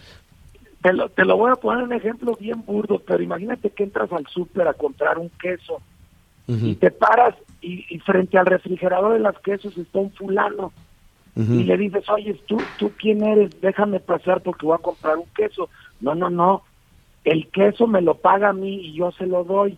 Te 0.82 0.94
lo, 0.94 1.10
te 1.10 1.26
lo 1.26 1.36
voy 1.36 1.52
a 1.52 1.56
poner 1.56 1.84
un 1.84 1.92
ejemplo 1.94 2.38
bien 2.40 2.64
burdo, 2.66 3.00
pero 3.06 3.22
imagínate 3.22 3.70
que 3.70 3.84
entras 3.84 4.12
al 4.14 4.26
súper 4.28 4.66
a 4.68 4.74
comprar 4.74 5.18
un 5.18 5.30
queso 5.42 5.82
y 6.48 6.74
te 6.76 6.90
paras 6.90 7.36
y, 7.62 7.86
y 7.94 8.00
frente 8.00 8.36
al 8.40 8.48
refrigerador 8.48 9.14
de 9.14 9.20
las 9.20 9.38
quesos 9.40 9.78
está 9.78 10.00
un 10.00 10.12
fulano 10.14 10.72
y 11.36 11.64
le 11.64 11.78
dices, 11.78 12.04
oye, 12.10 12.34
¿tú, 12.48 12.58
¿tú 12.78 12.92
quién 13.00 13.24
eres? 13.24 13.52
Déjame 13.62 14.00
pasar 14.02 14.42
porque 14.42 14.66
voy 14.66 14.76
a 14.76 14.82
comprar 14.82 15.18
un 15.18 15.28
queso. 15.36 15.70
No, 16.02 16.14
no, 16.16 16.30
no. 16.30 16.64
El 17.30 17.48
queso 17.50 17.86
me 17.88 18.02
lo 18.02 18.16
paga 18.16 18.50
a 18.50 18.54
mí 18.54 18.76
y 18.88 18.94
yo 18.94 19.12
se 19.12 19.26
lo 19.26 19.44
doy 19.44 19.78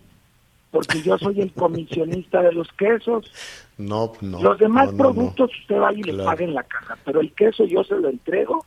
porque 0.72 1.02
yo 1.02 1.18
soy 1.18 1.41
el 1.41 1.52
comisionista 1.52 2.41
de 2.41 2.54
los 2.54 2.68
quesos. 2.74 3.30
No, 3.78 4.12
no. 4.22 4.43
los 4.43 4.60
demás 4.60 4.91
no, 4.91 4.91
no, 4.91 4.97
no. 4.97 5.04
productos 5.16 5.49
usted 5.62 5.76
va 5.76 5.91
y 5.91 6.04
le 6.04 6.24
paga 6.24 6.43
en 6.43 6.54
la 6.54 6.62
caja, 6.62 6.99
pero 7.04 7.20
el 7.20 7.34
queso 7.34 7.66
yo 7.66 7.84
se 7.84 7.95
lo 7.95 8.10
entrego 8.10 8.64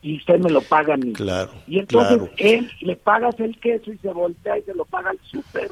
y 0.00 0.16
usted 0.16 0.38
me 0.38 0.48
lo 0.48 0.62
paga 0.62 0.94
a 0.94 0.96
mí. 0.96 1.12
Claro, 1.12 1.50
Y 1.66 1.78
entonces 1.80 2.16
claro. 2.16 2.32
él 2.38 2.70
le 2.80 2.96
pagas 2.96 3.38
el 3.38 3.60
queso 3.60 3.92
y 3.92 3.98
se 3.98 4.08
voltea 4.10 4.56
y 4.56 4.62
se 4.62 4.72
lo 4.72 4.86
paga 4.86 5.10
al 5.10 5.18
súper. 5.30 5.70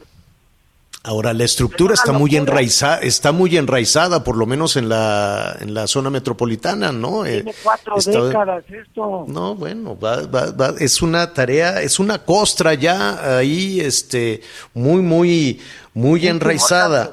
Ahora 1.07 1.35
la 1.35 1.45
estructura 1.45 1.93
Es 1.93 2.01
está 2.01 2.13
muy 2.13 2.35
enraizada, 2.35 2.99
está 3.01 3.31
muy 3.31 3.55
enraizada, 3.59 4.25
por 4.25 4.39
lo 4.39 4.47
menos 4.47 4.77
en 4.77 4.89
la 4.89 5.55
en 5.61 5.75
la 5.75 5.87
zona 5.87 6.09
metropolitana, 6.09 6.93
¿no? 6.93 7.27
Eh, 7.27 7.43
Tiene 7.43 7.55
cuatro 7.63 7.99
está- 7.99 8.25
décadas 8.25 8.65
esto. 8.71 9.27
No, 9.29 9.55
bueno, 9.55 9.99
va, 9.99 10.27
va, 10.27 10.51
va- 10.53 10.75
es 10.81 11.03
una 11.03 11.35
tarea, 11.35 11.83
es 11.83 11.99
una 12.01 12.21
costra 12.25 12.73
ya 12.73 13.37
ahí, 13.37 13.81
este, 13.81 14.41
muy, 14.73 15.03
muy, 15.03 15.61
muy 15.93 16.27
enraizada. 16.27 17.11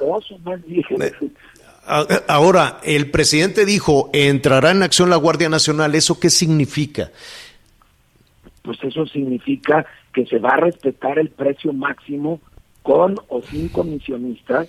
Eh, 0.98 1.12
A- 1.84 2.06
Ahora, 2.28 2.78
el 2.84 3.10
presidente 3.10 3.66
dijo, 3.66 4.08
entrará 4.14 4.70
en 4.70 4.82
acción 4.84 5.10
la 5.10 5.16
Guardia 5.16 5.50
Nacional, 5.50 5.94
¿eso 5.94 6.18
qué 6.18 6.30
significa? 6.30 7.10
Pues 8.62 8.78
eso 8.84 9.04
significa 9.06 9.84
que 10.14 10.24
se 10.24 10.38
va 10.38 10.50
a 10.50 10.56
respetar 10.58 11.18
el 11.18 11.28
precio 11.30 11.72
máximo 11.72 12.40
con 12.82 13.16
o 13.28 13.42
sin 13.42 13.68
comisionistas 13.68 14.68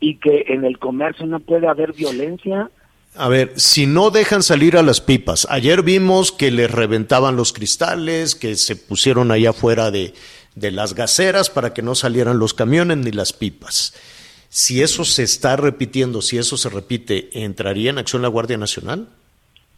y 0.00 0.16
que 0.16 0.44
en 0.48 0.64
el 0.64 0.78
comercio 0.78 1.26
no 1.26 1.40
puede 1.40 1.66
haber 1.68 1.92
violencia. 1.92 2.70
A 3.16 3.28
ver, 3.28 3.52
si 3.56 3.86
no 3.86 4.10
dejan 4.10 4.42
salir 4.42 4.76
a 4.76 4.82
las 4.82 5.00
pipas, 5.00 5.46
ayer 5.50 5.82
vimos 5.82 6.32
que 6.32 6.50
les 6.50 6.70
reventaban 6.70 7.36
los 7.36 7.52
cristales, 7.52 8.34
que 8.34 8.56
se 8.56 8.74
pusieron 8.76 9.30
allá 9.30 9.50
afuera 9.50 9.90
de, 9.92 10.14
de 10.56 10.70
las 10.72 10.94
gaceras 10.94 11.48
para 11.48 11.72
que 11.72 11.82
no 11.82 11.94
salieran 11.94 12.38
los 12.38 12.54
camiones 12.54 12.98
ni 12.98 13.12
las 13.12 13.32
pipas. 13.32 13.94
Si 14.48 14.82
eso 14.82 15.04
se 15.04 15.22
está 15.22 15.56
repitiendo, 15.56 16.22
si 16.22 16.38
eso 16.38 16.56
se 16.56 16.68
repite, 16.68 17.42
¿entraría 17.44 17.90
en 17.90 17.98
acción 17.98 18.22
la 18.22 18.28
Guardia 18.28 18.56
Nacional? 18.56 19.08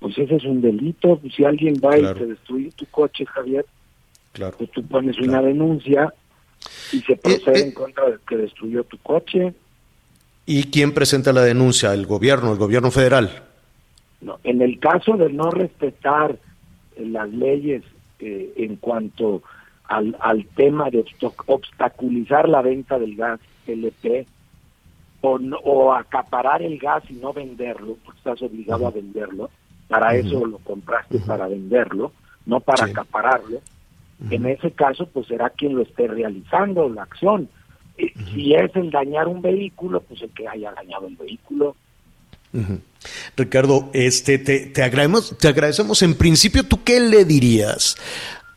Pues 0.01 0.17
ese 0.19 0.37
es 0.37 0.45
un 0.45 0.61
delito. 0.61 1.21
Si 1.35 1.45
alguien 1.45 1.75
va 1.83 1.97
Claro. 1.97 2.17
y 2.17 2.21
te 2.21 2.27
destruye 2.27 2.71
tu 2.73 2.87
coche, 2.87 3.25
Javier, 3.27 3.65
Claro. 4.33 4.55
pues 4.59 4.71
tú 4.73 4.83
pones 4.87 5.19
una 5.19 5.41
denuncia 5.41 6.13
y 6.93 7.01
se 7.01 7.17
procede 7.17 7.59
eh. 7.59 7.63
en 7.63 7.73
contra 7.73 8.07
del 8.07 8.21
que 8.29 8.37
destruyó 8.37 8.85
tu 8.85 8.99
coche. 8.99 9.55
¿Y 10.45 10.65
quién 10.65 10.93
presenta 10.93 11.33
la 11.33 11.43
denuncia? 11.43 11.93
¿El 11.93 12.07
gobierno, 12.07 12.53
el 12.53 12.59
gobierno 12.59 12.91
federal? 12.91 13.43
No, 14.21 14.39
en 14.45 14.63
el 14.63 14.79
caso 14.79 15.17
de 15.17 15.31
no 15.31 15.51
respetar 15.51 16.39
eh, 16.97 17.07
las 17.07 17.29
leyes 17.31 17.83
eh, 18.21 18.53
en 18.57 18.77
cuanto 18.77 19.43
al, 19.85 20.17
al 20.21 20.47
tema 20.57 20.91
de 20.91 21.05
obstaculizar 21.47 22.49
la 22.49 22.63
venta 22.63 22.99
del 22.99 23.17
gas 23.17 23.41
LP 23.67 24.27
o, 25.21 25.39
o 25.65 25.93
acaparar 25.93 26.63
el 26.63 26.79
gas 26.79 27.03
y 27.11 27.15
no 27.15 27.33
venderlo, 27.33 27.97
porque 28.05 28.19
estás 28.19 28.43
obligado 28.43 28.87
a 28.87 28.91
venderlo, 28.91 29.51
para 29.89 30.15
eso 30.17 30.45
lo 30.45 30.59
compraste, 30.59 31.19
para 31.21 31.47
venderlo, 31.47 32.13
no 32.45 32.61
para 32.61 32.87
acapararlo. 32.87 33.61
En 34.31 34.47
ese 34.47 34.71
caso, 34.71 35.07
pues 35.07 35.27
será 35.27 35.51
quien 35.51 35.75
lo 35.75 35.83
esté 35.83 36.07
realizando 36.09 36.89
la 36.89 37.03
acción. 37.03 37.49
Si 38.35 38.55
es 38.55 38.75
el 38.75 38.91
dañar 38.91 39.29
un 39.29 39.43
vehículo, 39.43 40.01
pues 40.01 40.23
el 40.23 40.31
que 40.31 40.49
haya 40.49 40.73
dañado 40.73 41.07
el 41.07 41.17
vehículo. 41.17 41.77
Ricardo, 43.37 43.91
este, 43.93 44.39
te, 44.39 44.67
te, 44.67 44.83
agradecemos, 44.83 45.37
te 45.39 45.49
agradecemos. 45.49 46.03
En 46.03 46.15
principio, 46.15 46.65
¿tú 46.65 46.83
qué 46.83 47.01
le 47.01 47.25
dirías 47.25 47.97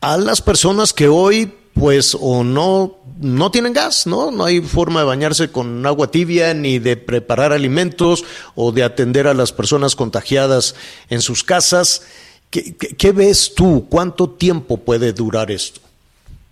a 0.01 0.17
las 0.17 0.41
personas 0.41 0.93
que 0.93 1.09
hoy 1.09 1.51
pues 1.79 2.17
o 2.19 2.43
no, 2.43 2.97
no 3.19 3.51
tienen 3.51 3.73
gas, 3.73 4.05
¿no? 4.05 4.31
No 4.31 4.45
hay 4.45 4.59
forma 4.61 4.99
de 4.99 5.05
bañarse 5.05 5.49
con 5.49 5.85
agua 5.85 6.11
tibia, 6.11 6.53
ni 6.53 6.77
de 6.77 6.97
preparar 6.97 7.53
alimentos 7.53 8.25
o 8.55 8.71
de 8.71 8.83
atender 8.83 9.27
a 9.27 9.33
las 9.33 9.53
personas 9.53 9.95
contagiadas 9.95 10.75
en 11.09 11.21
sus 11.21 11.43
casas. 11.43 12.05
¿Qué, 12.49 12.75
qué, 12.75 13.11
ves 13.11 13.53
tú? 13.55 13.85
¿Cuánto 13.89 14.29
tiempo 14.29 14.77
puede 14.77 15.13
durar 15.13 15.51
esto? 15.51 15.81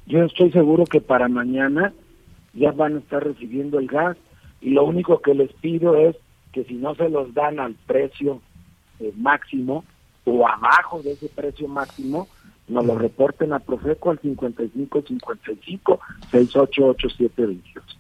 Yo 0.05 0.23
estoy 0.23 0.51
seguro 0.51 0.85
que 0.85 1.01
para 1.01 1.27
mañana 1.27 1.93
ya 2.53 2.71
van 2.71 2.95
a 2.95 2.99
estar 2.99 3.23
recibiendo 3.23 3.79
el 3.79 3.87
gas 3.87 4.15
y 4.61 4.69
lo 4.71 4.85
único 4.85 5.21
que 5.21 5.33
les 5.33 5.51
pido 5.53 5.95
es 5.95 6.15
que 6.53 6.63
si 6.65 6.75
no 6.75 6.95
se 6.95 7.09
los 7.09 7.33
dan 7.33 7.59
al 7.59 7.73
precio 7.73 8.41
eh, 8.99 9.11
máximo 9.15 9.83
o 10.25 10.47
abajo 10.47 11.01
de 11.01 11.11
ese 11.13 11.29
precio 11.29 11.67
máximo, 11.67 12.27
nos 12.67 12.85
lo 12.85 12.97
reporten 12.97 13.53
a 13.53 13.59
Profeco 13.59 14.11
al 14.11 14.19
5555 14.19 15.99
688722. 16.31 17.97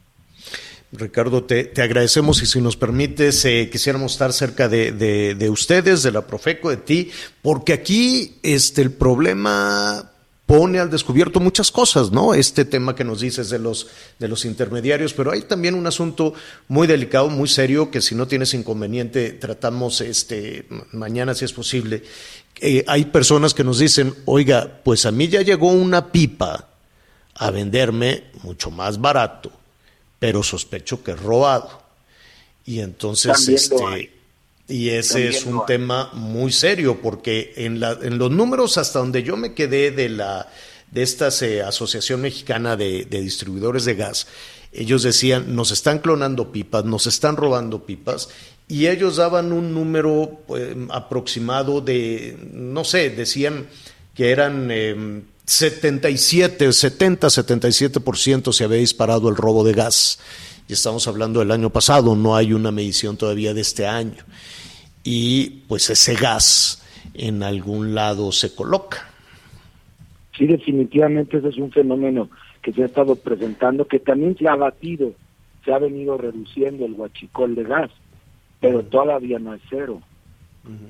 Ricardo, 0.97 1.43
te, 1.43 1.65
te, 1.65 1.81
agradecemos 1.81 2.41
y 2.41 2.45
si 2.45 2.59
nos 2.61 2.75
permites, 2.75 3.45
eh, 3.45 3.69
quisiéramos 3.71 4.13
estar 4.13 4.33
cerca 4.33 4.67
de, 4.67 4.91
de, 4.91 5.35
de, 5.35 5.49
ustedes, 5.49 6.03
de 6.03 6.11
la 6.11 6.25
Profeco, 6.25 6.69
de 6.69 6.77
ti, 6.77 7.11
porque 7.41 7.73
aquí 7.73 8.37
este, 8.43 8.81
el 8.81 8.91
problema 8.91 10.11
pone 10.47 10.79
al 10.79 10.89
descubierto 10.89 11.41
muchas 11.41 11.71
cosas, 11.71 12.11
¿no? 12.11 12.33
Este 12.33 12.63
tema 12.63 12.95
que 12.95 13.03
nos 13.03 13.19
dices 13.19 13.49
de 13.49 13.59
los, 13.59 13.87
de 14.17 14.29
los 14.29 14.45
intermediarios, 14.45 15.13
pero 15.13 15.31
hay 15.31 15.41
también 15.41 15.75
un 15.75 15.85
asunto 15.85 16.33
muy 16.69 16.87
delicado, 16.87 17.29
muy 17.29 17.49
serio, 17.49 17.91
que 17.91 18.01
si 18.01 18.15
no 18.15 18.27
tienes 18.27 18.53
inconveniente, 18.53 19.31
tratamos 19.31 19.99
este, 19.99 20.65
mañana 20.93 21.35
si 21.35 21.43
es 21.43 21.51
posible, 21.51 22.01
eh, 22.61 22.83
hay 22.87 23.05
personas 23.05 23.53
que 23.53 23.65
nos 23.65 23.79
dicen, 23.79 24.15
oiga, 24.25 24.79
pues 24.83 25.05
a 25.05 25.11
mí 25.11 25.27
ya 25.27 25.41
llegó 25.41 25.67
una 25.67 26.11
pipa 26.13 26.69
a 27.35 27.51
venderme 27.51 28.23
mucho 28.41 28.71
más 28.71 28.99
barato, 28.99 29.51
pero 30.19 30.43
sospecho 30.43 31.03
que 31.03 31.11
es 31.11 31.19
robado. 31.19 31.83
Y 32.65 32.79
entonces, 32.79 33.47
este, 33.47 34.11
y 34.67 34.89
ese 34.89 35.29
es 35.29 35.45
un 35.45 35.65
tema 35.65 36.09
muy 36.13 36.51
serio, 36.51 36.99
porque 37.01 37.53
en, 37.55 37.79
la, 37.79 37.97
en 38.01 38.17
los 38.17 38.31
números 38.31 38.77
hasta 38.77 38.99
donde 38.99 39.23
yo 39.23 39.37
me 39.37 39.53
quedé 39.53 39.91
de 39.91 40.09
la 40.09 40.47
de 40.91 41.03
esta 41.03 41.29
eh, 41.41 41.61
Asociación 41.61 42.21
Mexicana 42.21 42.77
de, 42.77 43.05
de 43.05 43.21
Distribuidores 43.21 43.85
de 43.85 43.95
Gas, 43.95 44.27
ellos 44.71 45.03
decían, 45.03 45.55
nos 45.55 45.71
están 45.71 45.99
clonando 45.99 46.51
pipas, 46.51 46.85
nos 46.85 47.07
están 47.07 47.35
robando 47.35 47.85
pipas, 47.85 48.29
y 48.67 48.87
ellos 48.87 49.17
daban 49.17 49.53
un 49.53 49.73
número 49.73 50.39
pues, 50.47 50.75
aproximado 50.89 51.81
de, 51.81 52.37
no 52.51 52.83
sé, 52.83 53.09
decían 53.09 53.67
que 54.13 54.31
eran 54.31 54.69
eh, 54.71 55.21
77, 55.47 56.71
70, 56.71 57.27
77% 57.27 58.51
se 58.51 58.63
había 58.63 58.77
disparado 58.77 59.29
el 59.29 59.35
robo 59.35 59.63
de 59.63 59.73
gas. 59.73 60.19
Y 60.67 60.73
estamos 60.73 61.07
hablando 61.07 61.39
del 61.39 61.51
año 61.51 61.71
pasado, 61.71 62.15
no 62.15 62.35
hay 62.35 62.53
una 62.53 62.71
medición 62.71 63.17
todavía 63.17 63.53
de 63.53 63.61
este 63.61 63.87
año. 63.87 64.23
Y 65.03 65.63
pues 65.67 65.89
ese 65.89 66.15
gas 66.15 66.83
en 67.13 67.41
algún 67.41 67.95
lado 67.95 68.31
se 68.31 68.53
coloca. 68.53 69.09
Sí, 70.37 70.45
definitivamente 70.45 71.37
ese 71.37 71.47
es 71.47 71.57
un 71.57 71.71
fenómeno 71.71 72.29
que 72.61 72.73
se 72.73 72.83
ha 72.83 72.85
estado 72.85 73.15
presentando, 73.15 73.87
que 73.87 73.99
también 73.99 74.37
se 74.37 74.47
ha 74.47 74.55
batido, 74.55 75.13
se 75.65 75.73
ha 75.73 75.79
venido 75.79 76.17
reduciendo 76.17 76.85
el 76.85 76.91
huachicol 76.91 77.55
de 77.55 77.63
gas 77.63 77.89
pero 78.59 78.83
todavía 78.83 79.39
no 79.39 79.53
es 79.53 79.61
cero. 79.69 80.01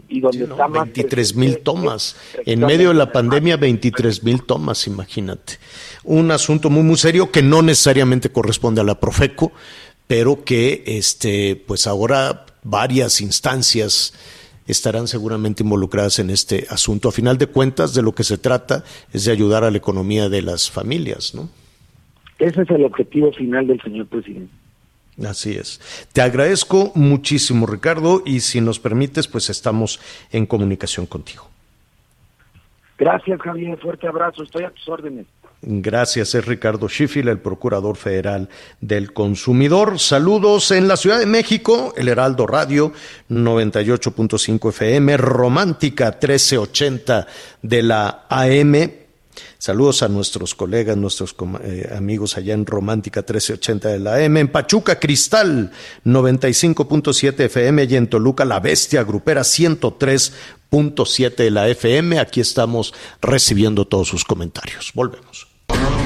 Y 0.09 0.21
donde 0.21 0.45
sí, 0.45 0.51
está 0.51 0.67
23 0.67 1.35
mil 1.35 1.59
tomas. 1.59 2.15
En 2.45 2.61
medio 2.61 2.89
de 2.89 2.95
la 2.95 3.11
pandemia, 3.11 3.57
23 3.57 4.23
mil 4.23 4.43
tomas, 4.43 4.87
imagínate. 4.87 5.53
Un 6.03 6.31
asunto 6.31 6.69
muy, 6.69 6.83
muy 6.83 6.97
serio 6.97 7.31
que 7.31 7.41
no 7.41 7.61
necesariamente 7.61 8.31
corresponde 8.31 8.81
a 8.81 8.83
la 8.83 8.99
Profeco, 8.99 9.51
pero 10.07 10.43
que 10.43 10.83
este, 10.85 11.61
pues 11.67 11.87
ahora 11.87 12.45
varias 12.63 13.21
instancias 13.21 14.13
estarán 14.67 15.07
seguramente 15.07 15.63
involucradas 15.63 16.19
en 16.19 16.29
este 16.29 16.67
asunto. 16.69 17.09
A 17.09 17.11
final 17.11 17.37
de 17.37 17.47
cuentas, 17.47 17.93
de 17.93 18.01
lo 18.01 18.13
que 18.13 18.23
se 18.23 18.37
trata 18.37 18.83
es 19.13 19.25
de 19.25 19.31
ayudar 19.31 19.63
a 19.63 19.71
la 19.71 19.77
economía 19.77 20.29
de 20.29 20.41
las 20.41 20.69
familias, 20.69 21.33
¿no? 21.33 21.49
Ese 22.39 22.61
es 22.61 22.69
el 22.69 22.85
objetivo 22.85 23.31
final 23.31 23.65
del 23.67 23.81
señor 23.81 24.07
presidente. 24.07 24.53
Así 25.25 25.53
es. 25.55 25.81
Te 26.13 26.21
agradezco 26.21 26.91
muchísimo, 26.93 27.65
Ricardo, 27.65 28.21
y 28.25 28.41
si 28.41 28.61
nos 28.61 28.79
permites, 28.79 29.27
pues 29.27 29.49
estamos 29.49 29.99
en 30.31 30.45
comunicación 30.45 31.05
contigo. 31.05 31.49
Gracias, 32.97 33.39
Javier. 33.41 33.77
Fuerte 33.79 34.07
abrazo. 34.07 34.43
Estoy 34.43 34.63
a 34.63 34.71
tus 34.71 34.87
órdenes. 34.89 35.25
Gracias, 35.61 36.35
es 36.35 36.45
Ricardo 36.45 36.87
Schiffel, 36.87 37.29
el 37.29 37.39
Procurador 37.39 37.97
Federal 37.97 38.47
del 38.79 39.11
Consumidor. 39.11 39.97
Saludos 39.97 40.69
en 40.69 40.87
la 40.87 40.97
Ciudad 40.97 41.17
de 41.17 41.25
México, 41.25 41.95
el 41.97 42.09
Heraldo 42.09 42.45
Radio 42.45 42.93
98.5 43.29 44.69
FM, 44.69 45.17
Romántica 45.17 46.11
1380 46.11 47.27
de 47.63 47.81
la 47.81 48.25
AM 48.29 49.06
Saludos 49.57 50.03
a 50.03 50.07
nuestros 50.07 50.55
colegas, 50.55 50.97
nuestros 50.97 51.35
eh, 51.63 51.91
amigos 51.95 52.37
allá 52.37 52.53
en 52.53 52.65
Romántica 52.65 53.21
1380 53.21 53.89
de 53.89 53.99
la 53.99 54.21
M, 54.21 54.39
en 54.39 54.47
Pachuca 54.47 54.99
Cristal 54.99 55.71
95.7 56.05 57.39
FM 57.45 57.83
y 57.85 57.95
en 57.95 58.07
Toluca 58.07 58.45
La 58.45 58.59
Bestia 58.59 59.03
Grupera 59.03 59.41
103.7 59.41 61.35
de 61.35 61.51
la 61.51 61.67
FM. 61.67 62.19
Aquí 62.19 62.41
estamos 62.41 62.93
recibiendo 63.21 63.85
todos 63.85 64.07
sus 64.07 64.23
comentarios. 64.23 64.91
Volvemos. 64.93 65.47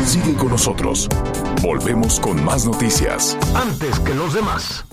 Sigue 0.06 0.34
con 0.36 0.50
nosotros. 0.50 1.08
Volvemos 1.62 2.20
con 2.20 2.44
más 2.44 2.66
noticias. 2.66 3.38
Antes 3.54 4.00
que 4.00 4.14
los 4.14 4.34
demás. 4.34 4.84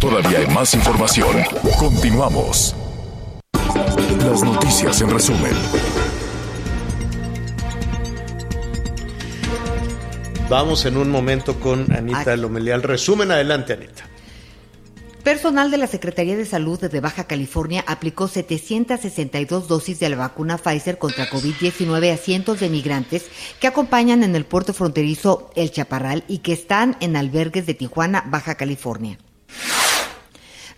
Todavía 0.00 0.38
hay 0.38 0.46
más 0.48 0.74
información. 0.74 1.36
Continuamos. 1.78 2.74
Las 4.18 4.42
noticias 4.42 5.00
en 5.00 5.10
resumen. 5.10 5.52
Vamos 10.48 10.86
en 10.86 10.96
un 10.96 11.10
momento 11.10 11.58
con 11.58 11.92
Anita 11.92 12.36
Lomelial. 12.36 12.84
Resumen, 12.84 13.32
adelante, 13.32 13.72
Anita. 13.72 14.04
Personal 15.24 15.72
de 15.72 15.76
la 15.76 15.88
Secretaría 15.88 16.36
de 16.36 16.44
Salud 16.44 16.78
de 16.78 17.00
Baja 17.00 17.24
California 17.24 17.82
aplicó 17.88 18.28
762 18.28 19.66
dosis 19.66 19.98
de 19.98 20.08
la 20.08 20.16
vacuna 20.16 20.56
Pfizer 20.56 20.98
contra 20.98 21.28
COVID-19 21.28 22.14
a 22.14 22.16
cientos 22.16 22.60
de 22.60 22.68
migrantes 22.68 23.26
que 23.58 23.66
acompañan 23.66 24.22
en 24.22 24.36
el 24.36 24.44
puerto 24.44 24.72
fronterizo 24.72 25.50
El 25.56 25.72
Chaparral 25.72 26.22
y 26.28 26.38
que 26.38 26.52
están 26.52 26.96
en 27.00 27.16
albergues 27.16 27.66
de 27.66 27.74
Tijuana, 27.74 28.22
Baja 28.28 28.54
California. 28.54 29.18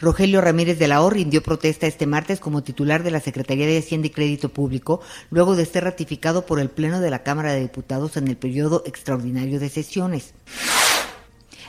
Rogelio 0.01 0.41
Ramírez 0.41 0.79
de 0.79 0.89
la 0.89 1.03
O 1.03 1.11
rindió 1.11 1.43
protesta 1.43 1.87
este 1.87 2.07
martes 2.07 2.41
como 2.41 2.63
titular 2.63 3.03
de 3.03 3.11
la 3.11 3.21
Secretaría 3.21 3.67
de 3.67 3.79
Hacienda 3.79 4.07
y 4.07 4.11
Crédito 4.11 4.49
Público, 4.49 5.01
luego 5.31 5.57
de 5.57 5.67
ser 5.67 5.85
ratificado 5.85 6.47
por 6.47 6.61
el 6.61 6.71
Pleno 6.71 7.01
de 7.01 7.11
la 7.11 7.23
Cámara 7.23 7.53
de 7.53 7.61
Diputados 7.61 8.17
en 8.17 8.29
el 8.29 8.37
periodo 8.37 8.83
extraordinario 8.87 9.59
de 9.59 9.69
sesiones. 9.69 10.35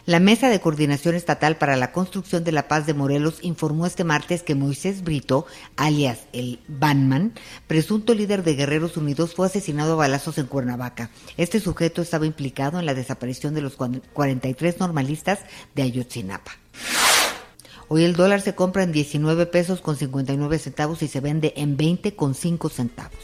La 0.05 0.19
Mesa 0.19 0.49
de 0.49 0.59
Coordinación 0.59 1.13
Estatal 1.13 1.57
para 1.57 1.75
la 1.75 1.91
Construcción 1.91 2.43
de 2.43 2.51
la 2.51 2.67
Paz 2.67 2.85
de 2.87 2.93
Morelos 2.93 3.39
informó 3.41 3.85
este 3.85 4.03
martes 4.03 4.41
que 4.41 4.55
Moisés 4.55 5.03
Brito, 5.03 5.45
alias 5.75 6.19
el 6.33 6.59
Banman, 6.67 7.33
presunto 7.67 8.15
líder 8.15 8.43
de 8.43 8.55
Guerreros 8.55 8.97
Unidos, 8.97 9.35
fue 9.35 9.45
asesinado 9.45 9.93
a 9.93 9.97
balazos 9.97 10.37
en 10.37 10.47
Cuernavaca. 10.47 11.11
Este 11.37 11.59
sujeto 11.59 12.01
estaba 12.01 12.25
implicado 12.25 12.79
en 12.79 12.85
la 12.85 12.95
desaparición 12.95 13.53
de 13.53 13.61
los 13.61 13.75
43 13.75 14.79
normalistas 14.79 15.39
de 15.75 15.83
Ayotzinapa. 15.83 16.53
Hoy 17.91 18.03
el 18.03 18.15
dólar 18.15 18.41
se 18.41 18.53
compra 18.53 18.83
en 18.83 18.91
19 18.91 19.47
pesos 19.47 19.81
con 19.81 19.97
59 19.97 20.59
centavos 20.59 21.01
y 21.01 21.07
se 21.07 21.21
vende 21.21 21.53
en 21.57 21.75
20 21.75 22.15
con 22.15 22.35
5 22.35 22.69
centavos. 22.69 23.17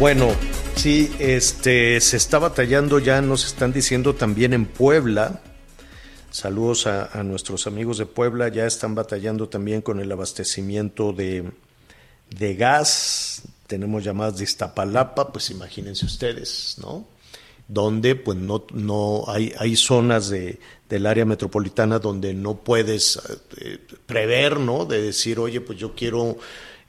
Bueno, 0.00 0.28
sí, 0.74 1.14
este 1.20 2.00
se 2.00 2.16
está 2.16 2.40
batallando 2.40 2.98
ya, 2.98 3.22
nos 3.22 3.46
están 3.46 3.72
diciendo 3.72 4.16
también 4.16 4.52
en 4.52 4.66
Puebla. 4.66 5.40
Saludos 6.32 6.88
a, 6.88 7.22
nuestros 7.22 7.68
amigos 7.68 7.98
de 7.98 8.06
Puebla, 8.06 8.48
ya 8.48 8.66
están 8.66 8.96
batallando 8.96 9.48
también 9.48 9.82
con 9.82 10.00
el 10.00 10.10
abastecimiento 10.10 11.12
de, 11.12 11.48
de 12.36 12.54
gas, 12.56 13.42
tenemos 13.68 14.02
llamadas 14.02 14.38
de 14.38 14.44
Iztapalapa, 14.44 15.32
pues 15.32 15.50
imagínense 15.50 16.06
ustedes, 16.06 16.76
¿no? 16.80 17.06
Donde 17.72 18.16
pues 18.16 18.36
no, 18.36 18.64
no 18.72 19.24
hay, 19.28 19.52
hay 19.58 19.76
zonas 19.76 20.28
de, 20.28 20.58
del 20.88 21.06
área 21.06 21.24
metropolitana 21.24 22.00
donde 22.00 22.34
no 22.34 22.56
puedes 22.56 23.20
eh, 23.58 23.78
prever, 24.06 24.58
¿no? 24.58 24.84
De 24.84 25.00
decir, 25.00 25.38
oye, 25.38 25.60
pues 25.60 25.78
yo 25.78 25.94
quiero 25.94 26.36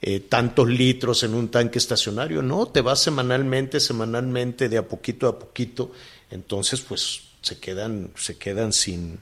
eh, 0.00 0.18
tantos 0.18 0.68
litros 0.68 1.22
en 1.22 1.34
un 1.34 1.48
tanque 1.48 1.78
estacionario, 1.78 2.42
no, 2.42 2.66
te 2.66 2.80
vas 2.80 2.98
semanalmente, 2.98 3.78
semanalmente, 3.78 4.68
de 4.68 4.78
a 4.78 4.88
poquito 4.88 5.28
a 5.28 5.38
poquito, 5.38 5.92
entonces 6.28 6.80
pues 6.80 7.20
se 7.40 7.60
quedan, 7.60 8.10
se 8.16 8.36
quedan 8.36 8.72
sin, 8.72 9.20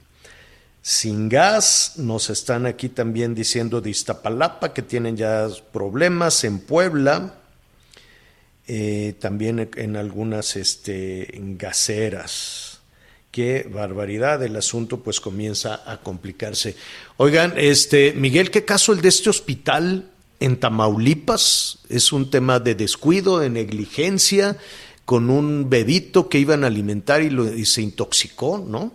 sin 0.81 1.29
gas. 1.29 1.95
Nos 1.97 2.31
están 2.31 2.65
aquí 2.65 2.89
también 2.89 3.35
diciendo 3.35 3.83
de 3.83 3.91
Iztapalapa 3.91 4.73
que 4.73 4.81
tienen 4.81 5.19
ya 5.19 5.49
problemas 5.71 6.45
en 6.45 6.61
Puebla, 6.61 7.35
eh, 8.73 9.14
también 9.18 9.68
en 9.75 9.97
algunas 9.97 10.55
este, 10.55 11.29
gaseras. 11.59 12.79
Qué 13.33 13.68
barbaridad, 13.68 14.41
el 14.45 14.55
asunto 14.55 15.01
pues 15.01 15.18
comienza 15.21 15.83
a 15.91 16.01
complicarse. 16.01 16.77
Oigan, 17.16 17.55
este, 17.57 18.12
Miguel, 18.12 18.53
¿qué 18.53 18.64
caso 18.64 18.93
el 18.93 19.01
de 19.01 19.09
este 19.09 19.29
hospital 19.29 20.09
en 20.39 20.61
Tamaulipas? 20.61 21.81
Es 21.89 22.12
un 22.12 22.31
tema 22.31 22.61
de 22.61 22.77
descuido, 22.77 23.41
de 23.41 23.51
negligencia, 23.51 24.57
con 25.05 25.31
un 25.31 25.68
bebito 25.68 26.29
que 26.29 26.39
iban 26.39 26.62
a 26.62 26.68
alimentar 26.68 27.23
y, 27.23 27.31
lo, 27.31 27.53
y 27.53 27.66
se 27.66 27.83
intoxicó, 27.83 28.64
¿no? 28.64 28.93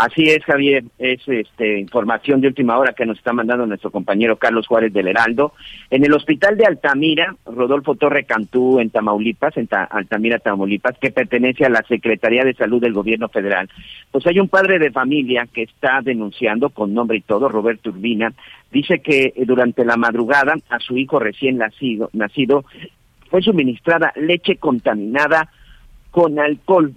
Así 0.00 0.30
es, 0.30 0.42
Javier, 0.44 0.84
es 0.98 1.20
este, 1.28 1.78
información 1.78 2.40
de 2.40 2.48
última 2.48 2.78
hora 2.78 2.94
que 2.94 3.04
nos 3.04 3.18
está 3.18 3.34
mandando 3.34 3.66
nuestro 3.66 3.90
compañero 3.90 4.38
Carlos 4.38 4.66
Juárez 4.66 4.94
del 4.94 5.08
Heraldo. 5.08 5.52
En 5.90 6.02
el 6.06 6.14
hospital 6.14 6.56
de 6.56 6.64
Altamira, 6.64 7.36
Rodolfo 7.44 7.96
Torre 7.96 8.24
Cantú, 8.24 8.80
en 8.80 8.88
Tamaulipas, 8.88 9.58
en 9.58 9.68
Altamira, 9.70 10.38
Tamaulipas, 10.38 10.96
que 10.96 11.10
pertenece 11.10 11.66
a 11.66 11.68
la 11.68 11.82
Secretaría 11.86 12.44
de 12.44 12.54
Salud 12.54 12.80
del 12.80 12.94
Gobierno 12.94 13.28
Federal, 13.28 13.68
pues 14.10 14.26
hay 14.26 14.40
un 14.40 14.48
padre 14.48 14.78
de 14.78 14.90
familia 14.90 15.46
que 15.52 15.64
está 15.64 16.00
denunciando 16.02 16.70
con 16.70 16.94
nombre 16.94 17.18
y 17.18 17.20
todo, 17.20 17.50
Roberto 17.50 17.90
Urbina, 17.90 18.32
dice 18.72 19.00
que 19.00 19.34
durante 19.44 19.84
la 19.84 19.98
madrugada 19.98 20.54
a 20.70 20.78
su 20.78 20.96
hijo 20.96 21.18
recién 21.18 21.58
nacido, 21.58 22.08
nacido 22.14 22.64
fue 23.28 23.42
suministrada 23.42 24.14
leche 24.16 24.56
contaminada 24.56 25.50
con 26.10 26.38
alcohol 26.38 26.94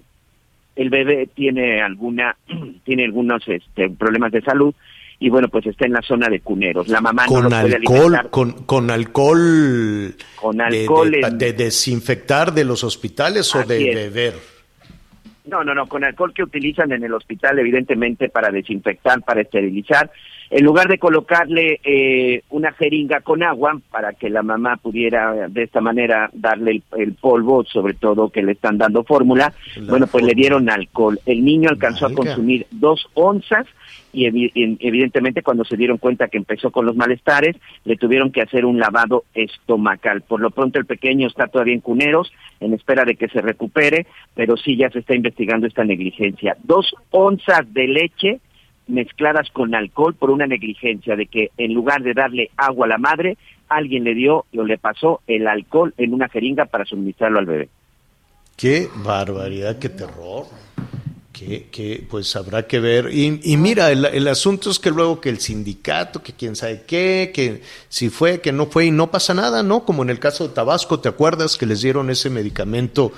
el 0.75 0.89
bebé 0.89 1.27
tiene 1.33 1.81
alguna 1.81 2.35
tiene 2.83 3.05
algunos 3.05 3.47
este, 3.47 3.89
problemas 3.89 4.31
de 4.31 4.41
salud 4.41 4.73
y 5.19 5.29
bueno 5.29 5.47
pues 5.47 5.65
está 5.67 5.85
en 5.85 5.93
la 5.93 6.01
zona 6.01 6.27
de 6.29 6.39
cuneros 6.41 6.87
la 6.87 6.99
mamá 7.01 7.25
con 7.27 7.43
no 7.43 7.49
lo 7.49 7.55
alcohol 7.55 7.81
puede 7.83 8.05
alimentar. 8.07 8.29
con, 8.29 8.51
con 8.65 8.89
alcohol 8.91 10.15
Con 10.35 10.61
alcohol 10.61 11.11
de, 11.11 11.19
en- 11.21 11.37
de 11.37 11.53
desinfectar 11.53 12.53
de 12.53 12.65
los 12.65 12.83
hospitales 12.83 13.53
o 13.55 13.63
de 13.63 13.89
es. 13.89 13.95
beber 13.95 14.33
no 15.45 15.63
no 15.63 15.73
no 15.75 15.87
con 15.87 16.03
alcohol 16.03 16.33
que 16.33 16.43
utilizan 16.43 16.91
en 16.91 17.03
el 17.03 17.13
hospital 17.13 17.59
evidentemente 17.59 18.29
para 18.29 18.49
desinfectar 18.49 19.21
para 19.21 19.41
esterilizar 19.41 20.09
en 20.55 20.63
lugar 20.63 20.87
de 20.87 20.99
colocarle 20.99 21.79
eh, 21.83 22.43
una 22.51 22.71
jeringa 22.73 23.21
con 23.21 23.41
agua 23.41 23.79
para 23.91 24.13
que 24.13 24.29
la 24.29 24.43
mamá 24.43 24.77
pudiera 24.77 25.47
de 25.49 25.63
esta 25.63 25.81
manera 25.81 26.29
darle 26.33 26.71
el, 26.71 26.83
el 26.97 27.13
polvo 27.13 27.63
sobre 27.65 27.95
todo 27.95 28.29
que 28.29 28.43
le 28.43 28.51
están 28.53 28.77
dando 28.77 29.03
fórmula 29.03 29.51
La 29.75 29.89
bueno 29.89 30.07
pues 30.07 30.23
le 30.23 30.33
dieron 30.35 30.69
alcohol 30.69 31.19
el 31.25 31.43
niño 31.43 31.69
alcanzó 31.69 32.05
a 32.05 32.09
consumir 32.13 32.67
dos 32.71 33.07
onzas 33.15 33.65
y 34.13 34.25
evi- 34.27 34.51
en- 34.53 34.77
evidentemente 34.79 35.41
cuando 35.41 35.65
se 35.65 35.75
dieron 35.75 35.97
cuenta 35.97 36.27
que 36.27 36.37
empezó 36.37 36.69
con 36.69 36.85
los 36.85 36.95
malestares, 36.95 37.55
le 37.83 37.95
tuvieron 37.95 38.31
que 38.31 38.41
hacer 38.43 38.63
un 38.63 38.77
lavado 38.79 39.23
estomacal. 39.33 40.21
Por 40.21 40.39
lo 40.39 40.51
pronto 40.51 40.77
el 40.77 40.85
pequeño 40.85 41.25
está 41.27 41.47
todavía 41.47 41.73
en 41.73 41.79
cuneros, 41.79 42.31
en 42.59 42.73
espera 42.75 43.05
de 43.05 43.15
que 43.15 43.27
se 43.29 43.41
recupere, 43.41 44.05
pero 44.35 44.55
sí 44.55 44.77
ya 44.77 44.91
se 44.91 44.99
está 44.99 45.15
investigando 45.15 45.65
esta 45.65 45.83
negligencia. 45.83 46.55
Dos 46.63 46.93
onzas 47.09 47.61
de 47.73 47.87
leche 47.87 48.39
mezcladas 48.87 49.49
con 49.51 49.73
alcohol 49.75 50.13
por 50.13 50.29
una 50.29 50.47
negligencia 50.47 51.15
de 51.15 51.27
que 51.27 51.51
en 51.57 51.73
lugar 51.73 52.03
de 52.03 52.13
darle 52.13 52.51
agua 52.57 52.85
a 52.85 52.89
la 52.89 52.97
madre, 52.97 53.37
alguien 53.69 54.03
le 54.03 54.13
dio 54.13 54.45
o 54.55 54.63
le 54.63 54.77
pasó 54.77 55.21
el 55.27 55.47
alcohol 55.47 55.93
en 55.97 56.13
una 56.13 56.29
jeringa 56.29 56.65
para 56.65 56.85
suministrarlo 56.85 57.39
al 57.39 57.45
bebé. 57.45 57.69
Qué 58.55 58.89
barbaridad, 59.03 59.79
qué 59.79 59.89
terror. 59.89 60.45
Que, 61.31 61.67
que, 61.71 62.05
pues 62.07 62.35
habrá 62.35 62.67
que 62.67 62.79
ver. 62.79 63.09
Y, 63.11 63.39
y 63.43 63.57
mira, 63.57 63.91
el, 63.91 64.05
el 64.05 64.27
asunto 64.27 64.69
es 64.69 64.77
que 64.77 64.91
luego 64.91 65.19
que 65.19 65.29
el 65.29 65.39
sindicato, 65.39 66.21
que 66.21 66.33
quién 66.33 66.55
sabe 66.55 66.83
qué, 66.85 67.31
que 67.33 67.63
si 67.89 68.09
fue, 68.09 68.39
que 68.39 68.51
no 68.51 68.67
fue 68.67 68.85
y 68.85 68.91
no 68.91 69.09
pasa 69.09 69.33
nada, 69.33 69.63
¿no? 69.63 69.83
Como 69.83 70.03
en 70.03 70.11
el 70.11 70.19
caso 70.19 70.47
de 70.47 70.53
Tabasco, 70.53 70.99
¿te 70.99 71.09
acuerdas 71.09 71.57
que 71.57 71.65
les 71.65 71.81
dieron 71.81 72.11
ese 72.11 72.29
medicamento 72.29 73.13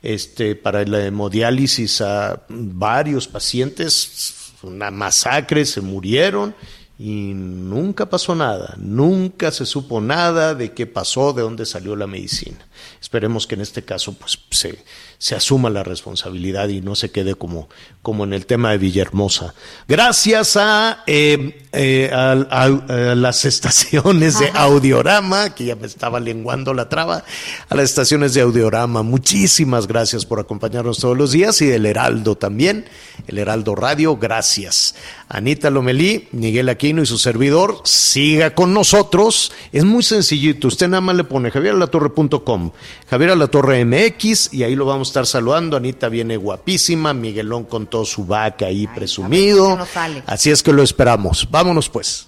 este, 0.00 0.54
para 0.54 0.84
la 0.84 1.06
hemodiálisis 1.06 2.00
a 2.02 2.44
varios 2.48 3.26
pacientes? 3.26 4.45
Una 4.62 4.90
masacre, 4.90 5.64
se 5.64 5.80
murieron 5.80 6.54
y 6.98 7.32
nunca 7.34 8.06
pasó 8.08 8.34
nada, 8.34 8.74
nunca 8.78 9.50
se 9.50 9.66
supo 9.66 10.00
nada 10.00 10.54
de 10.54 10.72
qué 10.72 10.86
pasó, 10.86 11.32
de 11.34 11.42
dónde 11.42 11.66
salió 11.66 11.94
la 11.94 12.06
medicina. 12.06 12.58
Esperemos 13.00 13.46
que 13.46 13.54
en 13.54 13.60
este 13.60 13.82
caso 13.84 14.14
pues 14.14 14.38
se, 14.50 14.82
se 15.18 15.34
asuma 15.34 15.68
la 15.70 15.82
responsabilidad 15.82 16.68
y 16.68 16.80
no 16.80 16.94
se 16.94 17.10
quede 17.10 17.34
como, 17.34 17.68
como 18.02 18.24
en 18.24 18.32
el 18.32 18.46
tema 18.46 18.70
de 18.70 18.78
Villahermosa. 18.78 19.54
Gracias 19.88 20.56
a, 20.56 21.02
eh, 21.06 21.66
eh, 21.72 22.10
a, 22.12 22.32
a- 22.50 22.64
a 22.64 23.14
las 23.14 23.44
estaciones 23.44 24.38
de 24.38 24.50
Audiorama, 24.54 25.54
que 25.54 25.66
ya 25.66 25.76
me 25.76 25.86
estaba 25.86 26.18
lenguando 26.20 26.72
la 26.74 26.88
traba, 26.88 27.24
a 27.68 27.74
las 27.74 27.84
estaciones 27.90 28.32
de 28.34 28.40
Audiorama, 28.40 29.02
muchísimas 29.02 29.86
gracias 29.86 30.24
por 30.24 30.40
acompañarnos 30.40 30.98
todos 30.98 31.16
los 31.16 31.32
días 31.32 31.60
y 31.60 31.66
del 31.66 31.84
Heraldo 31.86 32.36
también, 32.36 32.86
el 33.26 33.38
Heraldo 33.38 33.74
Radio, 33.74 34.16
gracias. 34.16 34.94
Anita 35.28 35.70
Lomelí, 35.70 36.28
Miguel 36.32 36.68
Aquino 36.68 37.02
y 37.02 37.06
su 37.06 37.18
servidor, 37.18 37.80
siga 37.84 38.54
con 38.54 38.72
nosotros. 38.72 39.52
Es 39.72 39.84
muy 39.84 40.02
sencillito, 40.02 40.68
usted 40.68 40.88
nada 40.88 41.00
más 41.00 41.16
le 41.16 41.24
pone 41.24 41.50
javieralatorre.com, 41.50 42.70
Javier 43.10 43.30
Alatorre 43.30 43.84
MX 43.84 44.54
y 44.54 44.62
ahí 44.62 44.76
lo 44.76 44.86
vamos 44.86 45.08
a 45.08 45.10
estar 45.10 45.26
saludando. 45.26 45.76
Anita 45.76 46.08
viene 46.08 46.36
guapísima, 46.36 47.12
Miguelón 47.12 47.64
con 47.64 47.86
todo 47.86 48.04
su 48.04 48.24
vaca 48.24 48.66
ahí 48.66 48.86
Ay, 48.88 48.94
presumido. 48.94 49.76
no. 49.76 49.86
Así 50.26 50.50
es 50.50 50.62
que 50.62 50.72
lo 50.72 50.82
esperamos. 50.82 51.48
Vámonos 51.50 51.88
pues. 51.88 52.26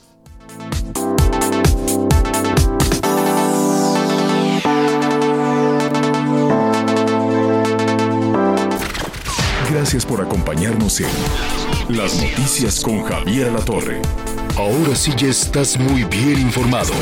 Gracias 9.71 10.05
por 10.07 10.21
acompañarnos 10.21 11.01
en 11.01 11.07
Las 11.89 12.21
Noticias 12.21 12.83
con 12.83 13.03
Javier 13.03 13.51
La 13.51 13.61
Torre. 13.61 14.03
Ahora 14.59 14.95
sí 14.95 15.11
ya 15.17 15.29
estás 15.29 15.79
muy 15.79 16.05
bien 16.05 16.39
informado. 16.39 16.93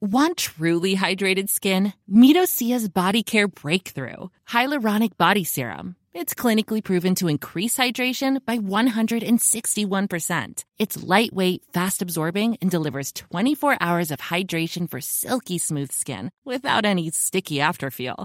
Want 0.00 0.38
truly 0.38 0.94
hydrated 0.94 1.50
skin? 1.50 1.92
Medocia's 2.10 2.88
Body 2.88 3.22
Care 3.22 3.46
Breakthrough 3.46 4.30
Hyaluronic 4.48 5.18
Body 5.18 5.44
Serum. 5.44 5.96
It's 6.14 6.32
clinically 6.32 6.82
proven 6.82 7.14
to 7.16 7.28
increase 7.28 7.76
hydration 7.76 8.42
by 8.46 8.56
161%. 8.58 10.64
It's 10.78 11.02
lightweight, 11.02 11.64
fast 11.74 12.00
absorbing, 12.00 12.56
and 12.62 12.70
delivers 12.70 13.12
24 13.12 13.76
hours 13.82 14.10
of 14.10 14.18
hydration 14.20 14.88
for 14.88 15.02
silky 15.02 15.58
smooth 15.58 15.92
skin 15.92 16.30
without 16.44 16.86
any 16.86 17.10
sticky 17.10 17.56
afterfeel. 17.56 18.24